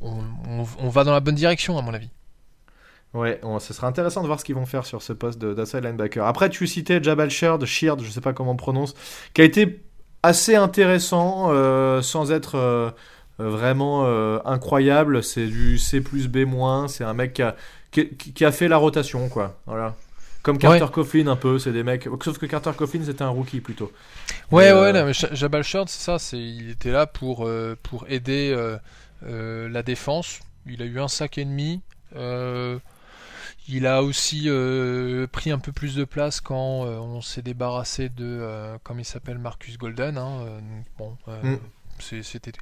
on, 0.00 0.88
va 0.88 1.04
dans 1.04 1.12
la 1.12 1.20
bonne 1.20 1.34
direction 1.34 1.78
à 1.78 1.82
mon 1.82 1.94
avis. 1.94 2.10
Ouais, 3.14 3.40
ce 3.60 3.74
sera 3.74 3.86
intéressant 3.86 4.22
de 4.22 4.26
voir 4.26 4.40
ce 4.40 4.44
qu'ils 4.44 4.54
vont 4.54 4.66
faire 4.66 4.86
sur 4.86 5.02
ce 5.02 5.12
poste 5.12 5.38
d'inside 5.38 5.84
linebacker. 5.84 6.26
Après, 6.26 6.48
tu 6.48 6.66
citais 6.66 7.02
Jabal 7.02 7.30
Sheard, 7.30 7.64
Sheard, 7.64 8.02
je 8.02 8.10
sais 8.10 8.22
pas 8.22 8.32
comment 8.32 8.52
on 8.52 8.56
prononce, 8.56 8.94
qui 9.34 9.42
a 9.42 9.44
été 9.44 9.82
assez 10.22 10.54
intéressant 10.54 11.50
sans 12.00 12.32
être 12.32 12.94
vraiment 13.38 14.06
incroyable. 14.46 15.22
C'est 15.22 15.46
du 15.46 15.78
C 15.78 16.00
plus 16.00 16.28
B-, 16.28 16.46
c'est 16.88 17.04
un 17.04 17.12
mec 17.12 17.34
qui 17.34 17.42
a, 17.42 17.54
qui, 17.92 18.44
a 18.44 18.52
fait 18.52 18.68
la 18.68 18.78
rotation, 18.78 19.28
quoi. 19.28 19.60
Voilà. 19.66 19.94
Comme 20.42 20.58
Carter 20.58 20.86
Coughlin 20.92 21.28
un 21.28 21.36
peu, 21.36 21.58
c'est 21.58 21.72
des 21.72 21.84
mecs. 21.84 22.08
Sauf 22.22 22.38
que 22.38 22.46
Carter 22.46 22.72
Coughlin 22.76 23.04
c'était 23.04 23.22
un 23.22 23.28
rookie 23.28 23.60
plutôt. 23.60 23.92
Ouais, 24.50 24.72
ouais, 24.72 24.94
euh, 24.94 25.06
mais 25.06 25.12
Jabal 25.12 25.62
c'est 25.64 25.88
ça, 25.88 26.18
c'est 26.18 26.38
il 26.38 26.70
était 26.70 26.90
là 26.90 27.06
pour 27.06 27.46
euh, 27.46 27.76
pour 27.82 28.06
aider 28.08 28.52
euh, 29.24 29.68
la 29.68 29.82
défense. 29.84 30.40
Il 30.66 30.82
a 30.82 30.84
eu 30.84 30.98
un 30.98 31.08
sac 31.08 31.38
et 31.38 31.44
demi. 31.44 31.80
Il 33.68 33.86
a 33.86 34.02
aussi 34.02 34.48
pris 35.32 35.50
un 35.50 35.58
peu 35.58 35.72
plus 35.72 35.94
de 35.94 36.04
place 36.04 36.40
quand 36.40 36.84
on 36.84 37.20
s'est 37.20 37.42
débarrassé 37.42 38.08
de, 38.08 38.76
comme 38.82 39.00
il 39.00 39.04
s'appelle, 39.04 39.38
Marcus 39.38 39.78
Golden. 39.78 40.18
Hein, 40.18 40.60
bon. 40.98 41.16
Mm. 41.26 41.56
C'était. 42.22 42.52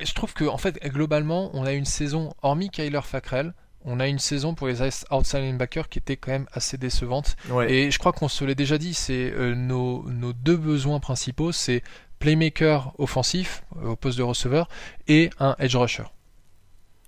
Je 0.00 0.12
trouve 0.14 0.34
que 0.34 0.44
en 0.44 0.58
fait 0.58 0.80
globalement 0.82 1.50
on 1.54 1.64
a 1.64 1.72
une 1.72 1.84
saison 1.84 2.34
hormis 2.42 2.70
Kyler 2.70 3.02
Fackrell 3.02 3.54
on 3.84 4.00
a 4.00 4.06
une 4.06 4.18
saison 4.18 4.54
pour 4.54 4.68
les 4.68 4.82
outside 5.10 5.40
linebackers 5.40 5.88
qui 5.88 5.98
était 5.98 6.16
quand 6.16 6.32
même 6.32 6.46
assez 6.52 6.76
décevante. 6.76 7.36
Et 7.68 7.90
je 7.90 7.98
crois 7.98 8.12
qu'on 8.12 8.28
se 8.28 8.44
l'est 8.44 8.54
déjà 8.54 8.78
dit, 8.78 8.94
c'est 8.94 9.32
euh, 9.32 9.54
nos, 9.54 10.08
nos, 10.08 10.32
deux 10.32 10.56
besoins 10.56 11.00
principaux, 11.00 11.52
c'est 11.52 11.82
playmaker 12.18 12.92
offensif 12.98 13.64
euh, 13.76 13.90
au 13.90 13.96
poste 13.96 14.18
de 14.18 14.22
receveur 14.22 14.68
et 15.08 15.30
un 15.38 15.56
edge 15.58 15.76
rusher. 15.76 16.04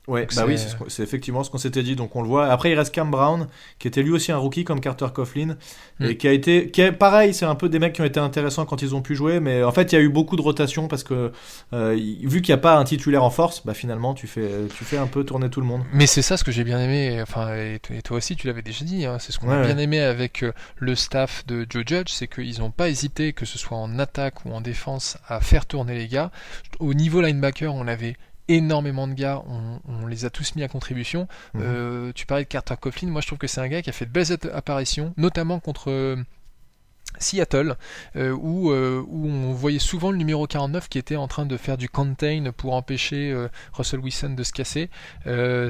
Ouais, 0.09 0.27
bah 0.35 0.43
oui, 0.49 0.57
c'est 0.89 1.03
effectivement 1.05 1.45
ce 1.45 1.51
qu'on 1.51 1.59
s'était 1.59 1.85
dit. 1.85 1.95
Donc 1.95 2.17
on 2.17 2.23
le 2.23 2.29
voit. 2.29 2.47
Après, 2.47 2.73
il 2.73 2.75
reste 2.75 2.93
Cam 2.93 3.09
Brown, 3.09 3.47
qui 3.79 3.87
était 3.87 4.03
lui 4.03 4.11
aussi 4.11 4.33
un 4.33 4.37
rookie 4.37 4.65
comme 4.65 4.81
Carter 4.81 5.07
Coughlin, 5.15 5.57
et 6.01 6.15
mm. 6.15 6.17
qui 6.17 6.27
a 6.27 6.33
été, 6.33 6.71
qui 6.71 6.81
est 6.81 6.91
pareil, 6.91 7.33
c'est 7.33 7.45
un 7.45 7.55
peu 7.55 7.69
des 7.69 7.79
mecs 7.79 7.93
qui 7.93 8.01
ont 8.01 8.05
été 8.05 8.19
intéressants 8.19 8.67
quand 8.67 8.83
ils 8.83 8.97
ont 8.97 9.01
pu 9.03 9.15
jouer, 9.15 9.39
mais 9.39 9.63
en 9.63 9.71
fait, 9.71 9.93
il 9.93 9.95
y 9.95 9.99
a 9.99 10.01
eu 10.01 10.09
beaucoup 10.09 10.35
de 10.35 10.43
rotation 10.43 10.89
parce 10.89 11.05
que 11.05 11.31
euh, 11.73 11.95
vu 12.23 12.43
qu'il 12.43 12.53
n'y 12.53 12.59
a 12.59 12.63
pas 12.63 12.77
un 12.77 12.85
titulaire 12.85 13.23
en 13.23 13.31
force, 13.31 13.65
bah 13.65 13.75
finalement, 13.75 14.13
tu 14.13 14.27
fais, 14.27 14.49
tu 14.77 14.85
fais 14.85 14.99
un 14.99 15.07
peu 15.07 15.23
tourner 15.23 15.49
tout 15.51 15.61
le 15.61 15.67
monde. 15.69 15.83
Mais 15.93 16.09
c'est 16.09 16.23
ça 16.23 16.37
ce 16.37 16.43
que 16.43 16.51
j'ai 16.51 16.65
bien 16.65 16.81
aimé. 16.81 17.21
Enfin, 17.23 17.55
et 17.55 18.03
toi 18.03 18.17
aussi, 18.17 18.35
tu 18.35 18.49
l'avais 18.49 18.63
déjà 18.63 18.85
dit. 18.85 19.07
Hein, 19.07 19.19
c'est 19.21 19.31
ce 19.31 19.39
qu'on 19.39 19.51
a 19.51 19.63
bien 19.63 19.79
aimé 19.79 20.01
avec 20.01 20.43
euh, 20.43 20.53
le 20.79 20.97
staff 20.97 21.47
de 21.47 21.65
Joe 21.71 21.85
Judge, 21.87 22.11
c'est 22.11 22.27
qu'ils 22.27 22.59
n'ont 22.59 22.73
pas 22.73 22.89
hésité, 22.89 23.33
que 23.33 23.45
ce 23.45 23.57
soit 23.57 23.77
en 23.77 24.01
attaque 24.01 24.45
ou 24.45 24.53
en 24.53 24.61
défense, 24.61 25.17
à 25.29 25.41
faire 25.41 25.65
tourner 25.65 25.95
les 25.97 26.09
gars. 26.09 26.33
Au 26.81 26.93
niveau 26.93 27.21
linebacker, 27.21 27.73
on 27.73 27.87
avait 27.87 28.17
énormément 28.49 29.09
de 29.09 29.15
gars, 29.15 29.43
on, 29.47 30.07
les 30.07 30.25
a 30.25 30.31
tous 30.31 30.55
mis 30.55 30.63
à 30.63 30.69
contribution. 30.69 31.29
Mhm. 31.55 31.63
Euh, 31.65 32.13
tu 32.15 32.27
parlais 32.27 32.45
de 32.45 32.49
Carter 32.49 32.75
Coughlin, 32.81 33.09
moi 33.09 33.21
je 33.21 33.27
trouve 33.27 33.39
que 33.39 33.47
c'est 33.47 33.61
un 33.61 33.69
gars 33.69 33.83
qui 33.83 33.91
a 33.91 33.93
fait 33.93 34.07
de 34.07 34.11
belles 34.11 34.33
apparitions, 34.53 35.15
notamment 35.17 35.61
contre 35.61 35.91
euh, 35.91 36.17
Seattle, 37.19 37.77
euh, 38.17 38.31
où, 38.31 38.73
où, 38.73 39.29
on 39.29 39.53
voyait 39.53 39.79
souvent 39.79 40.11
le 40.11 40.17
numéro 40.17 40.47
49 40.47 40.89
qui 40.89 40.99
était 40.99 41.17
en 41.17 41.29
train 41.29 41.47
de 41.47 41.57
faire 41.57 41.77
du 41.77 41.89
contain 41.89 42.51
pour 42.57 42.75
empêcher 42.75 43.35
Russell 43.73 44.01
Wilson 44.01 44.31
de 44.31 44.43
se 44.43 44.53
casser. 44.53 44.91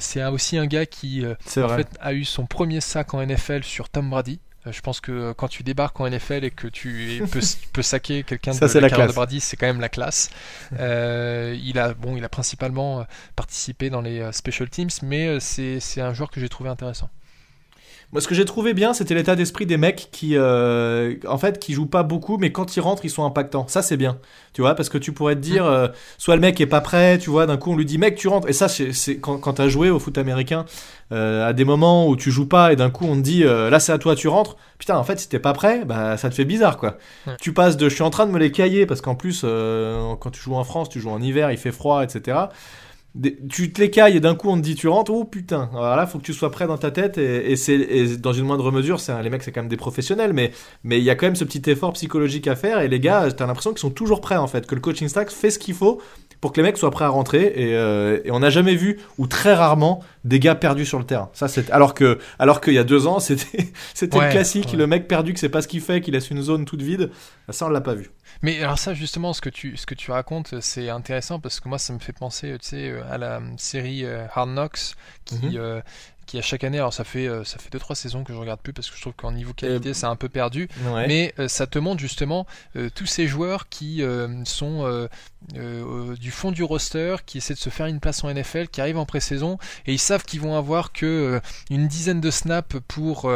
c'est 0.00 0.24
aussi 0.24 0.58
un 0.58 0.66
gars 0.66 0.86
qui 0.86 1.24
en 1.26 1.68
fait, 1.68 1.88
a 2.00 2.14
eu 2.14 2.24
son 2.24 2.46
premier 2.46 2.80
sac 2.80 3.14
en 3.14 3.24
NFL 3.24 3.64
sur 3.64 3.88
Tom 3.88 4.10
Brady. 4.10 4.40
Euh, 4.66 4.72
je 4.72 4.80
pense 4.80 5.00
que 5.00 5.12
euh, 5.12 5.34
quand 5.34 5.48
tu 5.48 5.62
débarques 5.62 5.98
en 6.00 6.08
NFL 6.08 6.44
et 6.44 6.50
que 6.50 6.68
tu 6.68 7.22
peux, 7.30 7.40
peux 7.72 7.82
saquer 7.82 8.22
quelqu'un 8.22 8.52
de, 8.52 8.78
la, 8.78 8.88
la 8.88 9.06
de 9.06 9.12
Brady, 9.12 9.40
c'est 9.40 9.56
quand 9.56 9.66
même 9.66 9.80
la 9.80 9.88
classe. 9.88 10.30
Euh, 10.78 11.56
il 11.62 11.78
a 11.78 11.92
bon, 11.92 12.16
il 12.16 12.24
a 12.24 12.28
principalement 12.28 13.06
participé 13.36 13.90
dans 13.90 14.00
les 14.00 14.32
special 14.32 14.70
teams, 14.70 14.88
mais 15.02 15.38
c'est 15.38 16.00
un 16.00 16.14
joueur 16.14 16.30
que 16.30 16.40
j'ai 16.40 16.48
trouvé 16.48 16.70
intéressant. 16.70 17.10
Moi, 18.12 18.20
ce 18.20 18.28
que 18.28 18.34
j'ai 18.34 18.44
trouvé 18.44 18.74
bien, 18.74 18.92
c'était 18.92 19.14
l'état 19.14 19.36
d'esprit 19.36 19.64
des 19.64 19.78
mecs 19.78 20.08
qui, 20.12 20.36
euh, 20.36 21.14
en 21.26 21.38
fait, 21.38 21.58
qui 21.58 21.72
jouent 21.72 21.86
pas 21.86 22.02
beaucoup, 22.02 22.36
mais 22.36 22.52
quand 22.52 22.76
ils 22.76 22.80
rentrent, 22.80 23.06
ils 23.06 23.10
sont 23.10 23.24
impactants. 23.24 23.66
Ça, 23.68 23.80
c'est 23.80 23.96
bien, 23.96 24.18
tu 24.52 24.60
vois, 24.60 24.74
parce 24.74 24.90
que 24.90 24.98
tu 24.98 25.12
pourrais 25.12 25.34
te 25.34 25.40
dire, 25.40 25.64
euh, 25.64 25.88
soit 26.18 26.34
le 26.34 26.42
mec 26.42 26.60
est 26.60 26.66
pas 26.66 26.82
prêt, 26.82 27.16
tu 27.16 27.30
vois, 27.30 27.46
d'un 27.46 27.56
coup 27.56 27.72
on 27.72 27.76
lui 27.76 27.86
dit, 27.86 27.96
mec, 27.96 28.16
tu 28.16 28.28
rentres. 28.28 28.50
Et 28.50 28.52
ça, 28.52 28.68
c'est 28.68 29.16
quand, 29.16 29.38
quand 29.38 29.54
t'as 29.54 29.68
joué 29.68 29.88
au 29.88 29.98
foot 29.98 30.18
américain, 30.18 30.66
euh, 31.10 31.48
à 31.48 31.54
des 31.54 31.64
moments 31.64 32.06
où 32.06 32.14
tu 32.14 32.30
joues 32.30 32.46
pas 32.46 32.74
et 32.74 32.76
d'un 32.76 32.90
coup 32.90 33.06
on 33.06 33.16
te 33.16 33.20
dit, 33.20 33.44
là 33.44 33.80
c'est 33.80 33.92
à 33.92 33.98
toi, 33.98 34.14
tu 34.14 34.28
rentres. 34.28 34.56
Putain, 34.78 34.98
en 34.98 35.04
fait, 35.04 35.18
si 35.18 35.30
t'es 35.30 35.38
pas 35.38 35.54
prêt, 35.54 35.86
bah 35.86 36.18
ça 36.18 36.28
te 36.28 36.34
fait 36.34 36.44
bizarre, 36.44 36.76
quoi. 36.76 36.98
Tu 37.40 37.54
passes 37.54 37.78
de, 37.78 37.88
je 37.88 37.94
suis 37.94 38.04
en 38.04 38.10
train 38.10 38.26
de 38.26 38.32
me 38.32 38.38
les 38.38 38.52
cailler 38.52 38.84
parce 38.84 39.00
qu'en 39.00 39.14
plus, 39.14 39.40
quand 39.40 40.30
tu 40.30 40.40
joues 40.42 40.56
en 40.56 40.64
France, 40.64 40.90
tu 40.90 41.00
joues 41.00 41.10
en 41.10 41.22
hiver, 41.22 41.50
il 41.50 41.56
fait 41.56 41.72
froid, 41.72 42.04
etc 42.04 42.48
tu 43.50 43.72
te 43.72 43.80
les 43.80 43.90
cailles 43.90 44.16
et 44.16 44.20
d'un 44.20 44.34
coup 44.34 44.48
on 44.48 44.56
te 44.56 44.62
dit 44.62 44.74
tu 44.74 44.88
rentres, 44.88 45.12
oh 45.12 45.24
putain, 45.24 45.68
alors 45.72 45.96
là 45.96 46.06
faut 46.06 46.18
que 46.18 46.24
tu 46.24 46.32
sois 46.32 46.50
prêt 46.50 46.66
dans 46.66 46.78
ta 46.78 46.90
tête 46.90 47.18
et, 47.18 47.56
c'est 47.56 48.16
dans 48.16 48.32
une 48.32 48.46
moindre 48.46 48.70
mesure, 48.72 49.00
c'est 49.00 49.22
les 49.22 49.28
mecs 49.28 49.42
c'est 49.42 49.52
quand 49.52 49.60
même 49.60 49.68
des 49.68 49.76
professionnels, 49.76 50.32
mais 50.32 50.52
mais 50.82 50.98
il 50.98 51.04
y 51.04 51.10
a 51.10 51.14
quand 51.14 51.26
même 51.26 51.36
ce 51.36 51.44
petit 51.44 51.70
effort 51.70 51.92
psychologique 51.92 52.46
à 52.48 52.56
faire 52.56 52.80
et 52.80 52.88
les 52.88 53.00
gars, 53.00 53.30
t'as 53.30 53.46
l'impression 53.46 53.70
qu'ils 53.70 53.80
sont 53.80 53.90
toujours 53.90 54.20
prêts 54.20 54.36
en 54.36 54.46
fait, 54.46 54.66
que 54.66 54.74
le 54.74 54.80
coaching 54.80 55.08
staff 55.08 55.30
fait 55.30 55.50
ce 55.50 55.58
qu'il 55.58 55.74
faut 55.74 56.00
pour 56.40 56.52
que 56.52 56.60
les 56.60 56.64
mecs 56.64 56.78
soient 56.78 56.90
prêts 56.90 57.04
à 57.04 57.08
rentrer 57.08 57.52
et, 57.54 57.74
euh, 57.76 58.18
on 58.30 58.40
n'a 58.40 58.50
jamais 58.50 58.74
vu 58.74 58.98
ou 59.18 59.26
très 59.26 59.54
rarement 59.54 60.02
des 60.24 60.40
gars 60.40 60.54
perdus 60.54 60.86
sur 60.86 60.98
le 60.98 61.04
terrain. 61.04 61.28
Ça 61.34 61.48
c'est 61.48 61.70
alors 61.70 61.92
que 61.92 62.18
alors 62.38 62.62
qu'il 62.62 62.74
y 62.74 62.78
a 62.78 62.84
deux 62.84 63.06
ans 63.06 63.20
c'était 63.20 63.72
c'était 63.92 64.18
le 64.18 64.30
classique, 64.30 64.72
le 64.72 64.86
mec 64.86 65.06
perdu 65.06 65.34
que 65.34 65.40
c'est 65.40 65.50
pas 65.50 65.60
ce 65.60 65.68
qu'il 65.68 65.82
fait, 65.82 66.00
qu'il 66.00 66.14
laisse 66.14 66.30
une 66.30 66.40
zone 66.40 66.64
toute 66.64 66.80
vide, 66.80 67.10
ça 67.50 67.66
on 67.66 67.68
l'a 67.68 67.82
pas 67.82 67.94
vu. 67.94 68.10
Mais 68.42 68.60
alors 68.62 68.78
ça 68.78 68.92
justement, 68.92 69.32
ce 69.32 69.40
que 69.40 69.48
tu, 69.48 69.76
ce 69.76 69.86
que 69.86 69.94
tu 69.94 70.10
racontes, 70.10 70.60
c'est 70.60 70.90
intéressant 70.90 71.38
parce 71.38 71.60
que 71.60 71.68
moi 71.68 71.78
ça 71.78 71.92
me 71.92 72.00
fait 72.00 72.12
penser, 72.12 72.56
tu 72.60 72.68
sais, 72.68 73.00
à 73.08 73.16
la 73.16 73.40
série 73.56 74.04
euh, 74.04 74.26
Hard 74.34 74.50
Knocks 74.50 74.94
qui, 75.24 75.36
mhm. 75.36 75.56
euh, 75.56 75.80
qui 76.26 76.38
à 76.38 76.42
chaque 76.42 76.64
année, 76.64 76.78
alors 76.78 76.92
ça 76.94 77.04
fait 77.04 77.26
euh, 77.26 77.44
ça 77.44 77.58
fait 77.58 77.70
deux 77.70 77.78
trois 77.78 77.96
saisons 77.96 78.24
que 78.24 78.32
je 78.32 78.38
regarde 78.38 78.60
plus 78.60 78.72
parce 78.72 78.90
que 78.90 78.96
je 78.96 79.00
trouve 79.00 79.14
qu'en 79.14 79.32
niveau 79.32 79.52
qualité 79.52 79.94
c'est 79.94 80.06
un 80.06 80.16
peu 80.16 80.28
perdu, 80.28 80.68
mais 81.08 81.34
euh, 81.38 81.48
ça 81.48 81.66
te 81.66 81.78
montre 81.78 82.00
justement 82.00 82.46
euh, 82.76 82.90
tous 82.94 83.06
ces 83.06 83.26
joueurs 83.26 83.68
qui 83.68 84.02
sont 84.44 85.08
du 86.20 86.30
fond 86.30 86.52
du 86.52 86.62
roster, 86.62 87.16
qui 87.26 87.38
essaient 87.38 87.54
de 87.54 87.58
se 87.58 87.70
faire 87.70 87.86
une 87.86 88.00
place 88.00 88.24
en 88.24 88.32
NFL, 88.32 88.68
qui 88.68 88.80
arrivent 88.80 88.98
en 88.98 89.06
pré-saison 89.06 89.58
et 89.86 89.92
ils 89.92 89.98
savent 89.98 90.24
qu'ils 90.24 90.40
vont 90.40 90.56
avoir 90.56 90.92
que 90.92 91.40
une 91.70 91.88
dizaine 91.88 92.20
de 92.20 92.30
snaps 92.30 92.76
pour 92.88 93.30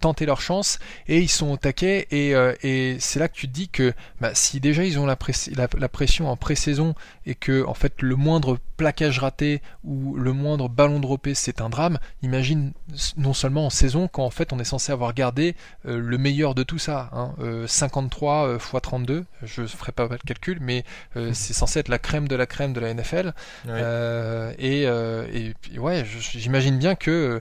tenter 0.00 0.26
leur 0.26 0.40
chance 0.40 0.78
et 1.06 1.20
ils 1.20 1.28
sont 1.28 1.50
au 1.50 1.56
taquet 1.56 2.06
et, 2.10 2.32
et 2.62 2.96
c'est 2.98 3.18
là 3.18 3.28
que 3.28 3.36
tu 3.36 3.48
te 3.48 3.52
dis 3.52 3.68
que 3.68 3.92
bah, 4.20 4.34
si 4.34 4.60
déjà 4.60 4.84
ils 4.84 4.98
ont 4.98 5.06
la, 5.06 5.16
la, 5.56 5.68
la 5.78 5.88
pression 5.88 6.28
en 6.28 6.36
pré-saison 6.36 6.94
et 7.26 7.34
que 7.34 7.64
en 7.66 7.74
fait 7.74 8.02
le 8.02 8.16
moindre 8.16 8.58
plaquage 8.76 9.18
raté 9.18 9.62
ou 9.84 10.16
le 10.16 10.32
moindre 10.32 10.68
ballon 10.68 11.00
droppé 11.00 11.34
c'est 11.34 11.60
un 11.60 11.68
drame, 11.68 11.98
imagine 12.24 12.72
non 13.16 13.32
seulement 13.32 13.66
en 13.66 13.70
saison 13.70 14.08
quand 14.08 14.24
en 14.24 14.30
fait 14.30 14.52
on 14.52 14.58
est 14.58 14.64
censé 14.64 14.92
avoir 14.92 15.14
gardé 15.14 15.54
euh, 15.86 15.98
le 15.98 16.18
meilleur 16.18 16.54
de 16.54 16.62
tout 16.62 16.78
ça. 16.78 17.10
Hein, 17.12 17.34
53 17.66 18.56
x 18.56 18.72
32, 18.82 19.24
je 19.42 19.62
ne 19.62 19.66
ferai 19.66 19.92
pas 19.92 20.08
le 20.10 20.18
calcul, 20.26 20.58
mais 20.60 20.84
euh, 21.16 21.30
c'est 21.34 21.52
censé 21.52 21.78
être 21.78 21.88
la 21.88 21.98
crème 21.98 22.28
de 22.28 22.36
la 22.36 22.46
crème 22.46 22.72
de 22.72 22.80
la 22.80 22.92
NFL. 22.92 23.32
Euh, 23.68 24.52
et, 24.58 24.82
et, 24.82 25.78
ouais, 25.78 26.04
j'imagine 26.18 26.78
bien 26.78 26.94
que 26.94 27.40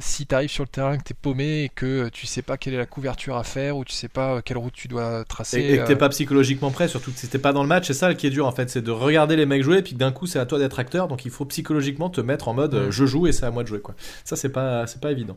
si 0.00 0.26
tu 0.26 0.34
arrives 0.34 0.50
sur 0.50 0.64
le 0.64 0.68
terrain, 0.68 0.98
que 0.98 1.04
tu 1.04 1.12
es 1.12 1.16
paumé 1.20 1.64
et 1.64 1.68
que 1.68 2.08
tu 2.08 2.26
sais 2.26 2.42
pas 2.42 2.56
quelle 2.56 2.74
est 2.74 2.78
la 2.78 2.86
couverture 2.86 3.36
à 3.36 3.44
faire 3.44 3.76
ou 3.76 3.84
tu 3.84 3.92
sais 3.92 4.08
pas 4.08 4.42
quelle 4.42 4.58
route 4.58 4.74
tu 4.74 4.88
dois 4.88 5.24
tracer. 5.24 5.60
Et, 5.60 5.78
que 5.78 5.86
tu 5.86 5.96
pas 5.96 6.08
psychologiquement 6.08 6.70
prêt, 6.70 6.88
surtout 6.88 7.12
que 7.12 7.18
si 7.18 7.28
pas 7.38 7.52
dans 7.52 7.62
le 7.62 7.68
match, 7.68 7.86
c'est 7.86 7.94
ça 7.94 8.14
qui 8.14 8.26
est 8.26 8.30
dur 8.30 8.46
en 8.46 8.52
fait, 8.52 8.70
c'est 8.70 8.82
de 8.82 8.90
regarder 8.90 9.36
les 9.36 9.46
mecs 9.46 9.62
jouer 9.62 9.78
et 9.78 9.82
puis 9.82 9.94
d'un 9.94 10.12
coup 10.12 10.26
c'est 10.26 10.38
à 10.38 10.46
toi 10.46 10.58
d'être 10.58 10.78
acteur, 10.78 11.08
donc 11.08 11.24
il 11.24 11.30
faut 11.30 11.44
psychologiquement 11.44 12.10
te 12.10 12.20
mettre 12.20 12.48
en 12.48 12.54
mode 12.54 12.90
je 12.90 13.06
joue 13.06 13.26
et 13.26 13.32
c'est 13.32 13.46
à 13.46 13.50
moi 13.50 13.62
de 13.62 13.68
jouer. 13.68 13.80
Ça, 14.24 14.36
c'est 14.36 14.50
pas, 14.50 14.86
c'est 14.86 15.00
pas 15.00 15.10
évident. 15.10 15.36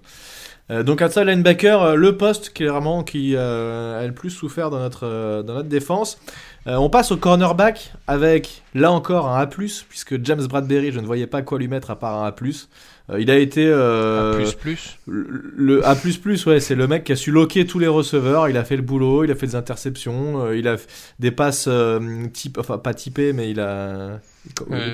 Euh, 0.69 0.83
donc 0.83 1.01
outside 1.01 1.23
linebacker, 1.23 1.81
euh, 1.81 1.95
le 1.95 2.17
poste 2.17 2.53
clairement 2.53 3.03
qui 3.03 3.35
euh, 3.35 4.03
a 4.03 4.05
le 4.05 4.13
plus 4.13 4.29
souffert 4.29 4.69
dans 4.69 4.79
notre, 4.79 5.43
dans 5.43 5.53
notre 5.53 5.69
défense. 5.69 6.19
on 6.65 6.89
passe 6.89 7.11
au 7.11 7.17
cornerback 7.17 7.93
avec 8.07 8.63
là 8.75 8.91
encore 8.91 9.29
un 9.29 9.39
A+, 9.39 9.47
puisque 9.47 10.23
James 10.25 10.45
Bradbury, 10.45 10.91
je 10.91 10.99
ne 10.99 11.05
voyais 11.05 11.27
pas 11.27 11.41
quoi 11.41 11.57
lui 11.57 11.69
mettre 11.69 11.91
à 11.91 11.97
part 11.97 12.21
un 12.21 12.27
A+. 12.27 12.35
il 13.17 13.31
a 13.31 13.37
été 13.37 13.71
A++. 13.71 14.35
Le, 15.05 15.87
A++, 15.87 15.95
ouais, 16.47 16.59
c'est 16.59 16.75
le 16.75 16.87
mec 16.87 17.05
qui 17.05 17.13
a 17.13 17.15
su 17.15 17.31
loquer 17.31 17.65
tous 17.65 17.79
les 17.79 17.87
receveurs, 17.87 18.49
il 18.49 18.57
a 18.57 18.65
fait 18.65 18.75
le 18.75 18.81
boulot, 18.81 19.23
il 19.23 19.31
a 19.31 19.35
fait 19.35 19.47
des 19.47 19.55
interceptions, 19.55 20.51
il 20.51 20.67
a 20.67 20.75
des 21.19 21.31
passes 21.31 21.69
type 22.33 22.57
enfin 22.57 22.77
pas 22.77 22.93
typées 22.93 23.31
mais 23.31 23.49
il 23.49 23.61
a 23.61 24.19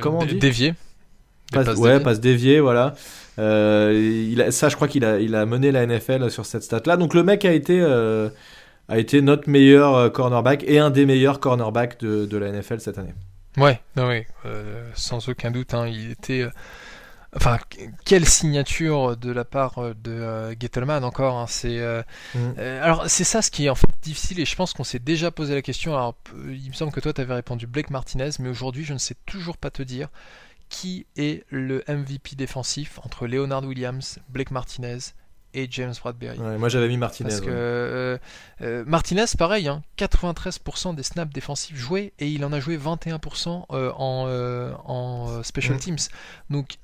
comment 0.02 0.20
on 0.20 0.26
dit? 0.26 0.36
Dévié 0.36 0.76
passe, 1.54 1.78
ouais, 1.78 2.00
passe 2.00 2.20
déviée, 2.20 2.60
voilà. 2.60 2.96
Il 3.38 4.46
ça, 4.52 4.70
je 4.70 4.76
crois 4.76 4.88
qu'il 4.88 5.06
a, 5.06 5.20
il 5.20 5.36
a 5.36 5.46
mené 5.46 5.72
la 5.72 5.86
NFL 5.86 6.30
sur 6.30 6.46
cette 6.46 6.64
stat-là. 6.64 6.98
Donc 6.98 7.14
le 7.14 7.24
mec 7.24 7.46
a 7.46 7.52
été, 7.52 7.82
a 7.82 8.98
été 8.98 9.22
notre 9.22 9.50
meilleur 9.50 10.12
cornerback 10.12 10.64
et 10.68 10.80
un 10.80 10.90
des 10.90 11.06
meilleurs 11.06 11.40
cornerbacks 11.40 12.00
de, 12.00 12.26
de 12.26 12.38
la 12.38 12.52
NFL 12.52 12.80
cette 12.80 12.98
année. 12.98 13.14
Ouais, 13.58 13.80
non, 13.96 14.08
ouais, 14.08 14.28
sans 14.96 15.30
aucun 15.30 15.52
doute. 15.52 15.74
Hein, 15.74 15.88
il 15.88 16.12
était 16.12 16.48
Enfin, 17.36 17.58
quelle 18.06 18.28
signature 18.28 19.18
de 19.18 19.32
la 19.32 19.44
part 19.44 19.80
euh, 19.80 19.96
de 20.04 20.12
euh, 20.12 20.56
Gettelman 20.60 21.04
encore. 21.04 21.38
Hein, 21.38 21.46
c'est 21.48 21.80
euh, 21.80 22.04
mm. 22.36 22.60
alors 22.60 23.10
c'est 23.10 23.24
ça 23.24 23.42
ce 23.42 23.50
qui 23.50 23.66
est 23.66 23.70
en 23.70 23.76
fait 23.76 23.88
difficile 24.02 24.40
et 24.40 24.46
je 24.46 24.56
pense 24.56 24.74
qu'on 24.74 24.84
s'est 24.84 25.00
déjà 25.00 25.32
posé 25.32 25.56
la 25.56 25.62
question. 25.62 25.96
Alors 25.96 26.16
il 26.48 26.70
me 26.70 26.74
semble 26.74 26.92
que 26.92 27.00
toi 27.00 27.14
tu 27.14 27.22
avais 27.22 27.34
répondu 27.34 27.66
Blake 27.66 27.90
Martinez, 27.90 28.30
mais 28.40 28.50
aujourd'hui 28.50 28.84
je 28.84 28.94
ne 28.94 29.00
sais 29.00 29.16
toujours 29.26 29.58
pas 29.58 29.72
te 29.72 29.82
dire 29.82 30.10
qui 30.74 31.06
est 31.18 31.46
le 31.52 31.84
MVP 31.88 32.36
défensif 32.36 33.00
entre 33.04 33.28
Leonard 33.28 33.64
Williams, 33.64 34.18
Blake 34.30 34.50
Martinez 34.50 34.98
et 35.54 35.68
James 35.70 35.94
Bradbury. 36.02 36.40
moi 36.40 36.68
j'avais 36.68 36.88
mis 36.88 36.98
Martinez. 36.98 37.30
Parce 37.30 37.42
que 37.42 38.20
Martinez, 38.88 39.26
pareil, 39.38 39.70
93% 40.00 40.88
hein, 40.88 40.94
des 40.94 41.04
snaps 41.04 41.32
défensifs 41.32 41.78
joués 41.78 42.12
et 42.18 42.28
il 42.28 42.44
en 42.44 42.52
a 42.52 42.60
joué 42.60 42.76
21% 42.76 43.66
en, 43.70 44.74
en 44.84 45.44
special 45.44 45.78
teams. 45.78 45.98
Donc 46.50 46.80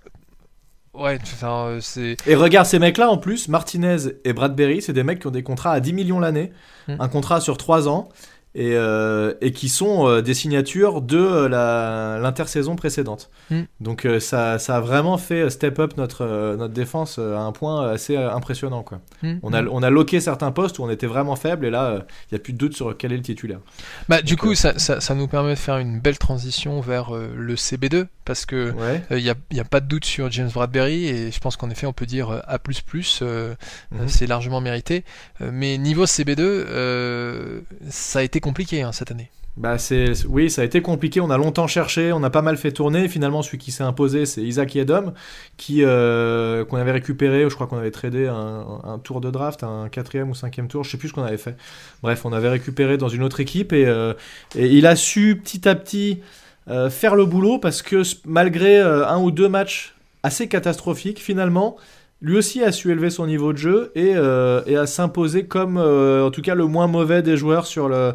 Ouais, 0.93 1.19
euh, 1.43 1.79
c'est. 1.81 2.17
Et 2.25 2.35
regarde 2.35 2.65
ces 2.65 2.79
mecs-là 2.79 3.09
en 3.09 3.17
plus, 3.17 3.47
Martinez 3.47 3.97
et 4.25 4.33
Bradbury, 4.33 4.81
c'est 4.81 4.93
des 4.93 5.03
mecs 5.03 5.19
qui 5.19 5.27
ont 5.27 5.31
des 5.31 5.43
contrats 5.43 5.71
à 5.71 5.79
10 5.79 5.93
millions 5.93 6.19
l'année, 6.19 6.51
hmm. 6.87 6.95
un 6.99 7.07
contrat 7.07 7.41
sur 7.41 7.57
3 7.57 7.87
ans 7.87 8.09
et, 8.55 8.71
euh, 8.73 9.33
et 9.41 9.51
qui 9.51 9.69
sont 9.69 10.07
euh, 10.07 10.21
des 10.21 10.33
signatures 10.33 11.01
de 11.01 11.19
euh, 11.19 12.19
l'intersaison 12.19 12.75
précédente. 12.75 13.29
Hmm. 13.51 13.63
Donc 13.79 14.07
ça, 14.19 14.57
ça, 14.57 14.77
a 14.77 14.79
vraiment 14.79 15.17
fait 15.17 15.49
step 15.49 15.79
up 15.79 15.97
notre, 15.97 16.55
notre 16.57 16.73
défense 16.73 17.19
à 17.19 17.39
un 17.39 17.51
point 17.51 17.89
assez 17.89 18.17
impressionnant. 18.17 18.81
Quoi. 18.81 18.99
Hmm. 19.21 19.35
On, 19.43 19.53
a, 19.53 19.63
on 19.63 19.83
a 19.83 19.89
loqué 19.89 20.19
certains 20.19 20.51
postes 20.51 20.79
où 20.79 20.83
on 20.83 20.89
était 20.89 21.07
vraiment 21.07 21.35
faible 21.35 21.65
et 21.65 21.69
là, 21.69 22.05
il 22.29 22.33
n'y 22.33 22.35
a 22.37 22.39
plus 22.39 22.53
de 22.53 22.57
doute 22.57 22.75
sur 22.75 22.97
quel 22.97 23.13
est 23.13 23.17
le 23.17 23.23
titulaire. 23.23 23.59
Bah, 24.07 24.21
du 24.21 24.35
coup, 24.35 24.55
ça, 24.55 24.77
ça, 24.79 24.99
ça, 24.99 25.15
nous 25.15 25.27
permet 25.27 25.51
de 25.51 25.59
faire 25.59 25.77
une 25.77 25.99
belle 25.99 26.17
transition 26.17 26.81
vers 26.81 27.11
le 27.11 27.55
CB2 27.55 28.07
parce 28.25 28.45
que 28.45 28.73
il 29.11 29.23
n'y 29.23 29.29
a, 29.29 29.35
y 29.51 29.59
a, 29.59 29.63
pas 29.63 29.79
de 29.79 29.87
doute 29.87 30.05
sur 30.05 30.31
James 30.31 30.49
Bradbury 30.53 31.05
et 31.05 31.31
je 31.31 31.39
pense 31.39 31.55
qu'en 31.55 31.69
effet, 31.69 31.85
on 31.87 31.93
peut 31.93 32.05
dire 32.05 32.29
A++, 32.47 32.57
mhm. 32.57 34.07
c'est 34.07 34.27
largement 34.27 34.61
mérité. 34.61 35.03
mais 35.39 35.77
niveau 35.77 36.05
CB2, 36.05 37.61
ça 37.89 38.19
a 38.19 38.21
été 38.23 38.38
compliqué 38.39 38.81
hein, 38.81 38.91
cette 38.91 39.11
année. 39.11 39.29
Bah 39.57 39.77
c'est 39.77 40.25
oui, 40.25 40.49
ça 40.49 40.61
a 40.61 40.65
été 40.65 40.81
compliqué. 40.81 41.19
On 41.19 41.29
a 41.29 41.37
longtemps 41.37 41.67
cherché, 41.67 42.13
on 42.13 42.23
a 42.23 42.29
pas 42.29 42.41
mal 42.41 42.55
fait 42.55 42.71
tourner. 42.71 43.09
Finalement, 43.09 43.41
celui 43.41 43.57
qui 43.57 43.71
s'est 43.71 43.83
imposé, 43.83 44.25
c'est 44.25 44.41
Isaac 44.41 44.73
Yedom, 44.73 45.13
qui 45.57 45.83
euh, 45.83 46.63
qu'on 46.63 46.77
avait 46.77 46.93
récupéré. 46.93 47.41
Je 47.49 47.55
crois 47.55 47.67
qu'on 47.67 47.77
avait 47.77 47.91
tradé 47.91 48.27
un, 48.27 48.99
tour 49.03 49.19
de 49.19 49.29
draft, 49.29 49.63
un 49.63 49.89
quatrième 49.89 50.29
ou 50.29 50.35
cinquième 50.35 50.69
tour. 50.69 50.85
Je 50.85 50.91
sais 50.91 50.97
plus 50.97 51.09
ce 51.09 51.13
qu'on 51.13 51.23
avait 51.23 51.37
fait. 51.37 51.57
Bref, 52.03 52.25
on 52.25 52.31
avait 52.31 52.49
récupéré 52.49 52.97
dans 52.97 53.09
une 53.09 53.21
autre 53.21 53.41
équipe 53.41 53.73
et, 53.73 53.85
euh, 53.85 54.13
il 54.55 54.87
a 54.87 54.95
su 54.95 55.41
petit 55.43 55.67
à 55.67 55.75
petit 55.75 56.21
euh, 56.69 56.89
faire 56.89 57.15
le 57.15 57.25
boulot 57.25 57.59
parce 57.59 57.81
que 57.81 58.03
malgré 58.25 58.79
un 58.79 59.17
ou 59.19 59.29
deux 59.29 59.49
matchs 59.49 59.93
assez 60.23 60.47
catastrophiques, 60.47 61.19
finalement, 61.19 61.75
lui 62.21 62.37
aussi 62.37 62.63
a 62.63 62.71
su 62.71 62.91
élever 62.91 63.09
son 63.09 63.27
niveau 63.27 63.53
de 63.53 63.57
jeu 63.57 63.91
et, 63.95 64.13
euh, 64.15 64.61
et 64.65 64.75
a 64.75 64.85
s'imposé 64.85 65.45
comme 65.45 65.77
euh, 65.77 66.25
en 66.25 66.31
tout 66.31 66.41
cas 66.41 66.55
le 66.55 66.65
moins 66.65 66.87
mauvais 66.87 67.21
des 67.21 67.37
joueurs 67.37 67.65
sur 67.65 67.87
le, 67.87 68.13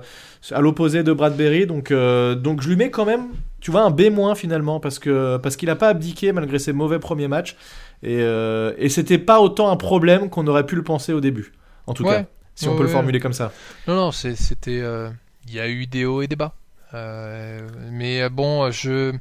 à 0.50 0.60
l'opposé 0.60 1.02
de 1.02 1.12
Bradbury. 1.12 1.66
Donc, 1.66 1.90
euh, 1.90 2.34
donc 2.34 2.60
je 2.62 2.68
lui 2.68 2.76
mets 2.76 2.90
quand 2.90 3.06
même, 3.06 3.28
tu 3.60 3.70
vois, 3.70 3.82
un 3.82 3.90
B- 3.90 4.34
finalement 4.36 4.78
parce 4.80 4.98
que 4.98 5.38
parce 5.38 5.56
qu'il 5.56 5.68
n'a 5.68 5.76
pas 5.76 5.88
abdiqué 5.88 6.32
malgré 6.32 6.58
ses 6.58 6.72
mauvais 6.72 6.98
premiers 6.98 7.28
matchs 7.28 7.56
et, 8.02 8.20
et 8.78 8.88
c'était 8.90 9.18
pas 9.18 9.40
autant 9.40 9.70
un 9.70 9.76
problème 9.76 10.28
qu'on 10.28 10.46
aurait 10.46 10.66
pu 10.66 10.76
le 10.76 10.82
penser 10.82 11.12
au 11.14 11.20
début. 11.20 11.52
En 11.86 11.94
tout 11.94 12.04
cas, 12.04 12.24
si 12.54 12.68
on 12.68 12.76
peut 12.76 12.82
le 12.82 12.88
formuler 12.88 13.20
comme 13.20 13.32
ça. 13.32 13.52
Non, 13.88 13.94
non, 13.94 14.12
c'était, 14.12 14.82
il 15.46 15.54
y 15.54 15.60
a 15.60 15.68
eu 15.68 15.86
des 15.86 16.04
hauts 16.04 16.20
et 16.20 16.26
des 16.26 16.36
bas. 16.36 16.54
mais 17.90 18.28
bon, 18.28 18.70
je 18.70 19.12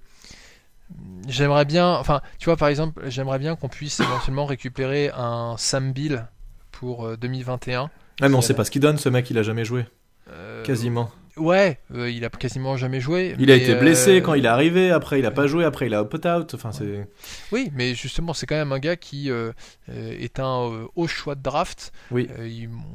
J'aimerais 1.28 1.66
bien, 1.66 1.90
enfin, 1.94 2.22
tu 2.38 2.46
vois, 2.46 2.58
par 2.58 2.68
exemple, 2.68 3.02
j'aimerais 3.08 3.40
bien 3.40 3.56
qu'on 3.56 3.70
puisse 3.70 4.00
éventuellement 4.00 4.46
récupérer 4.46 5.10
un 5.16 5.56
Sam 5.58 5.94
Bill 5.94 6.28
pour 6.72 7.18
2021. 7.18 7.84
Euh, 7.84 7.88
ah, 8.22 8.30
mais 8.30 8.36
on 8.36 8.42
sait 8.42 8.54
pas 8.54 8.66
ce 8.66 8.72
qu'il 8.72 8.82
donne, 8.82 8.98
ce 8.98 9.10
mec, 9.10 9.30
il 9.30 9.38
a 9.38 9.44
jamais 9.44 9.64
joué. 9.64 9.86
Euh, 10.30 10.64
Quasiment. 10.64 11.12
Ouais, 11.36 11.80
euh, 11.96 12.12
il 12.12 12.24
a 12.26 12.30
quasiment 12.30 12.78
jamais 12.78 13.00
joué. 13.00 13.36
Il 13.40 13.50
a 13.50 13.56
été 13.56 13.74
blessé 13.76 14.22
quand 14.22 14.36
il 14.36 14.46
est 14.46 14.50
arrivé, 14.50 14.92
après 14.92 15.18
il 15.18 15.26
a 15.26 15.32
pas 15.32 15.48
joué, 15.48 15.66
après 15.66 15.88
il 15.88 15.94
a 15.96 16.02
opt-out. 16.02 16.54
Enfin, 16.54 16.72
c'est. 16.72 17.08
Oui, 17.52 17.72
mais 17.74 17.96
justement, 17.96 18.34
c'est 18.34 18.46
quand 18.46 18.56
même 18.56 18.72
un 18.72 18.80
gars 18.80 18.96
qui 18.96 19.30
est 19.30 20.40
un 20.40 20.88
haut 20.96 21.08
choix 21.08 21.34
de 21.36 21.42
draft. 21.42 21.92
Oui. 22.12 22.30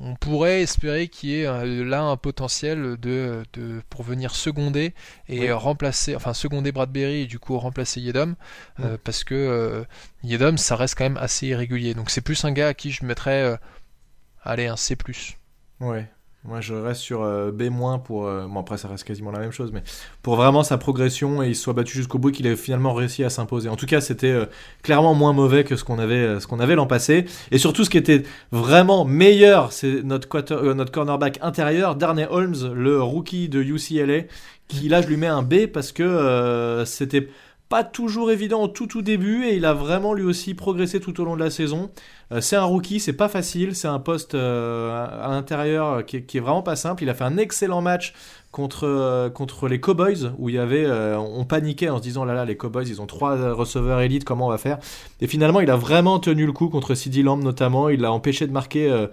on 0.03 0.15
pourrait 0.15 0.63
espérer 0.63 1.09
qu'il 1.09 1.31
y 1.31 1.41
ait 1.41 1.85
là 1.85 2.03
un 2.03 2.17
potentiel 2.17 2.97
de, 2.97 3.43
de, 3.55 3.83
pour 3.91 4.05
venir 4.05 4.35
seconder 4.35 4.95
et 5.29 5.51
remplacer, 5.51 6.15
enfin 6.15 6.33
seconder 6.33 6.71
Bradbury 6.71 7.23
et 7.23 7.27
du 7.27 7.39
coup 7.41 7.59
remplacer 7.59 8.01
Yedom, 8.01 8.37
parce 9.03 9.25
que 9.25 9.85
Yedom, 10.23 10.57
ça 10.59 10.77
reste 10.77 10.95
quand 10.97 11.05
même 11.05 11.17
assez 11.17 11.49
irrégulier. 11.49 11.95
Donc 11.95 12.11
c'est 12.11 12.21
plus 12.21 12.45
un 12.45 12.53
gars 12.53 12.69
à 12.69 12.75
qui 12.75 12.93
je 12.93 13.05
mettrais, 13.05 13.59
allez, 14.45 14.67
un 14.67 14.77
C+. 14.77 14.97
Ouais. 15.81 16.09
Moi, 16.45 16.61
je 16.61 16.73
reste 16.73 17.01
sur 17.01 17.23
euh, 17.23 17.51
B- 17.51 17.69
pour. 18.03 18.27
Euh, 18.27 18.47
bon, 18.49 18.61
après, 18.61 18.79
ça 18.79 18.89
reste 18.89 19.05
quasiment 19.05 19.33
la 19.33 19.41
même 19.41 19.51
chose, 19.51 19.71
mais 19.73 19.83
pour 20.23 20.37
vraiment 20.37 20.63
sa 20.63 20.79
progression 20.79 21.43
et 21.43 21.49
il 21.49 21.57
soit 21.57 21.73
battu 21.73 21.95
jusqu'au 21.99 22.19
bout, 22.19 22.31
qu'il 22.31 22.47
ait 22.47 22.57
finalement 22.57 22.95
réussi 22.95 23.25
à 23.25 23.29
s'imposer. 23.29 23.69
En 23.69 23.77
tout 23.77 23.87
cas, 23.87 24.01
c'était 24.01 24.31
euh, 24.31 24.47
clairement 24.83 25.15
moins 25.15 25.33
mauvais 25.33 25.65
que 25.65 25.77
ce 25.77 25.85
qu'on 25.85 25.99
avait, 25.99 26.39
avait 26.61 26.75
l'an 26.77 26.87
passé. 26.87 27.27
Et 27.51 27.59
surtout, 27.59 27.85
ce 27.85 27.91
qui 27.91 27.99
était 27.99 28.23
vraiment 28.53 29.05
meilleur, 29.05 29.73
c'est 29.73 30.03
notre, 30.05 30.29
notre 30.73 30.93
cornerback 30.93 31.39
intérieur, 31.43 31.97
Darnay 31.97 32.27
Holmes, 32.31 32.73
le 32.73 33.03
rookie 33.03 33.49
de 33.49 33.61
UCLA, 33.61 34.23
qui 34.69 34.89
là, 34.89 35.03
je 35.03 35.09
lui 35.09 35.17
mets 35.17 35.27
un 35.27 35.43
B 35.43 35.67
parce 35.67 35.93
que 35.93 36.85
c'était 36.87 37.29
pas 37.69 37.85
toujours 37.85 38.31
évident 38.31 38.63
au 38.63 38.69
tout 38.69 38.87
tout 38.87 39.03
début 39.03 39.45
et 39.45 39.55
il 39.57 39.65
a 39.65 39.75
vraiment 39.75 40.15
lui 40.15 40.25
aussi 40.25 40.55
progressé 40.55 41.01
tout 41.01 41.21
au 41.21 41.25
long 41.25 41.37
de 41.37 41.43
la 41.43 41.51
saison. 41.51 41.91
Euh, 42.33 42.41
c'est 42.41 42.57
un 42.57 42.65
rookie, 42.65 43.01
c'est 43.01 43.13
pas 43.13 43.29
facile, 43.29 43.75
c'est 43.75 43.89
un 43.89 43.99
poste 43.99 44.35
euh, 44.35 45.07
à 45.23 45.29
l'intérieur 45.29 46.05
qui, 46.07 46.23
qui, 46.23 46.39
est 46.39 46.41
vraiment 46.41 46.63
pas 46.63 46.77
simple. 46.77 47.03
Il 47.03 47.11
a 47.11 47.15
fait 47.15 47.25
un 47.25 47.37
excellent 47.37 47.83
match 47.83 48.15
contre, 48.51 48.87
euh, 48.87 49.31
contre 49.31 49.69
les 49.69 49.81
Cowboys 49.81 50.33
où 50.39 50.49
il 50.49 50.55
y 50.55 50.59
avait, 50.59 50.87
on 51.17 51.45
paniquait 51.45 51.89
en 51.89 51.99
se 51.99 52.03
disant 52.03 52.25
là 52.25 52.35
là 52.35 52.45
les 52.45 52.57
Cowboys 52.57 52.87
ils 52.89 53.01
ont 53.01 53.07
trois 53.07 53.53
receveurs 53.53 54.01
élites, 54.01 54.25
comment 54.25 54.47
on 54.47 54.51
va 54.51 54.59
faire? 54.59 54.79
Et 55.21 55.27
finalement 55.27 55.61
il 55.61 55.71
a 55.71 55.77
vraiment 55.77 56.19
tenu 56.19 56.47
le 56.47 56.53
coup 56.53 56.69
contre 56.69 56.95
CD 56.95 57.23
Lamb 57.23 57.43
notamment, 57.43 57.89
il 57.89 58.01
l'a 58.01 58.13
empêché 58.13 58.47
de 58.47 58.53
marquer 58.53 59.07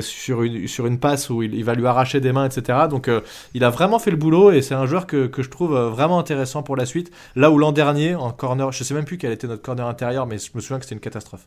sur, 0.00 0.42
une, 0.42 0.66
sur 0.66 0.86
une 0.86 0.98
passe 0.98 1.30
où 1.30 1.42
il, 1.42 1.64
va 1.64 1.74
lui 1.74 1.86
arracher 1.86 2.20
des 2.20 2.32
mains 2.32 2.46
etc. 2.46 2.86
Donc 2.88 3.10
il 3.54 3.64
a 3.64 3.70
vraiment 3.70 3.98
fait 3.98 4.10
le 4.10 4.16
boulot 4.16 4.50
et 4.52 4.62
c'est 4.62 4.74
un 4.74 4.86
joueur 4.86 5.06
que, 5.06 5.26
que 5.26 5.42
je 5.42 5.50
trouve 5.50 5.76
vraiment 5.76 6.18
intéressant 6.18 6.62
pour 6.62 6.76
la 6.76 6.86
suite. 6.86 7.10
Là 7.36 7.50
où 7.50 7.58
l'an 7.58 7.72
dernier 7.72 8.14
en 8.14 8.30
corner, 8.30 8.72
je 8.72 8.84
sais 8.84 8.94
même 8.94 9.04
plus 9.04 9.18
quel 9.18 9.32
était 9.32 9.46
notre 9.46 9.62
corner 9.62 9.86
intérieur 9.86 10.26
mais 10.26 10.38
je 10.38 10.50
me 10.54 10.60
souviens 10.60 10.78
que 10.78 10.84
c'était 10.84 10.94
une 10.94 11.00
catastrophe. 11.00 11.46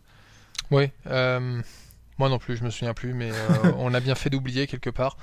Oui. 0.71 0.89
Euh, 2.13 2.19
moi 2.19 2.29
non 2.29 2.39
plus, 2.39 2.57
je 2.57 2.63
me 2.63 2.69
souviens 2.69 2.93
plus, 2.93 3.13
mais 3.13 3.31
euh, 3.31 3.71
on 3.77 3.93
a 3.93 3.99
bien 3.99 4.15
fait 4.15 4.29
d'oublier 4.29 4.67
quelque 4.67 4.89
part. 4.89 5.17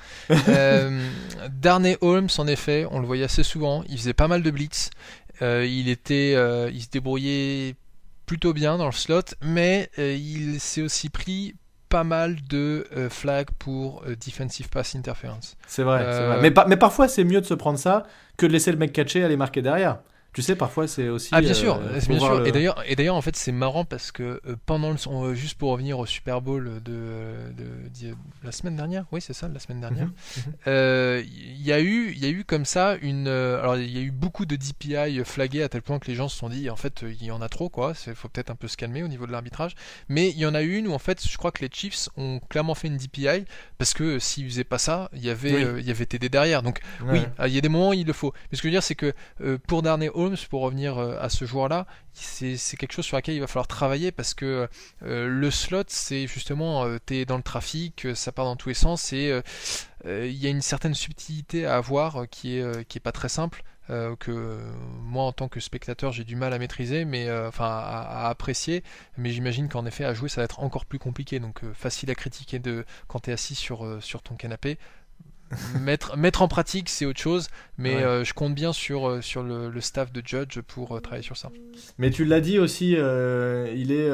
Euh, 0.49 1.09
Darnay 1.51 1.97
Holmes, 2.01 2.29
en 2.39 2.47
effet, 2.47 2.87
on 2.91 2.99
le 2.99 3.07
voyait 3.07 3.25
assez 3.25 3.43
souvent. 3.43 3.85
Il 3.89 3.99
faisait 3.99 4.15
pas 4.15 4.29
mal 4.29 4.43
de 4.43 4.51
blitz. 4.51 4.91
il 5.41 5.89
était, 5.89 6.33
il 6.73 6.83
se 6.83 6.89
débrouillait 6.91 7.77
plutôt 8.27 8.53
bien 8.53 8.79
dans 8.79 8.87
le 8.87 8.93
slot, 8.93 9.35
mais 9.43 9.91
il 9.99 10.61
s'est 10.61 10.83
aussi 10.83 11.09
pris 11.09 11.55
pas 11.89 12.05
mal 12.05 12.37
de 12.49 12.87
flags 13.11 13.51
pour 13.59 14.05
defensive 14.25 14.69
pass 14.69 14.95
interference. 14.95 15.57
C'est 15.67 15.83
vrai, 15.83 16.05
vrai. 16.05 16.41
Mais, 16.41 16.53
mais 16.69 16.77
parfois 16.77 17.09
c'est 17.09 17.25
mieux 17.25 17.41
de 17.41 17.47
se 17.47 17.55
prendre 17.55 17.79
ça 17.79 18.05
que 18.37 18.47
de 18.47 18.53
laisser 18.53 18.73
le 18.73 18.79
mec 18.79 18.93
catcher 18.93 19.25
aller 19.25 19.37
marquer 19.37 19.63
derrière. 19.63 19.99
Tu 20.33 20.43
sais, 20.43 20.55
parfois 20.55 20.87
c'est 20.87 21.09
aussi. 21.09 21.29
Ah 21.33 21.41
bien 21.41 21.55
sûr, 21.55 21.77
euh, 21.77 21.99
bien 21.99 22.19
sûr. 22.19 22.47
Et 22.47 22.53
d'ailleurs, 22.53 22.81
et 22.87 22.95
d'ailleurs 22.95 23.17
en 23.17 23.21
fait 23.21 23.35
c'est 23.35 23.51
marrant 23.51 23.85
parce 23.85 24.13
que 24.13 24.41
euh, 24.47 24.55
pendant 24.65 24.91
le, 24.91 24.97
euh, 25.09 25.35
juste 25.35 25.59
pour 25.59 25.71
revenir 25.73 25.99
au 25.99 26.07
Super 26.07 26.41
Bowl 26.41 26.81
de, 26.85 27.53
de, 27.57 28.15
la 28.45 28.53
semaine 28.53 28.77
dernière, 28.77 29.07
oui 29.11 29.21
c'est 29.21 29.33
ça, 29.33 29.49
la 29.49 29.59
semaine 29.59 29.81
dernière, 29.81 30.07
mhm, 30.07 30.13
mhm. 30.67 31.25
il 31.27 31.63
y 31.63 31.73
a 31.73 31.81
eu, 31.81 32.13
il 32.13 32.23
y 32.23 32.27
a 32.27 32.29
eu 32.29 32.45
comme 32.45 32.65
ça 32.65 32.95
une, 33.03 33.27
alors 33.27 33.77
il 33.77 33.91
y 33.91 33.99
a 33.99 34.03
eu 34.03 34.13
beaucoup 34.13 34.47
de 34.47 34.55
DPI 34.55 35.25
flagués 35.25 35.65
à 35.65 35.69
tel 35.69 35.83
point 35.83 35.99
que 35.99 36.07
les 36.07 36.15
gens 36.15 36.29
se 36.29 36.37
sont 36.37 36.49
dit 36.49 36.71
en 36.71 36.77
fait 36.77 37.03
il 37.03 37.25
y 37.25 37.33
en 37.33 37.43
a 37.43 37.49
trop 37.49 37.69
quoi, 37.69 37.95
il 38.07 38.15
faut 38.15 38.29
peut-être 38.29 38.51
un 38.51 38.57
peu 38.57 38.69
se 38.69 38.77
calmer 38.77 39.03
au 39.03 39.09
niveau 39.09 39.27
de 39.27 39.33
l'arbitrage. 39.33 39.75
Mais 40.09 40.29
il 40.31 40.39
y 40.39 40.47
en 40.47 40.55
a 40.55 40.63
eu 40.63 40.77
une 40.77 40.87
où 40.87 40.93
en 40.93 41.01
fait 41.01 41.27
je 41.27 41.37
crois 41.39 41.51
que 41.51 41.63
les 41.63 41.71
Chiefs 41.73 42.09
ont 42.17 42.41
clairement 42.49 42.77
fait 42.77 42.87
une 42.87 42.99
DPI 42.99 43.47
parce 43.79 43.95
que 43.95 44.21
s'ils 44.21 44.49
faisaient 44.49 44.63
pas 44.63 44.79
ça, 44.79 45.11
il 45.13 45.25
y 45.25 45.31
avait, 45.31 45.81
il 45.81 45.87
y 45.87 45.91
avait 45.91 46.07
TD 46.07 46.29
derrière. 46.29 46.63
Donc 46.63 46.81
oui, 47.03 47.21
il 47.47 47.53
y 47.53 47.59
a 47.59 47.61
des 47.61 47.69
moments 47.69 47.89
où 47.89 47.95
il 47.95 48.07
le 48.07 48.13
faut. 48.13 48.33
Mais 48.51 48.57
ce 48.57 48.63
que 48.63 48.69
je 48.69 48.71
veux 48.71 48.75
dire 48.75 48.85
c'est 48.85 48.95
que 48.95 49.13
pour 49.67 49.83
Darnay 49.83 50.09
Holmes, 50.21 50.37
pour 50.49 50.63
revenir 50.63 50.99
euh, 50.99 51.17
à 51.21 51.29
ce 51.29 51.45
joueur-là, 51.45 51.87
c'est 52.13 52.77
quelque 52.77 52.93
chose 52.93 53.05
sur 53.05 53.17
laquelle 53.17 53.35
il 53.35 53.41
va 53.41 53.47
falloir 53.47 53.67
travailler 53.67 54.13
parce 54.13 54.35
que 54.35 54.69
euh, 55.03 55.27
le 55.29 55.51
slot, 55.51 55.85
c'est 55.89 56.27
justement, 56.27 56.85
euh, 56.85 56.99
tu 57.05 57.17
es 57.17 57.25
dans 57.25 57.37
le 57.37 57.43
trafic, 57.43 58.07
ça 58.15 58.33
part 58.33 58.45
dans 58.45 58.57
tous 58.57 58.69
les 58.69 58.75
sens 58.75 59.13
et 59.13 59.41
il 60.05 60.33
y 60.33 60.47
a 60.47 60.51
une 60.51 60.63
certaine 60.63 60.95
subtilité 60.95 61.67
à 61.67 61.77
avoir 61.77 62.29
qui 62.31 62.57
est, 62.57 62.85
qui 62.89 62.99
est 62.99 63.01
pas 63.01 63.13
très 63.13 63.29
simple. 63.29 63.63
que 63.89 64.59
moi 65.03 65.25
en 65.25 65.33
tant 65.33 65.49
que 65.49 65.61
spectateur 65.61 66.13
j'ai 66.13 66.25
du 66.25 66.37
mal 66.37 66.53
à 66.53 66.59
maîtriser, 66.59 67.05
mais 67.05 67.31
enfin 67.47 67.67
à, 67.67 68.29
apprécier. 68.29 68.83
Mais 69.19 69.31
j'imagine 69.31 69.69
qu'en 69.69 69.85
effet 69.85 70.05
à 70.05 70.15
jouer 70.15 70.29
ça 70.29 70.41
va 70.41 70.47
être 70.47 70.61
encore 70.61 70.87
plus 70.87 70.99
compliqué, 70.99 71.39
donc 71.39 71.61
facile 71.75 72.11
à 72.11 72.15
critiquer 72.15 72.59
de 72.59 72.85
quand 73.09 73.21
tu 73.21 73.31
es 73.31 73.33
assis 73.33 73.55
sur 73.55 74.01
ton 74.23 74.37
canapé 74.37 74.79
mettre, 75.81 76.17
mettre 76.17 76.43
en 76.43 76.49
pratique, 76.49 76.89
c'est 76.89 77.07
autre 77.07 77.21
chose, 77.21 77.49
mais 77.79 77.97
euh, 77.97 78.25
je 78.25 78.35
compte 78.35 78.55
bien 78.55 78.73
sur, 78.73 79.09
euh, 79.09 79.21
sur 79.21 79.43
le, 79.43 79.81
staff 79.81 80.13
de 80.13 80.23
Judge 80.25 80.61
pour 80.61 80.97
euh, 80.97 81.01
travailler 81.01 81.25
sur 81.25 81.37
ça. 81.37 81.51
Mais 81.99 82.11
tu 82.11 82.25
l'as 82.25 82.41
dit 82.41 82.59
aussi, 82.59 82.91
il, 82.93 83.93
est, 83.93 84.11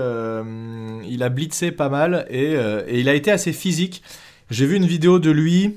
il 1.08 1.22
a 1.22 1.28
blitzé 1.28 1.72
pas 1.72 1.88
mal 1.88 2.26
et, 2.30 2.52
et, 2.52 3.00
il 3.00 3.08
a 3.08 3.14
été 3.14 3.30
assez 3.30 3.52
physique. 3.52 4.02
J'ai 4.50 4.66
vu 4.66 4.76
une 4.76 4.86
vidéo 4.86 5.18
de 5.18 5.30
lui 5.30 5.76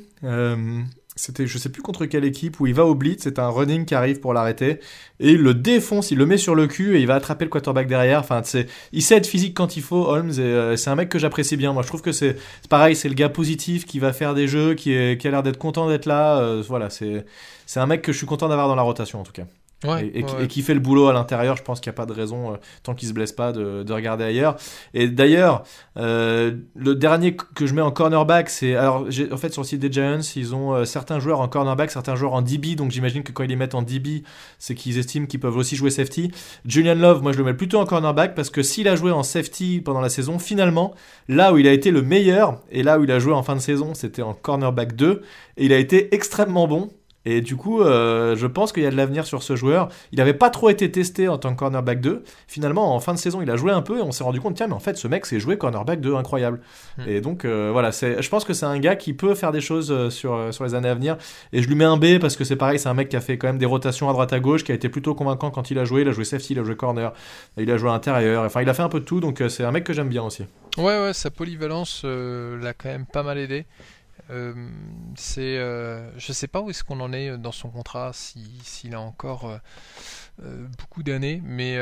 c'était 1.20 1.48
je 1.48 1.58
sais 1.58 1.70
plus 1.70 1.82
contre 1.82 2.06
quelle 2.06 2.24
équipe 2.24 2.60
où 2.60 2.68
il 2.68 2.74
va 2.74 2.86
au 2.86 2.96
blitz, 2.96 3.24
c'est 3.24 3.40
un 3.40 3.50
running 3.50 3.86
qui 3.86 3.94
arrive 3.94 4.20
pour 4.20 4.34
l'arrêter 4.34 4.80
et 5.20 5.32
il 5.32 5.42
le 5.42 5.54
défonce, 5.54 6.12
il 6.12 6.18
le 6.18 6.26
met 6.26 6.38
sur 6.38 6.56
le 6.56 6.68
cul 6.68 6.96
et 6.96 7.02
il 7.02 7.08
va 7.08 7.16
attraper 7.16 7.46
le 7.46 7.50
quarterback 7.50 7.88
derrière. 7.88 8.20
Enfin, 8.20 8.42
c'est 8.44 8.68
il 8.94 9.02
sait 9.02 9.18
être 9.18 9.28
physique 9.28 9.54
quand 9.54 9.76
il 9.76 9.84
faut 9.84 10.08
Holmes 10.08 10.32
et 10.32 10.40
euh, 10.40 10.78
c'est 10.78 10.90
un 10.90 10.96
mec 10.96 11.10
que 11.10 11.20
j'apprécie 11.20 11.58
bien. 11.58 11.74
Moi, 11.74 11.84
je 11.84 11.88
trouve 11.88 12.02
que 12.02 12.14
c'est 12.14 12.38
pareil, 12.70 12.96
c'est 12.96 13.10
le 13.10 13.16
gars 13.16 13.30
positif 13.30 13.86
qui 13.86 14.00
va 14.00 14.14
faire 14.14 14.34
des 14.34 14.48
jeux, 14.48 14.76
qui, 14.76 14.94
a 14.96 15.16
l'air 15.16 15.44
d'être 15.44 15.58
content 15.58 15.90
d'être 15.90 16.06
là. 16.06 16.40
Euh, 16.40 16.64
voilà, 16.68 16.90
c'est 16.90 17.26
c'est 17.66 17.80
un 17.80 17.86
mec 17.86 18.02
que 18.02 18.12
je 18.14 18.18
suis 18.18 18.28
content 18.28 18.48
d'avoir 18.48 18.68
dans 18.68 18.76
la 18.76 18.82
rotation 18.82 19.20
en 19.20 19.24
tout 19.24 19.34
cas 19.34 19.44
et, 19.84 20.48
qui 20.48 20.62
fait 20.62 20.74
le 20.74 20.80
boulot 20.80 21.08
à 21.08 21.14
l'intérieur, 21.14 21.56
je 21.56 21.64
pense 21.64 21.80
qu'il 21.80 21.90
n'y 21.90 21.96
a 21.96 21.98
pas 21.98 22.06
de 22.06 22.14
raison, 22.14 22.54
euh, 22.54 22.58
tant 22.84 22.94
qu'il 22.94 23.08
se 23.08 23.14
blesse 23.14 23.32
pas, 23.32 23.52
de, 23.52 23.84
de 23.84 23.94
regarder 23.94 24.26
ailleurs. 24.26 24.58
Et 24.94 25.08
d'ailleurs, 25.08 25.64
euh, 25.98 26.52
le 26.76 26.96
dernier 26.96 27.36
que 27.36 27.66
je 27.66 27.74
mets 27.74 27.82
en 27.82 27.92
cornerback, 27.92 28.50
c'est. 28.50 28.76
Alors, 28.76 29.08
en 29.32 29.38
fait, 29.38 29.54
sur 29.54 29.62
le 29.62 29.68
site 29.68 29.80
des 29.80 29.92
Giants, 29.92 30.20
ils 30.36 30.54
ont 30.54 30.74
euh, 30.74 30.86
certains 30.86 31.20
joueurs 31.20 31.40
en 31.40 31.48
cornerback, 31.48 31.92
certains 31.92 32.16
joueurs 32.16 32.34
en 32.34 32.42
DB, 32.42 32.76
donc 32.76 32.92
j'imagine 32.92 33.24
que 33.24 33.32
quand 33.32 33.44
ils 33.44 33.50
les 33.50 33.56
mettent 33.56 33.76
en 33.76 33.82
DB, 33.82 34.24
c'est 34.58 34.76
qu'ils 34.76 34.98
estiment 34.98 35.28
qu'ils 35.28 35.40
peuvent 35.40 35.58
aussi 35.58 35.76
jouer 35.76 35.92
safety. 35.92 36.32
Julian 36.66 36.96
Love, 36.96 37.22
moi 37.22 37.32
je 37.32 37.38
le 37.38 37.46
mets 37.46 37.54
plutôt 37.54 37.80
en 37.80 37.86
cornerback 37.86 38.36
parce 38.36 38.50
que 38.50 38.62
s'il 38.62 38.88
a 38.88 38.96
joué 38.96 39.12
en 39.12 39.24
safety 39.24 39.82
pendant 39.84 40.02
la 40.02 40.10
saison, 40.10 40.40
finalement, 40.40 40.94
là 41.30 41.54
où 41.54 41.58
il 41.58 41.68
a 41.68 41.72
été 41.72 41.92
le 41.92 42.02
meilleur 42.02 42.60
et 42.70 42.84
là 42.84 43.00
où 43.00 43.06
il 43.06 43.12
a 43.12 43.20
joué 43.20 43.34
en 43.34 43.44
fin 43.44 43.56
de 43.56 43.62
saison, 43.62 43.94
c'était 43.94 44.22
en 44.22 44.34
cornerback 44.34 44.96
2, 44.96 45.22
et 45.58 45.66
il 45.66 45.74
a 45.74 45.78
été 45.78 46.14
extrêmement 46.14 46.68
bon. 46.68 46.90
Et 47.26 47.42
du 47.42 47.58
coup, 47.58 47.82
euh, 47.82 48.36
je 48.38 48.48
pense 48.48 48.72
qu'il 48.72 48.84
y 48.84 48.86
a 48.86 48.92
de 48.92 48.96
l'avenir 48.96 49.26
sur 49.26 49.44
ce 49.44 49.56
joueur. 49.56 49.90
Il 50.12 50.20
n'avait 50.20 50.34
pas 50.34 50.50
trop 50.50 50.70
été 50.70 50.90
testé 50.90 51.28
en 51.28 51.38
tant 51.38 51.54
que 51.54 51.60
cornerback 51.60 52.00
2. 52.00 52.24
Finalement, 52.48 52.96
en 52.96 53.00
fin 53.00 53.14
de 53.14 53.20
saison, 53.20 53.42
il 53.42 53.52
a 53.52 53.58
joué 53.58 53.72
un 53.72 53.82
peu 53.82 54.00
et 54.00 54.02
on 54.02 54.12
s'est 54.12 54.24
rendu 54.24 54.40
compte, 54.40 54.56
tiens, 54.56 54.68
mais 54.68 54.74
en 54.74 54.80
fait, 54.80 54.98
ce 54.98 55.08
mec, 55.08 55.26
c'est 55.26 55.40
joué 55.40 55.58
cornerback 55.58 56.00
2, 56.00 56.16
incroyable. 56.16 56.62
Hmm. 56.98 57.04
Et 57.08 57.20
donc, 57.20 57.44
euh, 57.44 57.70
voilà, 57.74 57.92
je 57.92 58.30
pense 58.30 58.46
que 58.46 58.54
c'est 58.54 58.66
un 58.66 58.80
gars 58.80 58.96
qui 58.96 59.14
peut 59.14 59.36
faire 59.36 59.52
des 59.52 59.62
choses 59.62 59.92
euh, 59.92 60.10
sur, 60.10 60.54
sur 60.54 60.64
les 60.64 60.76
années 60.76 60.88
à 60.88 60.96
venir. 60.96 61.18
Et 61.52 61.62
je 61.62 61.68
lui 61.68 61.76
mets 61.76 61.86
un 61.86 61.98
B 61.98 62.20
parce 62.20 62.38
que 62.38 62.46
c'est 62.46 62.56
pareil, 62.56 62.80
c'est 62.80 62.90
un 62.90 62.94
mec 62.94 63.10
qui 63.10 63.18
a 63.18 63.22
fait 63.22 63.38
quand 63.38 63.48
même 63.48 63.58
des 63.58 63.66
rotations 63.66 64.10
à 64.10 64.14
droite 64.14 64.32
à 64.32 64.40
gauche, 64.40 64.64
qui 64.64 64.72
a 64.72 64.76
été 64.76 64.88
plutôt 64.88 65.14
convaincant 65.14 65.52
quand 65.52 65.72
il 65.72 65.78
a 65.78 65.84
joué. 65.84 66.02
Il 66.02 66.08
a 66.08 66.12
joué 66.12 66.24
safety, 66.24 66.54
il 66.54 66.60
a 66.60 66.64
joué 66.64 66.78
corner, 66.78 67.12
il 67.58 67.70
a 67.70 67.78
joué 67.78 67.90
intérieur. 67.90 68.46
Enfin, 68.46 68.62
il 68.62 68.70
a 68.70 68.74
fait 68.74 68.84
un 68.84 68.90
peu 68.90 69.02
de 69.02 69.06
tout, 69.06 69.20
donc 69.20 69.44
c'est 69.50 69.66
un 69.66 69.72
mec 69.72 69.84
que 69.84 69.92
j'aime 69.92 70.10
bien 70.10 70.24
aussi. 70.24 70.46
Ouais, 70.78 71.02
ouais, 71.02 71.14
sa 71.14 71.30
polyvalence 71.30 72.06
l'a 72.06 72.74
quand 72.74 72.90
même 72.90 73.06
pas 73.06 73.24
mal 73.24 73.38
aidé. 73.38 73.66
Euh, 74.30 74.54
c'est, 75.16 75.58
euh, 75.58 76.10
je 76.18 76.34
sais 76.34 76.48
pas 76.48 76.62
où 76.62 76.70
est-ce 76.70 76.84
qu'on 76.84 77.00
en 77.00 77.14
est 77.14 77.38
dans 77.38 77.52
son 77.52 77.70
contrat, 77.70 78.12
s'il 78.14 78.94
a 78.94 79.00
encore 79.00 79.60
euh, 80.44 80.68
beaucoup 80.78 81.04
d'années, 81.04 81.42
mais 81.44 81.78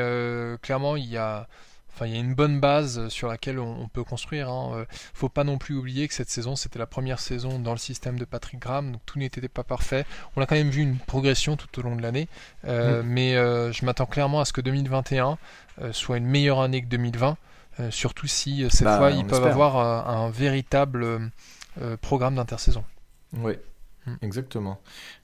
clairement 0.62 0.96
il 0.96 1.06
y 1.06 1.16
a, 1.16 1.46
enfin 1.92 2.06
il 2.06 2.14
y 2.14 2.16
a 2.16 2.20
une 2.20 2.34
bonne 2.34 2.58
base 2.60 3.08
sur 3.08 3.28
laquelle 3.28 3.58
on, 3.58 3.88
peut 3.88 4.04
construire. 4.04 4.48
Hein. 4.48 4.86
Faut 5.14 5.28
pas 5.28 5.44
non 5.44 5.58
plus 5.58 5.74
oublier 5.74 6.08
que 6.08 6.14
cette 6.14 6.30
saison 6.30 6.56
c'était 6.56 6.78
la 6.78 6.86
première 6.86 7.20
saison 7.20 7.58
dans 7.58 7.72
le 7.72 7.78
système 7.78 8.18
de 8.18 8.24
Patrick 8.24 8.60
Graham, 8.60 8.92
donc 8.92 9.02
tout 9.04 9.18
n'était 9.18 9.46
pas 9.48 9.64
parfait. 9.64 10.06
On 10.36 10.42
a 10.42 10.46
quand 10.46 10.56
même 10.56 10.70
vu 10.70 10.82
une 10.82 10.98
progression 10.98 11.56
tout 11.56 11.78
au 11.78 11.82
long 11.82 11.96
de 11.96 12.02
l'année, 12.02 12.28
mm. 12.64 13.02
mais 13.04 13.34
je 13.34 13.84
m'attends 13.84 14.06
clairement 14.06 14.40
à 14.40 14.44
ce 14.44 14.52
que 14.52 14.60
2021 14.60 15.38
soit 15.92 16.16
une 16.16 16.26
meilleure 16.26 16.60
année 16.60 16.80
que 16.82 16.88
2020. 16.88 17.36
surtout 17.90 18.26
si 18.26 18.66
cette 18.70 18.84
bah, 18.84 18.98
fois 18.98 19.10
ils 19.10 19.26
peuvent 19.26 19.46
avoir 19.46 20.08
un 20.08 20.30
véritable 20.30 21.30
euh, 21.80 21.96
programme 21.96 22.36
d'intersaison. 22.36 22.84
Oui, 23.36 23.54
hmm. 24.06 24.14
exactement. 24.22 24.80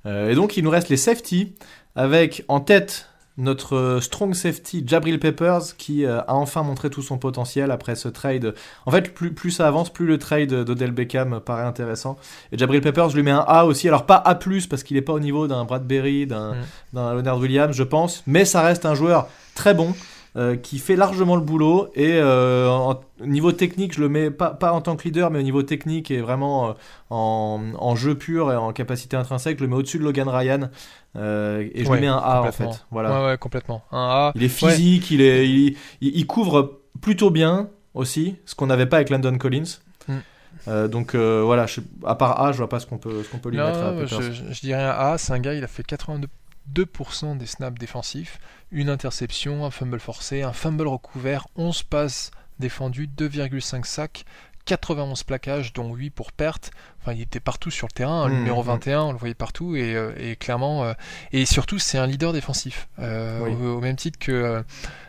Euh, 0.06 0.30
et 0.30 0.34
donc 0.34 0.56
il 0.56 0.64
nous 0.64 0.70
reste 0.70 0.88
les 0.88 0.96
safety, 0.96 1.54
avec 1.96 2.44
en 2.48 2.60
tête 2.60 3.08
notre 3.36 3.98
strong 4.00 4.32
safety 4.32 4.84
Jabril 4.86 5.18
Peppers 5.18 5.76
qui 5.76 6.04
euh, 6.04 6.20
a 6.20 6.34
enfin 6.34 6.62
montré 6.62 6.88
tout 6.88 7.02
son 7.02 7.18
potentiel 7.18 7.72
après 7.72 7.96
ce 7.96 8.08
trade. 8.08 8.54
En 8.86 8.92
fait, 8.92 9.12
plus, 9.12 9.34
plus 9.34 9.50
ça 9.50 9.66
avance, 9.66 9.92
plus 9.92 10.06
le 10.06 10.18
trade 10.18 10.52
d'Odell 10.52 10.92
Beckham 10.92 11.40
paraît 11.40 11.64
intéressant. 11.64 12.16
Et 12.52 12.58
Jabril 12.58 12.80
Peppers, 12.80 13.10
je 13.10 13.16
lui 13.16 13.24
mets 13.24 13.32
un 13.32 13.44
A 13.46 13.64
aussi. 13.64 13.88
Alors 13.88 14.06
pas 14.06 14.16
A+, 14.16 14.38
parce 14.70 14.84
qu'il 14.84 14.96
n'est 14.96 15.02
pas 15.02 15.12
au 15.12 15.20
niveau 15.20 15.48
d'un 15.48 15.64
Bradbury, 15.64 16.26
d'un 16.26 16.54
hmm. 16.54 17.16
Leonard 17.16 17.38
Williams, 17.38 17.74
je 17.74 17.82
pense. 17.82 18.22
Mais 18.26 18.44
ça 18.44 18.62
reste 18.62 18.86
un 18.86 18.94
joueur 18.94 19.28
très 19.54 19.74
bon. 19.74 19.94
Euh, 20.36 20.56
qui 20.56 20.80
fait 20.80 20.96
largement 20.96 21.36
le 21.36 21.42
boulot 21.42 21.90
et 21.94 22.14
euh, 22.14 22.68
en, 22.68 23.00
niveau 23.24 23.52
technique, 23.52 23.94
je 23.94 24.00
le 24.00 24.08
mets 24.08 24.32
pas, 24.32 24.50
pas 24.50 24.72
en 24.72 24.80
tant 24.80 24.96
que 24.96 25.04
leader, 25.04 25.30
mais 25.30 25.38
au 25.38 25.42
niveau 25.42 25.62
technique 25.62 26.10
et 26.10 26.20
vraiment 26.20 26.70
euh, 26.70 26.72
en, 27.08 27.60
en, 27.78 27.94
jeu 27.94 28.16
pur 28.16 28.50
et 28.50 28.56
en 28.56 28.72
capacité 28.72 29.16
intrinsèque, 29.16 29.58
je 29.58 29.62
le 29.62 29.70
mets 29.70 29.76
au-dessus 29.76 30.00
de 30.00 30.02
Logan 30.02 30.28
Ryan 30.28 30.70
et 31.14 31.84
je 31.84 31.92
lui 31.92 32.00
mets 32.00 32.08
un 32.08 32.16
A 32.16 32.40
en 32.40 32.50
fait. 32.50 32.84
Voilà. 32.90 33.20
Ouais, 33.20 33.26
ouais, 33.28 33.38
complètement. 33.38 33.84
Un 33.92 34.08
A. 34.08 34.32
Il 34.34 34.42
est 34.42 34.48
physique, 34.48 35.12
il, 35.12 35.20
est, 35.20 35.48
il, 35.48 35.76
il, 36.00 36.26
couvre 36.26 36.80
plutôt 37.00 37.30
bien 37.30 37.68
aussi, 37.94 38.34
ce 38.44 38.56
qu'on 38.56 38.66
n'avait 38.66 38.86
pas 38.86 38.96
avec 38.96 39.10
Landon 39.10 39.38
Collins. 39.38 39.78
Mm. 40.08 40.88
donc 40.88 41.14
voilà, 41.14 41.66
à 42.04 42.14
part 42.16 42.40
A, 42.40 42.50
je 42.50 42.56
vois 42.56 42.68
pas 42.68 42.80
ce 42.80 42.86
qu'on 42.86 42.98
peut, 42.98 43.22
ce 43.22 43.28
qu'on 43.28 43.38
peut 43.38 43.50
lui 43.50 43.58
mettre. 43.58 43.78
À 43.78 44.04
je, 44.04 44.32
je, 44.50 44.60
dirais 44.62 44.82
un 44.82 44.90
A, 44.90 45.16
c'est 45.16 45.32
un 45.32 45.38
gars, 45.38 45.54
il 45.54 45.62
a 45.62 45.68
fait 45.68 45.86
82% 45.86 46.26
des 46.66 47.46
snaps 47.46 47.78
défensifs 47.78 48.38
une 48.74 48.90
interception, 48.90 49.64
un 49.64 49.70
fumble 49.70 50.00
forcé, 50.00 50.42
un 50.42 50.52
fumble 50.52 50.88
recouvert, 50.88 51.46
11 51.56 51.84
passes 51.84 52.32
défendues, 52.58 53.08
2,5 53.08 53.84
sacs, 53.84 54.24
91 54.66 55.22
plaquages, 55.22 55.72
dont 55.72 55.94
8 55.94 56.10
pour 56.10 56.32
perte. 56.32 56.72
Enfin, 57.00 57.12
il 57.12 57.20
était 57.20 57.40
partout 57.40 57.70
sur 57.70 57.86
le 57.86 57.92
terrain, 57.92 58.26
le 58.28 58.34
mmh, 58.34 58.38
numéro 58.38 58.62
21, 58.62 58.98
mmh. 58.98 59.06
on 59.06 59.12
le 59.12 59.18
voyait 59.18 59.34
partout, 59.34 59.76
et, 59.76 59.94
euh, 59.94 60.34
clairement, 60.34 60.84
euh, 60.84 60.92
et 61.32 61.46
surtout, 61.46 61.78
c'est 61.78 61.98
un 61.98 62.06
leader 62.06 62.32
défensif, 62.32 62.88
euh, 62.98 63.40
au, 63.40 63.80
même 63.80 63.96
titre 63.96 64.18
que. 64.18 64.64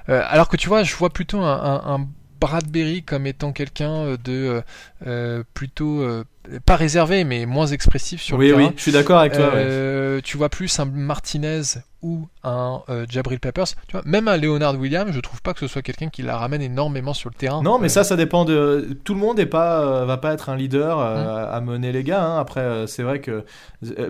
alors 0.07 0.47
que 0.47 0.57
tu 0.57 0.69
vois, 0.69 0.83
je 0.83 0.95
vois 0.95 1.09
plutôt 1.09 1.41
un, 1.41 2.07
Bradbury 2.41 3.01
comme 3.01 3.25
étant 3.25 3.53
quelqu'un 3.53 4.17
de 4.23 4.61
plutôt 5.53 6.05
pas 6.65 6.75
réservé, 6.75 7.23
mais 7.23 7.45
moins 7.45 7.67
expressif 7.67 8.21
sur 8.21 8.37
le 8.37 8.47
terrain. 8.47 8.67
Oui, 8.67 8.73
je 8.75 8.81
suis 8.81 8.91
d'accord 8.91 9.19
avec 9.19 9.33
toi. 9.33 9.51
Tu 10.23 10.37
vois 10.37 10.49
plus 10.49 10.79
un 10.79 10.85
Martinez 10.85 11.61
ou 12.05 12.27
un 12.43 12.83
euh, 12.89 13.07
Jabril 13.09 13.39
Peppers, 13.39 13.65
tu 13.87 13.93
vois, 13.93 14.03
même 14.05 14.27
un 14.27 14.37
Leonard 14.37 14.77
Williams, 14.79 15.11
je 15.11 15.19
trouve 15.19 15.41
pas 15.41 15.55
que 15.55 15.59
ce 15.59 15.67
soit 15.67 15.81
quelqu'un 15.81 16.09
qui 16.09 16.21
la 16.21 16.37
ramène 16.37 16.61
énormément 16.61 17.15
sur 17.15 17.29
le 17.29 17.35
terrain. 17.35 17.63
Non, 17.63 17.79
mais 17.79 17.89
ça, 17.89 18.03
ça 18.03 18.15
dépend 18.15 18.45
de. 18.45 18.95
Tout 19.03 19.15
le 19.15 19.19
monde 19.19 19.39
est 19.39 19.47
pas, 19.47 19.81
euh, 19.81 20.05
va 20.05 20.17
pas 20.17 20.33
être 20.33 20.49
un 20.49 20.55
leader 20.55 20.99
euh, 20.99 21.15
hum. 21.15 21.49
à 21.51 21.61
mener 21.61 21.91
les 21.91 22.03
gars. 22.03 22.23
Hein. 22.23 22.39
Après, 22.39 22.85
c'est 22.85 23.01
vrai 23.01 23.21
que 23.21 23.43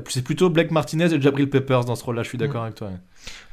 c'est 0.10 0.24
plutôt 0.24 0.50
Blake 0.50 0.72
Martinez 0.72 1.14
et 1.14 1.22
Jabril 1.22 1.50
Peppers 1.50 1.86
dans 1.86 1.96
ce 1.96 2.04
rôle-là. 2.04 2.24
Je 2.24 2.28
suis 2.28 2.38
d'accord 2.38 2.62
hum. 2.62 2.66
avec 2.66 2.76
toi. 2.76 2.90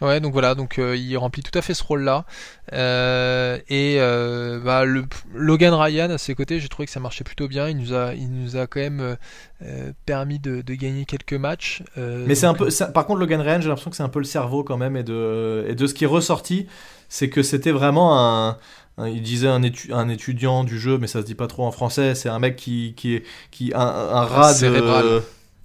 Ouais, 0.00 0.20
donc 0.20 0.32
voilà, 0.32 0.54
donc 0.54 0.78
il 0.78 1.16
remplit 1.16 1.42
tout 1.42 1.56
à 1.56 1.62
fait 1.62 1.74
ce 1.74 1.84
rôle-là. 1.84 2.24
et 2.72 3.98
bah, 4.64 4.84
le, 4.84 5.04
Logan 5.34 5.74
Ryan 5.74 6.10
à 6.10 6.18
ses 6.18 6.34
côtés, 6.34 6.60
j'ai 6.60 6.68
trouvé 6.68 6.86
que 6.86 6.92
ça 6.92 7.00
marchait 7.00 7.24
plutôt 7.24 7.48
bien. 7.48 7.68
Il 7.68 7.78
nous 7.78 7.94
a, 7.94 8.14
il 8.14 8.30
nous 8.30 8.56
a 8.56 8.66
quand 8.66 8.80
même 8.80 9.16
permis 10.06 10.38
de, 10.38 10.62
de, 10.62 10.74
gagner 10.74 11.04
quelques 11.04 11.34
matchs. 11.34 11.82
mais 11.96 12.34
c'est 12.34 12.46
un 12.46 12.54
peu, 12.54 12.68
par 12.92 13.06
contre, 13.06 13.20
Logan 13.20 13.40
Ryan, 13.40 13.60
j'ai 13.60 13.68
l'impression 13.68 13.90
que 13.90 13.96
c'est 13.96 14.02
un 14.02 14.08
peu 14.08 14.18
le 14.18 14.24
cerveau 14.24 14.64
quand 14.64 14.76
même 14.76 14.96
et 14.96 15.04
de, 15.04 15.64
et 15.68 15.74
de 15.74 15.86
ce 15.86 15.94
qui 15.94 16.04
est 16.04 16.08
ressorti, 16.08 16.66
c'est 17.08 17.28
que 17.28 17.42
c'était 17.42 17.72
vraiment 17.72 18.18
un, 18.18 18.56
il 18.98 19.22
disait 19.22 19.48
un, 19.48 19.62
un, 19.90 20.08
étudiant 20.08 20.64
du 20.64 20.78
jeu, 20.78 20.98
mais 20.98 21.06
ça 21.06 21.20
se 21.20 21.26
dit 21.26 21.34
pas 21.34 21.46
trop 21.46 21.64
en 21.64 21.72
français. 21.72 22.14
C'est 22.14 22.28
un 22.28 22.38
mec 22.38 22.56
qui, 22.56 22.94
qui 22.96 23.14
est 23.14 23.22
qui 23.50 23.72
un, 23.74 23.80
un 23.80 24.24
rat 24.24 24.54
de, 24.54 25.22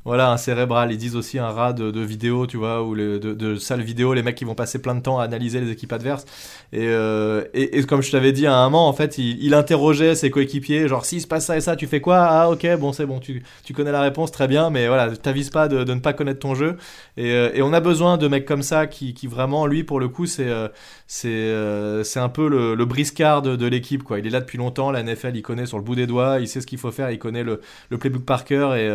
voilà, 0.08 0.32
un 0.32 0.38
cérébral. 0.38 0.93
Ils 0.93 0.97
disent 0.97 1.18
aussi 1.18 1.38
un 1.38 1.49
rat 1.49 1.74
de, 1.74 1.91
de 1.91 1.99
vidéo, 1.99 2.47
tu 2.47 2.55
vois, 2.55 2.82
ou 2.82 2.95
de, 2.95 3.18
de 3.18 3.55
salles 3.58 3.82
vidéo, 3.82 4.14
les 4.14 4.24
mecs 4.24 4.36
qui 4.36 4.45
vont 4.45 4.55
passer 4.55 4.82
plein 4.82 4.95
de 4.95 5.01
temps 5.01 5.20
à 5.20 5.26
analyser 5.26 5.60
les 5.60 5.70
équipes 5.70 5.91
adverses. 5.91 6.24
Et, 6.72 6.88
euh, 6.88 7.43
et, 7.53 7.84
comme 7.84 8.01
je 8.01 8.10
t'avais 8.10 8.32
dit 8.32 8.47
à 8.47 8.55
un 8.55 8.64
moment, 8.70 8.88
en 8.88 8.93
fait, 8.93 9.18
il, 9.18 9.53
interrogeait 9.53 10.16
ses 10.16 10.30
coéquipiers, 10.32 10.88
genre, 10.88 11.03
s'il 11.03 11.20
se 11.22 11.28
passe 11.28 11.45
ça 11.45 11.58
et 11.58 11.62
ça, 11.62 11.76
tu 11.76 11.88
fais 11.88 11.99
quoi? 11.99 12.20
Ah, 12.20 12.49
ok, 12.49 12.66
bon, 12.78 12.93
c'est 12.93 13.05
bon, 13.05 13.20
tu, 13.20 13.43
tu 13.66 13.74
connais 13.74 13.91
la 13.91 13.99
réponse, 13.99 14.32
très 14.32 14.47
bien, 14.47 14.70
mais 14.70 14.88
voilà, 14.88 15.16
t'avises 15.18 15.49
pas 15.49 15.68
de, 15.68 15.84
de, 15.84 15.93
ne 15.93 15.99
pas 15.99 16.14
connaître 16.14 16.39
ton 16.39 16.55
jeu. 16.55 16.78
Et, 17.18 17.32
euh, 17.32 17.51
et, 17.53 17.62
on 17.62 17.74
a 17.74 17.82
besoin 17.82 18.18
de 18.18 18.30
mecs 18.30 18.45
comme 18.45 18.64
ça 18.64 18.88
qui, 18.88 19.14
qui 19.14 19.28
vraiment, 19.28 19.66
lui, 19.66 19.84
pour 19.84 19.99
le 19.99 20.08
coup, 20.08 20.26
c'est 20.26 20.45
euh, 20.47 22.03
un 22.16 22.30
peu 22.30 22.47
le, 22.47 22.86
briscard 22.86 23.41
de, 23.41 23.58
de 23.58 23.66
l'équipe, 23.66 24.03
quoi. 24.03 24.20
Il 24.20 24.28
est 24.28 24.30
là 24.30 24.39
depuis 24.39 24.58
longtemps, 24.58 24.89
la 24.89 25.03
NFL, 25.03 25.36
il 25.36 25.41
connaît 25.41 25.66
sur 25.66 25.78
le 25.78 25.84
bout 25.84 25.95
des 25.95 26.08
doigts, 26.08 26.39
il 26.39 26.47
sait 26.47 26.62
ce 26.62 26.68
qu'il 26.68 26.80
faut 26.80 26.91
faire, 26.91 27.12
il 27.12 27.20
connaît 27.20 27.43
le, 27.43 27.60
le 27.89 27.97
playbook 27.97 28.24
par 28.24 28.45
cœur, 28.45 28.76
et, 28.76 28.89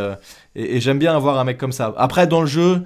et, 0.55 0.77
et 0.77 0.81
j'aime 0.81 0.99
bien 0.99 1.15
avoir 1.15 1.39
un 1.39 1.45
mec 1.45 1.59
comme 1.59 1.73
ça. 1.73 1.95
Après, 1.97 2.27
dans 2.27 2.41
le 2.41 2.47
jeu, 2.47 2.83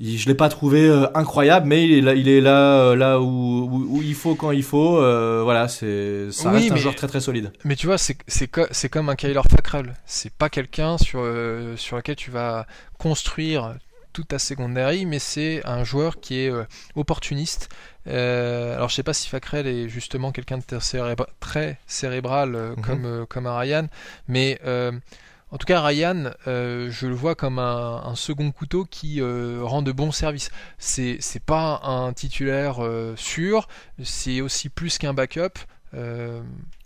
je 0.00 0.26
l'ai 0.26 0.34
pas 0.34 0.48
trouvé 0.48 0.86
euh, 0.86 1.06
incroyable, 1.16 1.66
mais 1.66 1.84
il 1.84 1.92
est 1.92 2.00
là, 2.00 2.14
il 2.14 2.28
est 2.28 2.40
là, 2.40 2.80
euh, 2.80 2.96
là 2.96 3.20
où, 3.20 3.86
où, 3.90 4.00
il 4.02 4.14
faut 4.14 4.36
quand 4.36 4.52
il 4.52 4.62
faut. 4.62 4.98
Euh, 4.98 5.40
voilà, 5.42 5.66
c'est 5.66 6.30
ça 6.30 6.50
reste 6.50 6.70
un 6.70 6.76
joueur 6.76 6.94
très 6.94 7.08
très 7.08 7.20
solide. 7.20 7.52
Mais 7.64 7.74
tu 7.74 7.86
vois, 7.86 7.98
c'est 7.98 8.16
c'est 8.26 8.88
comme 8.88 9.08
un 9.08 9.16
Kyler 9.16 9.40
Fackrell. 9.50 9.94
C'est 10.06 10.32
pas 10.32 10.48
quelqu'un 10.48 10.98
sur 10.98 11.26
sur 11.76 11.96
lequel 11.96 12.16
tu 12.16 12.30
vas 12.30 12.66
construire 12.98 13.74
tout 14.12 14.26
à 14.30 14.38
secondary, 14.38 15.04
mais 15.04 15.18
c'est 15.18 15.66
un 15.66 15.82
joueur 15.82 16.20
qui 16.20 16.40
est 16.40 16.52
opportuniste. 16.94 17.68
alors 18.06 18.88
je 18.88 18.94
sais 18.94 19.02
pas 19.02 19.14
si 19.14 19.28
Facrel 19.28 19.66
est 19.66 19.88
justement 19.88 20.30
quelqu'un 20.30 20.58
de 20.58 20.64
très 21.40 21.78
cérébral 21.88 22.50
mhm. 22.50 22.84
comme, 22.84 23.26
comme 23.28 23.46
un 23.48 23.58
Ryan, 23.58 23.86
mais 24.28 24.60
en 25.50 25.56
tout 25.56 25.64
cas, 25.64 25.80
Ryan, 25.80 26.32
euh, 26.46 26.90
je 26.90 27.06
le 27.06 27.14
vois 27.14 27.34
comme 27.34 27.58
un, 27.58 28.14
second 28.16 28.50
couteau 28.50 28.84
qui 28.84 29.20
euh, 29.20 29.60
rend 29.62 29.80
de 29.80 29.92
bons 29.92 30.12
services. 30.12 30.50
C'est, 30.78 31.18
pas 31.44 31.80
un 31.84 32.12
titulaire 32.12 32.84
euh, 32.84 33.14
sûr, 33.16 33.68
c'est 34.02 34.40
aussi 34.40 34.68
plus 34.68 34.98
qu'un 34.98 35.14
backup. 35.14 35.58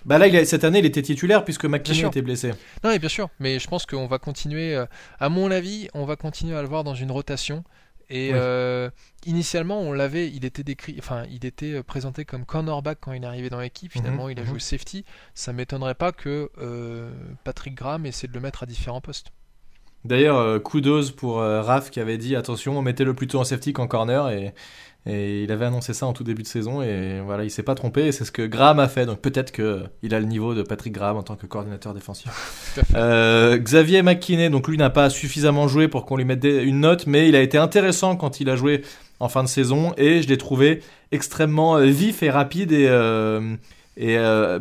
Bah 0.04 0.18
là, 0.18 0.44
cette 0.44 0.62
année, 0.62 0.78
il 0.78 0.86
était 0.86 1.02
titulaire 1.02 1.44
puisque 1.44 1.64
McKinney 1.64 2.06
était 2.06 2.22
blessé. 2.22 2.50
Non, 2.84 2.90
mais 2.90 3.00
bien 3.00 3.08
sûr, 3.08 3.30
mais 3.40 3.58
je 3.58 3.66
pense 3.66 3.84
qu'on 3.84 4.06
va 4.06 4.18
continuer, 4.18 4.80
à 5.18 5.28
mon 5.28 5.50
avis, 5.50 5.88
on 5.94 6.04
va 6.04 6.14
continuer 6.14 6.56
à 6.56 6.62
le 6.62 6.68
voir 6.68 6.84
dans 6.84 6.94
une 6.94 7.10
rotation. 7.10 7.64
Et 8.12 8.32
euh, 8.34 8.90
initialement, 9.24 9.80
on 9.80 9.90
l'avait, 9.90 10.28
il 10.28 10.44
était 10.44 10.62
décrit, 10.62 10.96
enfin, 10.98 11.24
il 11.30 11.46
était 11.46 11.72
euh, 11.72 11.82
présenté 11.82 12.26
comme 12.26 12.44
cornerback 12.44 12.98
quand 13.00 13.12
il 13.12 13.24
est 13.24 13.26
arrivé 13.26 13.48
dans 13.48 13.58
l'équipe. 13.58 13.94
Mhm, 13.94 14.02
Finalement, 14.02 14.28
il 14.28 14.38
a 14.38 14.42
mhm. 14.42 14.48
joué 14.48 14.60
safety. 14.60 15.06
Ça 15.34 15.54
m'étonnerait 15.54 15.94
pas 15.94 16.12
que 16.12 16.50
euh, 16.58 17.10
Patrick 17.42 17.74
Graham 17.74 18.04
essaie 18.04 18.28
de 18.28 18.34
le 18.34 18.40
mettre 18.40 18.64
à 18.64 18.66
différents 18.66 19.00
postes. 19.00 19.32
D'ailleurs, 20.04 20.62
kudos 20.62 21.10
pour 21.12 21.36
Raph 21.36 21.90
qui 21.90 22.00
avait 22.00 22.18
dit 22.18 22.34
attention, 22.34 22.80
mettez-le 22.82 23.14
plutôt 23.14 23.38
en 23.38 23.44
safety 23.44 23.72
qu'en 23.72 23.86
corner 23.86 24.30
et 24.30 24.52
et 25.04 25.42
il 25.42 25.50
avait 25.50 25.64
annoncé 25.64 25.94
ça 25.94 26.06
en 26.06 26.12
tout 26.12 26.22
début 26.22 26.42
de 26.42 26.46
saison 26.46 26.80
et 26.80 27.20
voilà, 27.24 27.42
il 27.42 27.50
s'est 27.50 27.64
pas 27.64 27.74
trompé 27.74 28.06
et 28.06 28.12
c'est 28.12 28.24
ce 28.24 28.30
que 28.30 28.46
Graham 28.46 28.78
a 28.78 28.86
fait. 28.86 29.04
Donc 29.04 29.18
peut-être 29.18 29.50
qu'il 29.50 30.14
a 30.14 30.20
le 30.20 30.26
niveau 30.26 30.54
de 30.54 30.62
Patrick 30.62 30.92
Graham 30.92 31.16
en 31.16 31.24
tant 31.24 31.34
que 31.34 31.46
coordinateur 31.46 31.92
défensif. 31.92 32.78
euh, 32.94 33.58
Xavier 33.58 34.02
McKinney, 34.02 34.48
donc 34.48 34.68
lui 34.68 34.76
n'a 34.76 34.90
pas 34.90 35.10
suffisamment 35.10 35.66
joué 35.66 35.88
pour 35.88 36.06
qu'on 36.06 36.16
lui 36.16 36.24
mette 36.24 36.44
une 36.44 36.80
note, 36.80 37.08
mais 37.08 37.28
il 37.28 37.34
a 37.34 37.40
été 37.40 37.58
intéressant 37.58 38.14
quand 38.14 38.40
il 38.40 38.48
a 38.48 38.54
joué 38.54 38.82
en 39.18 39.28
fin 39.28 39.42
de 39.42 39.48
saison 39.48 39.92
et 39.96 40.22
je 40.22 40.28
l'ai 40.28 40.38
trouvé 40.38 40.82
extrêmement 41.10 41.78
euh, 41.78 41.86
vif 41.86 42.22
et 42.22 42.30
rapide 42.30 42.70
et 42.70 42.86
euh, 42.88 43.56
et 43.96 44.16
euh, 44.16 44.58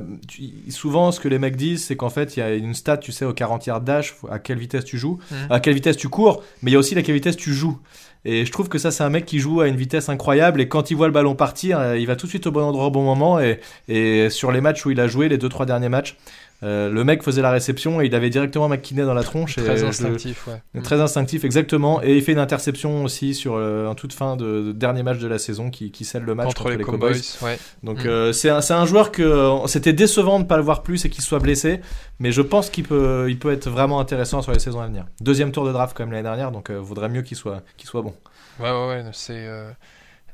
souvent, 0.69 1.11
ce 1.11 1.19
que 1.19 1.27
les 1.27 1.39
mecs 1.39 1.55
disent, 1.55 1.85
c'est 1.85 1.95
qu'en 1.95 2.09
fait, 2.09 2.35
il 2.35 2.41
y 2.41 2.43
a 2.43 2.53
une 2.53 2.73
stat, 2.73 2.97
tu 2.97 3.11
sais, 3.11 3.23
au 3.23 3.33
40 3.33 3.65
yards 3.65 3.81
dash, 3.81 4.15
à 4.29 4.39
quelle 4.39 4.57
vitesse 4.57 4.83
tu 4.83 4.97
joues, 4.97 5.19
mmh. 5.31 5.35
à 5.49 5.59
quelle 5.61 5.73
vitesse 5.73 5.95
tu 5.95 6.09
cours, 6.09 6.43
mais 6.61 6.71
il 6.71 6.73
y 6.73 6.77
a 6.77 6.79
aussi 6.79 6.97
à 6.97 7.01
quelle 7.01 7.15
vitesse 7.15 7.37
tu 7.37 7.53
joues. 7.53 7.79
Et 8.23 8.45
je 8.45 8.51
trouve 8.51 8.69
que 8.69 8.77
ça, 8.77 8.91
c'est 8.91 9.03
un 9.03 9.09
mec 9.09 9.25
qui 9.25 9.39
joue 9.39 9.61
à 9.61 9.67
une 9.67 9.77
vitesse 9.77 10.09
incroyable. 10.09 10.61
Et 10.61 10.67
quand 10.67 10.91
il 10.91 10.95
voit 10.95 11.07
le 11.07 11.13
ballon 11.13 11.33
partir, 11.33 11.79
euh, 11.79 11.97
il 11.97 12.05
va 12.05 12.15
tout 12.15 12.27
de 12.27 12.29
suite 12.29 12.45
au 12.45 12.51
bon 12.51 12.61
endroit 12.61 12.85
au 12.85 12.91
bon 12.91 13.03
moment. 13.03 13.39
Et, 13.39 13.59
et 13.87 14.29
sur 14.29 14.51
les 14.51 14.61
matchs 14.61 14.85
où 14.85 14.91
il 14.91 14.99
a 14.99 15.07
joué, 15.07 15.27
les 15.27 15.37
deux 15.37 15.49
trois 15.49 15.65
derniers 15.65 15.89
matchs, 15.89 16.17
euh, 16.63 16.89
le 16.89 17.03
mec 17.03 17.23
faisait 17.23 17.41
la 17.41 17.51
réception 17.51 18.01
et 18.01 18.05
il 18.05 18.15
avait 18.15 18.29
directement 18.29 18.69
McKinney 18.69 19.03
dans 19.03 19.13
la 19.13 19.23
tronche. 19.23 19.55
Très 19.55 19.83
instinctif, 19.83 20.47
ouais. 20.47 20.81
Très 20.81 21.01
instinctif, 21.01 21.43
exactement. 21.43 22.01
Et 22.03 22.17
il 22.17 22.23
fait 22.23 22.31
une 22.31 22.39
interception 22.39 23.03
aussi 23.03 23.33
sur 23.33 23.55
euh, 23.55 23.89
un 23.89 23.95
toute 23.95 24.13
fin 24.13 24.35
de, 24.35 24.71
dernier 24.71 25.03
match 25.03 25.19
de 25.19 25.27
la 25.27 25.39
saison 25.39 25.69
qui, 25.69 25.91
qui 25.91 26.05
scelle 26.05 26.23
le 26.23 26.35
match 26.35 26.47
contre, 26.47 26.69
les, 26.69 26.83
Cowboys. 26.83 27.21
ouais. 27.41 27.57
Donc 27.83 28.05
mm. 28.05 28.33
c'est 28.33 28.49
un, 28.49 28.59
un, 28.69 28.85
joueur 28.85 29.11
que 29.11 29.57
c'était 29.67 29.93
décevant 29.93 30.37
de 30.37 30.43
ne 30.43 30.47
pas 30.47 30.57
le 30.57 30.63
voir 30.63 30.83
plus 30.83 31.05
et 31.05 31.09
qu'il 31.09 31.23
soit 31.23 31.39
blessé. 31.39 31.81
Mais 32.19 32.31
je 32.31 32.41
pense 32.41 32.69
qu'il 32.69 32.83
peut, 32.83 33.27
il 33.29 33.39
peut 33.39 33.51
être 33.51 33.69
vraiment 33.69 33.99
intéressant 33.99 34.41
sur 34.41 34.51
les 34.51 34.59
saisons 34.59 34.81
à 34.81 34.87
venir. 34.87 35.05
Deuxième 35.21 35.51
tour 35.51 35.65
de 35.65 35.71
draft 35.71 35.97
comme 35.97 36.11
l'année 36.11 36.23
dernière, 36.23 36.51
donc 36.51 36.69
vaudrait 36.69 37.09
mieux 37.09 37.23
qu'il 37.23 37.37
soit, 37.37 37.63
qu'il 37.77 37.87
soit 37.87 38.01
bon. 38.01 38.13
Ouais, 38.59 38.71
ouais, 38.71 38.87
ouais, 38.87 39.03
c'est, 39.13 39.47
euh, 39.47 39.71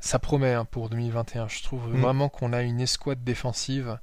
ça 0.00 0.18
promet 0.18 0.52
hein, 0.52 0.66
pour 0.70 0.88
2021. 0.88 1.48
Je 1.48 1.62
trouve 1.62 1.88
mm. 1.88 2.00
vraiment 2.00 2.28
qu'on 2.28 2.52
a 2.52 2.62
une 2.62 2.80
escouade 2.80 3.22
défensive 3.24 3.88
euh, 3.88 3.96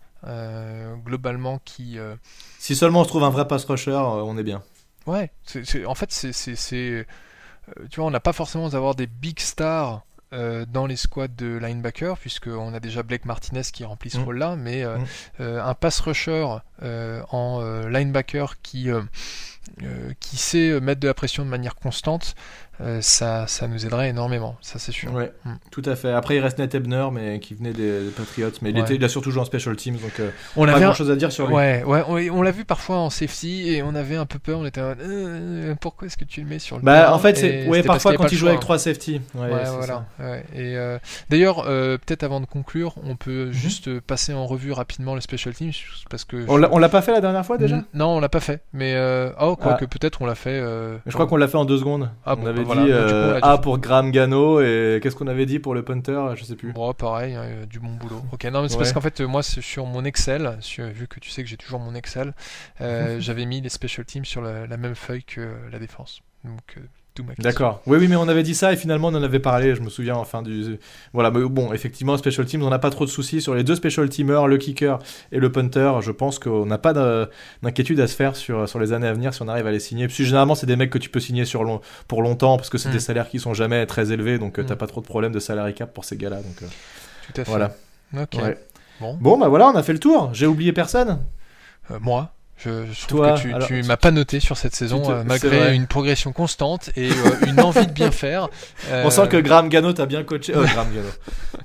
globalement 1.06 1.60
qui. 1.64 2.00
Euh, 2.00 2.16
si 2.60 2.76
seulement 2.76 3.02
on 3.02 3.04
se 3.04 3.10
trouve 3.10 3.24
un 3.24 3.30
vrai 3.30 3.48
pass 3.48 3.66
rusher, 3.66 3.92
on 3.92 4.38
est 4.38 4.44
bien. 4.44 4.64
Ouais, 5.06 5.32
en 5.86 5.96
fait, 5.96 6.12
c'est, 6.12 6.34
c'est, 6.34 7.06
tu 7.92 7.96
vois, 7.98 8.06
on 8.06 8.12
n'a 8.12 8.20
pas 8.20 8.34
forcément 8.34 8.70
d'avoir 8.70 8.96
des 8.96 9.08
big 9.08 9.40
stars 9.40 10.04
dans 10.32 10.86
les 10.86 10.96
squads 10.96 11.28
de 11.28 11.58
linebacker, 11.58 12.18
puisqu'on 12.18 12.74
a 12.74 12.80
déjà 12.80 13.04
Blake 13.04 13.26
Martinez 13.26 13.62
qui 13.72 13.86
remplit 13.86 14.10
ce 14.10 14.18
mm. 14.18 14.24
rôle-là, 14.24 14.56
mais 14.56 14.84
mm. 14.84 15.06
un 15.40 15.74
pass 15.76 16.00
rusher 16.00 16.58
en 16.82 17.86
linebacker 17.88 18.62
qui, 18.64 18.90
qui 20.20 20.38
sait 20.38 20.82
mettre 20.82 21.02
de 21.02 21.08
la 21.08 21.14
pression 21.14 21.46
de 21.46 21.50
manière 21.50 21.76
constante, 21.76 22.36
euh, 22.82 23.00
ça, 23.02 23.48
ça 23.48 23.68
nous 23.68 23.86
aiderait 23.86 24.10
énormément, 24.10 24.58
ça 24.62 24.80
c'est 24.80 24.92
sûr. 24.92 25.14
Ouais, 25.14 25.32
mm. 25.46 25.54
tout 25.72 25.82
à 25.86 25.96
fait. 25.96 26.12
Après, 26.12 26.36
il 26.36 26.40
reste 26.40 26.58
Nate 26.60 26.76
Ebner, 26.76 27.08
mais 27.12 27.40
qui 27.40 27.54
venait 27.54 27.72
des, 27.72 28.10
Patriots, 28.16 28.50
mais 28.62 28.72
il, 28.72 28.78
était, 28.78 28.96
il, 28.96 29.04
a 29.04 29.10
surtout 29.10 29.32
joué 29.32 29.42
en 29.42 29.46
special 29.46 29.76
teams, 29.76 29.96
donc 29.96 30.20
euh, 30.20 30.30
on 30.56 30.66
pas 30.66 30.74
avait 30.74 30.82
grand 30.82 30.94
chose 30.94 31.10
à 31.10 31.16
dire 31.16 31.32
sur 31.32 31.48
lui. 31.48 31.56
Ouais, 31.56 31.84
ouais, 31.84 32.30
on, 32.30 32.42
l'a 32.42 32.52
vu 32.52 32.66
parfois 32.66 32.98
en 32.98 33.10
safety 33.10 33.70
et 33.70 33.82
on 33.82 33.96
avait 33.96 34.18
un 34.18 34.26
peu 34.26 34.40
peur. 34.40 34.60
On 34.60 34.66
était, 34.66 34.82
euh, 34.82 35.74
pourquoi 35.80 36.08
est-ce 36.08 36.18
que 36.18 36.26
tu 36.26 36.42
le 36.42 36.48
mets 36.48 36.60
sur 36.60 36.78
le 36.78 36.84
Bah, 36.84 37.14
en 37.14 37.20
fait, 37.20 37.38
c'est, 37.38 37.68
ouais, 37.68 37.82
parfois 37.82 38.16
quand 38.16 38.32
il 38.32 38.38
joue 38.38 38.48
avec 38.48 38.60
trois 38.60 38.78
safety. 38.80 39.22
Ouais, 39.34 39.50
voilà. 39.78 40.06
Et 40.54 40.76
d'ailleurs, 41.30 41.64
peut-être 41.64 42.24
avant 42.24 42.42
de 42.42 42.46
conclure, 42.46 42.96
on 43.04 43.16
peut 43.16 43.46
mhm. 43.46 43.52
juste 43.52 44.00
passer 44.02 44.34
en 44.34 44.46
revue 44.46 44.74
rapidement 44.74 45.16
le 45.16 45.22
special 45.22 45.54
teams 45.54 45.72
parce 46.10 46.26
que 46.26 46.46
on 46.48 46.58
l'a 46.58 46.90
pas 46.90 47.02
fait 47.02 47.14
la 47.14 47.22
dernière 47.22 47.46
fois 47.46 47.58
déjà? 47.58 47.84
Non, 47.94 48.18
on 48.18 48.20
l'a 48.20 48.30
pas 48.30 48.42
fait, 48.42 48.62
mais 48.74 48.96
oh, 49.40 49.56
quoi 49.56 49.74
ah. 49.74 49.78
que 49.78 49.86
peut-être 49.86 50.22
on 50.22 50.26
l'a 50.26 50.36
fait. 50.36 50.60
Je 51.06 51.14
crois 51.14 51.28
qu'on 51.28 51.38
l'a 51.38 51.48
fait 51.48 51.58
en 51.58 51.66
deux 51.66 51.78
secondes. 51.78 52.10
Ah, 52.26 52.36
on 52.38 52.46
avait 52.46 52.65
dit 52.74 52.92
euh, 52.92 53.40
A 53.42 53.58
pour 53.58 53.78
Graham 53.78 54.12
Gano 54.12 54.62
et 54.62 55.00
qu'est-ce 55.02 55.16
qu'on 55.16 55.28
avait 55.28 55.46
dit 55.46 55.60
pour 55.60 55.74
le 55.74 55.84
punter? 55.84 56.34
Je 56.36 56.44
sais 56.44 56.56
plus. 56.56 56.74
Bon, 56.74 56.94
pareil, 56.94 57.36
hein, 57.36 57.66
du 57.70 57.80
bon 57.80 57.94
boulot. 57.96 58.22
Ok, 58.32 58.46
non, 58.46 58.62
mais 58.62 58.70
c'est 58.70 58.78
parce 58.78 58.94
qu'en 58.94 59.02
fait, 59.02 59.22
moi, 59.22 59.44
sur 59.44 59.86
mon 59.86 60.04
Excel, 60.06 60.58
vu 60.78 61.08
que 61.08 61.20
tu 61.20 61.30
sais 61.30 61.44
que 61.44 61.50
j'ai 61.50 61.58
toujours 61.58 61.80
mon 61.80 61.96
Excel, 61.96 62.34
euh, 62.82 63.18
j'avais 63.20 63.46
mis 63.46 63.62
les 63.62 63.70
special 63.70 64.06
teams 64.06 64.26
sur 64.26 64.42
la, 64.42 64.68
la, 64.68 64.78
même 64.78 64.96
feuille 64.96 65.24
que 65.24 65.56
la 65.72 65.80
défense. 65.80 66.22
Donc, 66.44 66.78
D'accord. 67.40 67.82
Oui, 67.86 67.98
oui, 67.98 68.08
mais 68.08 68.16
on 68.16 68.28
avait 68.28 68.44
dit 68.44 68.56
ça 68.56 68.74
et 68.74 68.76
finalement 68.76 69.08
on 69.08 69.16
en 69.16 69.24
avait 69.24 69.40
parlé. 69.40 69.76
Je 69.76 69.82
me 69.82 69.90
souviens 69.90 70.16
enfin 70.16 70.42
du. 70.42 70.78
Voilà, 71.14 71.32
mais 71.32 71.48
bon, 71.48 71.72
effectivement, 71.72 72.18
special 72.18 72.46
teams, 72.46 72.64
on 72.64 72.70
n'a 72.70 72.80
pas 72.80 72.90
trop 72.90 73.06
de 73.06 73.10
soucis 73.10 73.42
sur 73.42 73.56
les 73.56 73.64
deux 73.64 73.76
special 73.76 74.10
teamers, 74.10 74.48
le 74.48 74.58
kicker 74.58 75.00
et 75.32 75.40
le 75.40 75.52
punter. 75.52 75.94
Je 76.02 76.12
pense 76.12 76.40
qu'on 76.40 76.66
n'a 76.66 76.78
pas 76.78 76.94
d'inquiétude 77.62 78.00
à 78.00 78.08
se 78.08 78.16
faire 78.16 78.36
sur, 78.36 78.68
sur 78.68 78.80
les 78.80 78.94
années 78.94 79.08
à 79.08 79.14
venir 79.14 79.34
si 79.34 79.42
on 79.42 79.48
arrive 79.48 79.68
à 79.68 79.72
les 79.72 79.80
signer. 79.80 80.08
Puis 80.08 80.26
généralement, 80.26 80.56
c'est 80.56 80.68
des 80.68 80.76
mecs 80.76 80.90
que 80.90 80.98
tu 80.98 81.10
peux 81.10 81.20
signer 81.20 81.46
sur 81.46 81.64
long, 81.64 81.82
pour 82.08 82.22
longtemps 82.22 82.58
parce 82.58 82.70
que 82.70 82.78
c'est 82.78 82.90
des 82.90 82.98
mm. 82.98 83.02
salaires 83.02 83.30
qui 83.30 83.40
sont 83.40 83.54
jamais 83.54 83.86
très 83.86 84.12
élevés, 84.12 84.38
donc 84.38 84.56
tu 84.56 84.62
euh, 84.62 84.64
t'as 84.64 84.76
mm. 84.76 84.78
pas 84.78 84.88
trop 84.88 85.02
de 85.02 85.06
problèmes 85.06 85.32
de 85.32 85.40
salary 85.40 85.74
cap 85.74 85.94
pour 85.94 86.06
ces 86.06 86.18
gars-là. 86.18 86.38
Donc, 86.38 86.62
euh, 86.64 86.68
Tout 87.28 87.42
à 87.42 87.46
fait. 87.46 87.52
Voilà. 87.52 87.76
Ok. 88.18 88.38
Bon. 89.02 89.18
bon, 89.20 89.38
bah 89.38 89.50
voilà, 89.50 89.68
on 89.68 89.76
a 89.76 89.84
fait 89.84 89.94
le 89.94 90.00
tour. 90.00 90.34
J'ai 90.34 90.48
oublié 90.48 90.72
personne. 90.72 91.20
Euh, 91.92 92.00
moi. 92.00 92.34
Je, 92.58 93.08
trouve 93.08 93.22
que 93.22 93.66
tu, 93.66 93.84
m'as 93.84 93.98
pas 93.98 94.12
noté 94.12 94.40
sur 94.40 94.58
cette 94.58 94.76
saison, 94.76 95.12
euh, 95.12 95.24
malgré 95.26 95.76
une 95.76 95.88
progression 95.88 96.32
constante 96.32 96.90
et 96.96 97.12
euh, 97.12 97.48
une 97.48 97.60
envie 97.60 97.86
de 97.86 97.92
bien 97.92 98.12
faire. 98.12 98.48
On 99.04 99.10
sent 99.10 99.28
que 99.28 99.38
Graham 99.38 99.70
Gano 99.70 99.92
t'a 99.94 100.06
bien 100.06 100.24
coaché. 100.24 100.54
Graham 100.54 100.88
Gano. 100.94 101.10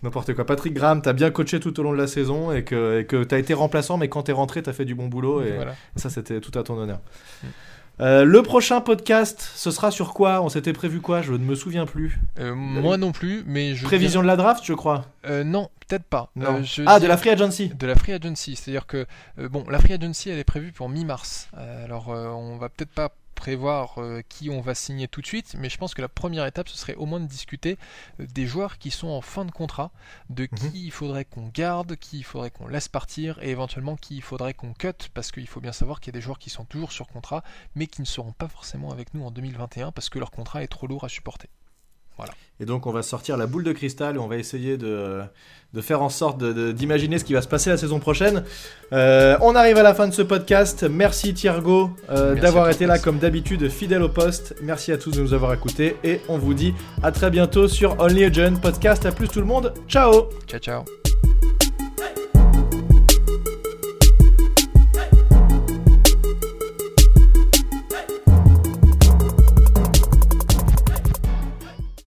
N'importe 0.03 0.35
quoi. 0.35 0.45
Patrick 0.45 0.75
Graham 0.75 1.01
t'a 1.01 1.13
bien 1.13 1.31
coaché 1.31 1.61
tout 1.61 1.79
au 1.79 1.83
long 1.83 1.93
de 1.93 1.99
la 1.99 2.09
saison 2.09 2.53
et 2.53 2.65
que, 2.65 3.01
et 3.01 3.05
que 3.07 3.23
t'as 3.23 3.39
été 3.39 3.55
remplaçant, 3.55 3.99
mais 3.99 4.09
quand 4.09 4.25
t'es 4.25 4.33
rentré, 4.33 4.63
t'as 4.63 4.73
fait 4.73 4.85
du 4.85 4.95
bon 4.95 5.07
boulot 5.07 5.43
et 5.43 5.59
ça, 5.97 6.11
c'était 6.11 6.41
tout 6.41 6.57
à 6.59 6.63
ton 6.63 6.77
honneur. 6.77 7.01
Mm. 7.43 7.47
Euh, 8.01 8.25
le 8.25 8.43
prochain 8.43 8.81
podcast, 8.81 9.51
ce 9.55 9.71
sera 9.71 9.91
sur 9.91 10.15
quoi? 10.15 10.41
On 10.43 10.49
s'était 10.49 10.73
prévu 10.73 11.01
quoi? 11.01 11.21
Je 11.21 11.33
ne 11.33 11.39
me 11.39 11.55
souviens 11.55 11.85
plus. 11.85 12.19
Euh, 12.39 12.55
moi 12.55 12.97
non 12.97 13.13
plus, 13.13 13.43
mais 13.47 13.75
je. 13.75 13.85
Prévision 13.85 14.23
de 14.23 14.27
la 14.27 14.37
draft, 14.37 14.65
je 14.65 14.73
crois. 14.73 15.05
Euh, 15.27 15.45
non, 15.45 15.69
peut-être 15.87 16.05
pas. 16.05 16.31
ah, 16.87 16.99
de 16.99 17.07
la 17.07 17.17
free 17.19 17.31
agency. 17.31 17.69
De 17.69 17.87
la 17.87 17.95
free 17.95 18.13
agency, 18.13 18.57
c'est-à-dire 18.57 18.87
que 18.87 19.07
bon, 19.37 19.65
la 19.69 19.79
free 19.79 19.93
agency, 19.93 20.31
elle 20.31 20.39
est 20.39 20.45
prévue 20.45 20.73
pour 20.73 20.89
mi-mars. 20.89 21.49
alors, 21.85 22.09
on 22.09 22.57
va 22.57 22.71
peut-être 22.71 22.93
pas 22.93 23.13
prévoir 23.41 23.95
euh, 24.03 24.21
qui 24.29 24.51
on 24.51 24.61
va 24.61 24.75
signer 24.75 25.09
tout 25.09 25.23
de 25.23 25.27
suite, 25.27 25.57
mais 25.59 25.71
je 25.71 25.79
pense 25.79 25.95
que 25.95 26.03
la 26.03 26.11
première 26.11 26.45
étape, 26.45 26.69
ce 26.69 26.77
serait 26.77 26.95
au 26.97 27.07
moins 27.07 27.21
de 27.21 27.27
discuter 27.27 27.79
euh, 28.21 28.27
des 28.35 28.47
joueurs 28.47 28.77
qui 28.77 28.91
sont 28.91 29.09
en 29.09 29.23
fin 29.23 29.47
de 29.47 29.51
contrat, 29.51 29.93
de 30.29 30.43
mhm. 30.43 30.59
qui 30.59 30.85
il 30.85 30.91
faudrait 30.91 31.25
qu'on 31.25 31.49
garde, 31.49 31.97
qui 31.97 32.19
il 32.19 32.23
faudrait 32.23 32.51
qu'on 32.51 32.69
laisse 32.69 32.89
partir, 32.89 33.39
et 33.43 33.49
éventuellement 33.49 33.97
qui 33.97 34.17
il 34.17 34.23
faudrait 34.23 34.53
qu'on 34.53 34.75
cut, 34.75 35.09
parce 35.15 35.33
qu'il 35.33 35.47
faut 35.47 35.63
bien 35.63 35.73
savoir 35.73 36.01
qu'il 36.01 36.13
y 36.13 36.17
a 36.17 36.19
des 36.19 36.23
joueurs 36.23 36.39
qui 36.39 36.51
sont 36.51 36.67
toujours 36.67 36.93
sur 36.93 37.09
contrat, 37.09 37.43
mais 37.75 37.87
qui 37.87 38.03
ne 38.03 38.07
seront 38.07 38.33
pas 38.33 38.49
forcément 38.49 38.93
avec 38.93 39.15
nous 39.15 39.25
en 39.25 39.31
2021 39.31 39.91
parce 39.91 40.11
que 40.11 40.19
leur 40.19 40.31
contrat 40.31 40.63
est 40.63 40.69
trop 40.69 40.87
lourd 40.87 41.05
à 41.05 41.09
supporter. 41.09 41.49
Voilà. 42.21 42.35
Et 42.61 42.67
donc 42.67 42.87
on 42.87 42.93
va 42.93 43.03
sortir 43.03 43.37
la 43.37 43.47
boule 43.47 43.65
de 43.65 43.73
cristal 43.73 44.17
et 44.17 44.19
on 44.19 44.29
va 44.29 44.37
essayer 44.37 44.77
de, 44.77 45.23
de 45.73 45.81
faire 45.81 46.03
en 46.03 46.11
sorte 46.11 46.43
d'imaginer 46.45 47.19
ce 47.19 47.25
qui 47.25 47.33
va 47.33 47.43
se 47.43 47.49
passer 47.49 47.71
la 47.71 47.79
saison 47.79 47.99
prochaine. 48.01 48.45
Euh, 48.93 49.37
on 49.41 49.55
arrive 49.55 49.79
à 49.79 49.83
la 49.83 49.95
fin 49.95 50.07
de 50.07 50.13
ce 50.13 50.23
podcast. 50.23 50.85
Merci 50.85 51.33
Thiergo 51.33 51.91
euh, 52.11 52.35
d'avoir 52.35 52.69
été 52.69 52.87
là 52.87 52.99
comme 52.99 53.19
d'habitude, 53.19 53.69
fidèle 53.71 54.03
au 54.03 54.11
poste. 54.11 54.55
Merci 54.63 54.93
à 54.93 54.99
tous 54.99 55.13
de 55.13 55.23
nous 55.23 55.33
avoir 55.33 55.55
écoutés 55.55 55.97
et 56.05 56.21
on 56.29 56.37
vous 56.37 56.55
dit 56.55 56.75
à 57.03 57.13
très 57.13 57.31
bientôt 57.31 57.67
sur 57.67 57.99
Only 57.99 58.25
a 58.25 58.51
Podcast. 58.61 59.07
À 59.07 59.13
plus 59.13 59.29
tout 59.29 59.41
le 59.41 59.47
monde. 59.47 59.73
Ciao 59.89 60.29
Ciao 60.47 60.61
ciao 60.61 61.00